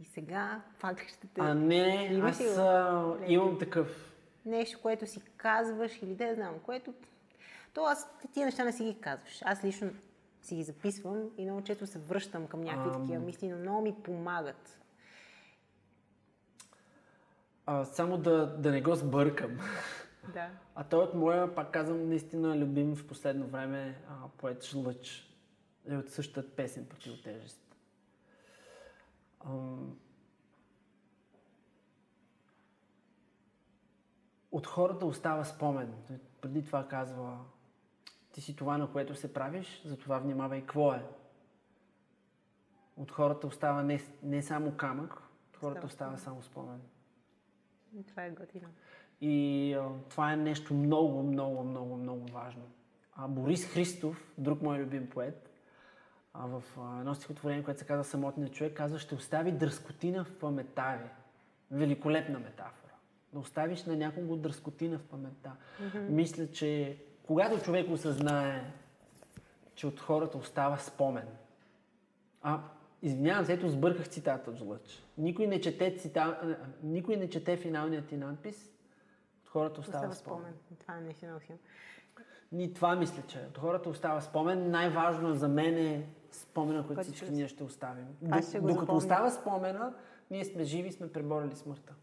И 0.00 0.04
сега 0.04 0.62
пак 0.80 1.08
ще 1.08 1.26
те... 1.26 1.40
А 1.40 1.54
не, 1.54 2.08
Имаш 2.12 2.30
аз 2.30 2.40
ли 2.40 3.32
имам 3.32 3.58
такъв. 3.58 4.07
Нещо, 4.48 4.78
което 4.82 5.06
си 5.06 5.20
казваш 5.36 6.02
или 6.02 6.14
да 6.14 6.34
знам, 6.34 6.54
което... 6.62 6.94
То 7.74 7.84
аз 7.84 8.10
тия 8.32 8.46
неща 8.46 8.64
не 8.64 8.72
си 8.72 8.84
ги 8.84 9.00
казваш. 9.00 9.38
Аз 9.44 9.64
лично 9.64 9.90
си 10.42 10.56
ги 10.56 10.62
записвам 10.62 11.30
и 11.36 11.44
много 11.44 11.62
често 11.62 11.86
се 11.86 11.98
връщам 11.98 12.46
към 12.46 12.60
някакви 12.60 13.00
такива 13.00 13.24
мисли, 13.24 13.48
но 13.48 13.58
много 13.58 13.82
ми 13.82 13.94
помагат. 14.02 14.80
А, 17.66 17.84
само 17.84 18.18
да, 18.18 18.46
да 18.46 18.70
не 18.70 18.82
го 18.82 18.94
сбъркам. 18.94 19.58
Да. 20.34 20.50
А 20.74 20.84
той 20.84 21.04
от 21.04 21.14
моя, 21.14 21.54
пак 21.54 21.72
казвам, 21.72 22.08
наистина 22.08 22.58
любим 22.58 22.96
в 22.96 23.06
последно 23.06 23.46
време 23.46 24.02
а, 24.08 24.28
поет 24.38 24.64
Жлъч. 24.64 25.34
Е 25.88 25.96
от 25.96 26.10
същата 26.10 26.50
песен 26.50 26.86
Противотежест. 26.86 27.76
Ам... 29.46 29.98
От 34.52 34.66
хората 34.66 35.06
остава 35.06 35.44
спомен. 35.44 35.94
Преди 36.40 36.64
това 36.64 36.88
казва, 36.88 37.38
ти 38.32 38.40
си 38.40 38.56
това, 38.56 38.78
на 38.78 38.92
което 38.92 39.14
се 39.14 39.32
правиш, 39.32 39.82
затова 39.84 40.18
внимавай 40.18 40.60
какво 40.60 40.92
е. 40.92 41.02
От 42.96 43.10
хората 43.10 43.46
остава 43.46 43.82
не, 43.82 44.00
не 44.22 44.42
само 44.42 44.72
камък, 44.72 45.14
от 45.50 45.56
хората 45.56 45.86
Остава 45.86 46.16
само 46.16 46.42
спомен. 46.42 46.80
Това 48.06 48.24
е 48.24 48.30
готино. 48.30 48.68
И 49.20 49.74
а, 49.74 49.88
това 50.08 50.32
е 50.32 50.36
нещо 50.36 50.74
много, 50.74 51.22
много, 51.22 51.64
много, 51.64 51.96
много 51.96 52.26
важно. 52.32 52.62
А 53.16 53.28
Борис 53.28 53.66
Христов, 53.66 54.32
друг 54.38 54.62
мой 54.62 54.78
любим 54.78 55.10
поет, 55.10 55.50
а, 56.34 56.46
в 56.46 56.62
а, 56.78 56.98
едно 56.98 57.14
стихотворение, 57.14 57.64
което 57.64 57.80
се 57.80 57.86
казва 57.86 58.04
Самотният 58.04 58.54
човек, 58.54 58.76
казва, 58.76 58.98
ще 58.98 59.14
остави 59.14 59.52
дръскотина 59.52 60.24
в 60.24 60.38
паметта 60.38 60.98
ви. 61.02 61.10
Великолепна 61.70 62.38
метафора. 62.38 62.87
Да 63.32 63.38
оставиш 63.38 63.84
на 63.84 63.96
някого 63.96 64.36
дръскотина 64.36 64.98
в 64.98 65.02
паметта. 65.04 65.52
Мисля, 65.94 66.50
че 66.50 66.98
когато 67.26 67.60
човек 67.60 67.90
осъзнае, 67.90 68.72
че 69.74 69.86
от 69.86 70.00
хората 70.00 70.38
остава 70.38 70.78
спомен, 70.78 71.28
а, 72.42 72.60
извинявам 73.02 73.44
се, 73.44 73.52
ето 73.52 73.68
сбърках 73.68 74.08
цитата 74.08 74.50
от 74.50 74.56
Жлъч. 74.56 75.02
Никой 75.18 75.46
не 75.46 75.60
чете, 75.60 75.96
цита... 75.96 76.56
никой 76.82 77.16
не 77.16 77.30
чете 77.30 77.56
финалният 77.56 78.06
ти 78.06 78.16
надпис, 78.16 78.70
от 79.42 79.48
хората 79.48 79.80
остава, 79.80 79.98
Остава 80.08 80.14
спомен. 80.14 80.52
спомен. 80.52 80.78
Това 80.80 80.96
е 80.96 81.00
наистина 81.00 81.40
силно. 81.40 81.58
Ни 82.52 82.74
това 82.74 82.96
мисля, 82.96 83.22
че 83.28 83.38
от 83.50 83.58
хората 83.58 83.88
остава 83.88 84.20
спомен. 84.20 84.70
Най-важно 84.70 85.34
за 85.34 85.48
мен 85.48 85.76
е 85.78 86.08
спомена, 86.30 86.86
който 86.86 87.02
всички 87.02 87.30
ние 87.30 87.48
ще 87.48 87.64
оставим. 87.64 88.06
Аз 88.30 88.48
ще 88.48 88.60
Докато 88.60 88.80
запомня. 88.80 88.96
остава 88.98 89.30
спомена, 89.30 89.94
ние 90.30 90.44
сме 90.44 90.64
живи 90.64 90.92
сме 90.92 91.12
преборили 91.12 91.56
смъртта. 91.56 91.94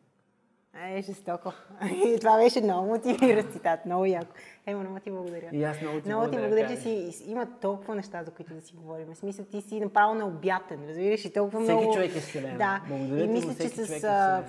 Е, 0.83 1.01
жестоко. 1.01 1.53
И 2.05 2.17
това 2.19 2.37
беше 2.37 2.61
много 2.61 2.87
мотивиращ 2.87 3.49
цитат, 3.51 3.85
много 3.85 4.05
яко. 4.05 4.33
Емо, 4.65 4.79
много 4.79 4.99
ти 4.99 5.11
благодаря. 5.11 5.49
И 5.51 5.63
аз 5.63 5.81
много 5.81 6.01
ти 6.01 6.07
много 6.07 6.23
ти 6.23 6.29
благодаря, 6.29 6.65
благодаря, 6.65 6.75
че 6.75 7.11
си, 7.11 7.23
има 7.27 7.47
толкова 7.61 7.95
неща, 7.95 8.23
за 8.23 8.31
които 8.31 8.53
да 8.53 8.61
си 8.61 8.73
говорим. 8.75 9.07
В 9.13 9.17
смисъл, 9.17 9.45
ти 9.45 9.61
си 9.61 9.79
направо 9.79 10.13
необятен, 10.13 10.79
разбираш, 10.89 11.25
и 11.25 11.33
толкова 11.33 11.61
Всеки 11.63 11.77
много... 11.77 11.93
човек 11.93 12.15
е 12.15 12.19
вселена. 12.19 12.57
Да, 12.57 12.81
Благодаря 12.87 13.23
и 13.23 13.27
мисля, 13.27 13.49
че 13.49 13.67
всеки 13.69 13.99
с... 13.99 14.03
е. 14.03 14.43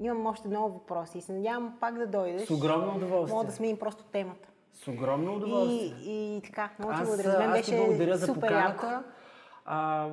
Имам 0.00 0.26
още 0.26 0.48
много 0.48 0.72
въпроси 0.72 1.18
и 1.18 1.20
се 1.20 1.32
надявам 1.32 1.76
пак 1.80 1.98
да 1.98 2.06
дойдеш. 2.06 2.42
С 2.46 2.50
огромно 2.50 2.96
удоволствие. 2.96 3.34
Мога 3.34 3.46
да 3.46 3.52
сменим 3.52 3.76
просто 3.76 4.04
темата. 4.04 4.48
С 4.72 4.88
огромно 4.88 5.32
И, 5.32 5.36
удоволствие. 5.36 6.14
и 6.14 6.40
така, 6.44 6.70
много 6.78 6.94
ти 6.94 7.04
благодаря. 7.04 7.30
За 7.30 7.38
мен 7.38 7.52
беше 7.52 7.76
благодаря 7.76 8.16
за 8.16 8.26
супер 8.26 8.40
поканата. 8.40 9.02
А, 9.64 10.08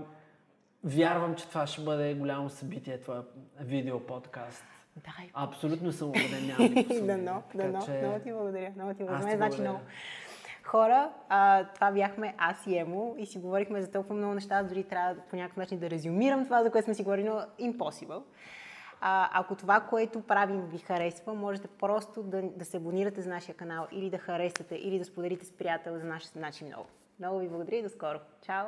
вярвам, 0.84 1.36
че 1.36 1.48
това 1.48 1.68
ще 1.68 1.82
бъде 1.82 2.14
голямо 2.14 2.50
събитие, 2.50 3.00
това 3.00 3.24
видео 3.60 4.00
подкаст. 4.00 4.64
Дай. 4.98 5.30
Абсолютно 5.36 5.92
съм 5.92 6.10
убеден, 6.10 6.48
нямам. 6.48 6.74
Дано, 7.08 7.44
дано. 7.56 7.82
че- 7.82 7.92
Много 7.94 8.20
ти 8.20 8.32
благодаря. 8.32 8.72
Много 8.76 8.94
ти 8.94 9.04
благодаря. 9.04 9.28
Аз 9.28 9.36
значи 9.36 9.62
много. 9.62 9.80
Хора, 10.64 11.10
а, 11.30 11.64
това 11.66 11.92
бяхме 11.92 12.36
аз 12.38 12.68
и 12.68 12.78
Емо 12.78 13.16
и 13.18 13.26
си 13.26 13.40
говорихме 13.40 13.82
за 13.82 13.92
толкова 13.92 14.16
много 14.16 14.34
неща, 14.34 14.64
дори 14.64 14.84
трябва 14.84 15.16
по 15.22 15.36
някакъв 15.36 15.58
начин 15.58 15.80
да 15.80 15.90
резюмирам 15.90 16.44
това, 16.44 16.64
за 16.64 16.72
което 16.72 16.86
сме 16.86 16.94
си 16.94 17.04
говорили, 17.04 17.26
но 17.26 17.42
impossible. 17.62 18.22
А, 19.02 19.30
ако 19.34 19.56
това, 19.56 19.80
което 19.80 20.22
правим 20.22 20.62
ви 20.62 20.78
харесва, 20.78 21.34
можете 21.34 21.68
просто 21.70 22.24
да, 22.24 22.42
да 22.42 22.66
се 22.66 22.78
абонирате 22.78 23.22
за 23.22 23.30
нашия 23.30 23.56
канал 23.56 23.88
или 23.92 24.10
да 24.10 24.18
харесате, 24.18 24.76
или 24.76 25.00
да 25.00 25.06
споделите 25.06 25.46
с 25.46 25.52
приятел 25.52 25.98
за 25.98 26.06
нашия 26.06 26.32
начин 26.36 26.68
много. 26.68 26.86
Много 27.20 27.40
ви 27.40 27.48
благодаря 27.48 27.76
и 27.76 27.84
до 27.84 27.90
скоро. 27.90 28.20
Чао! 28.42 28.68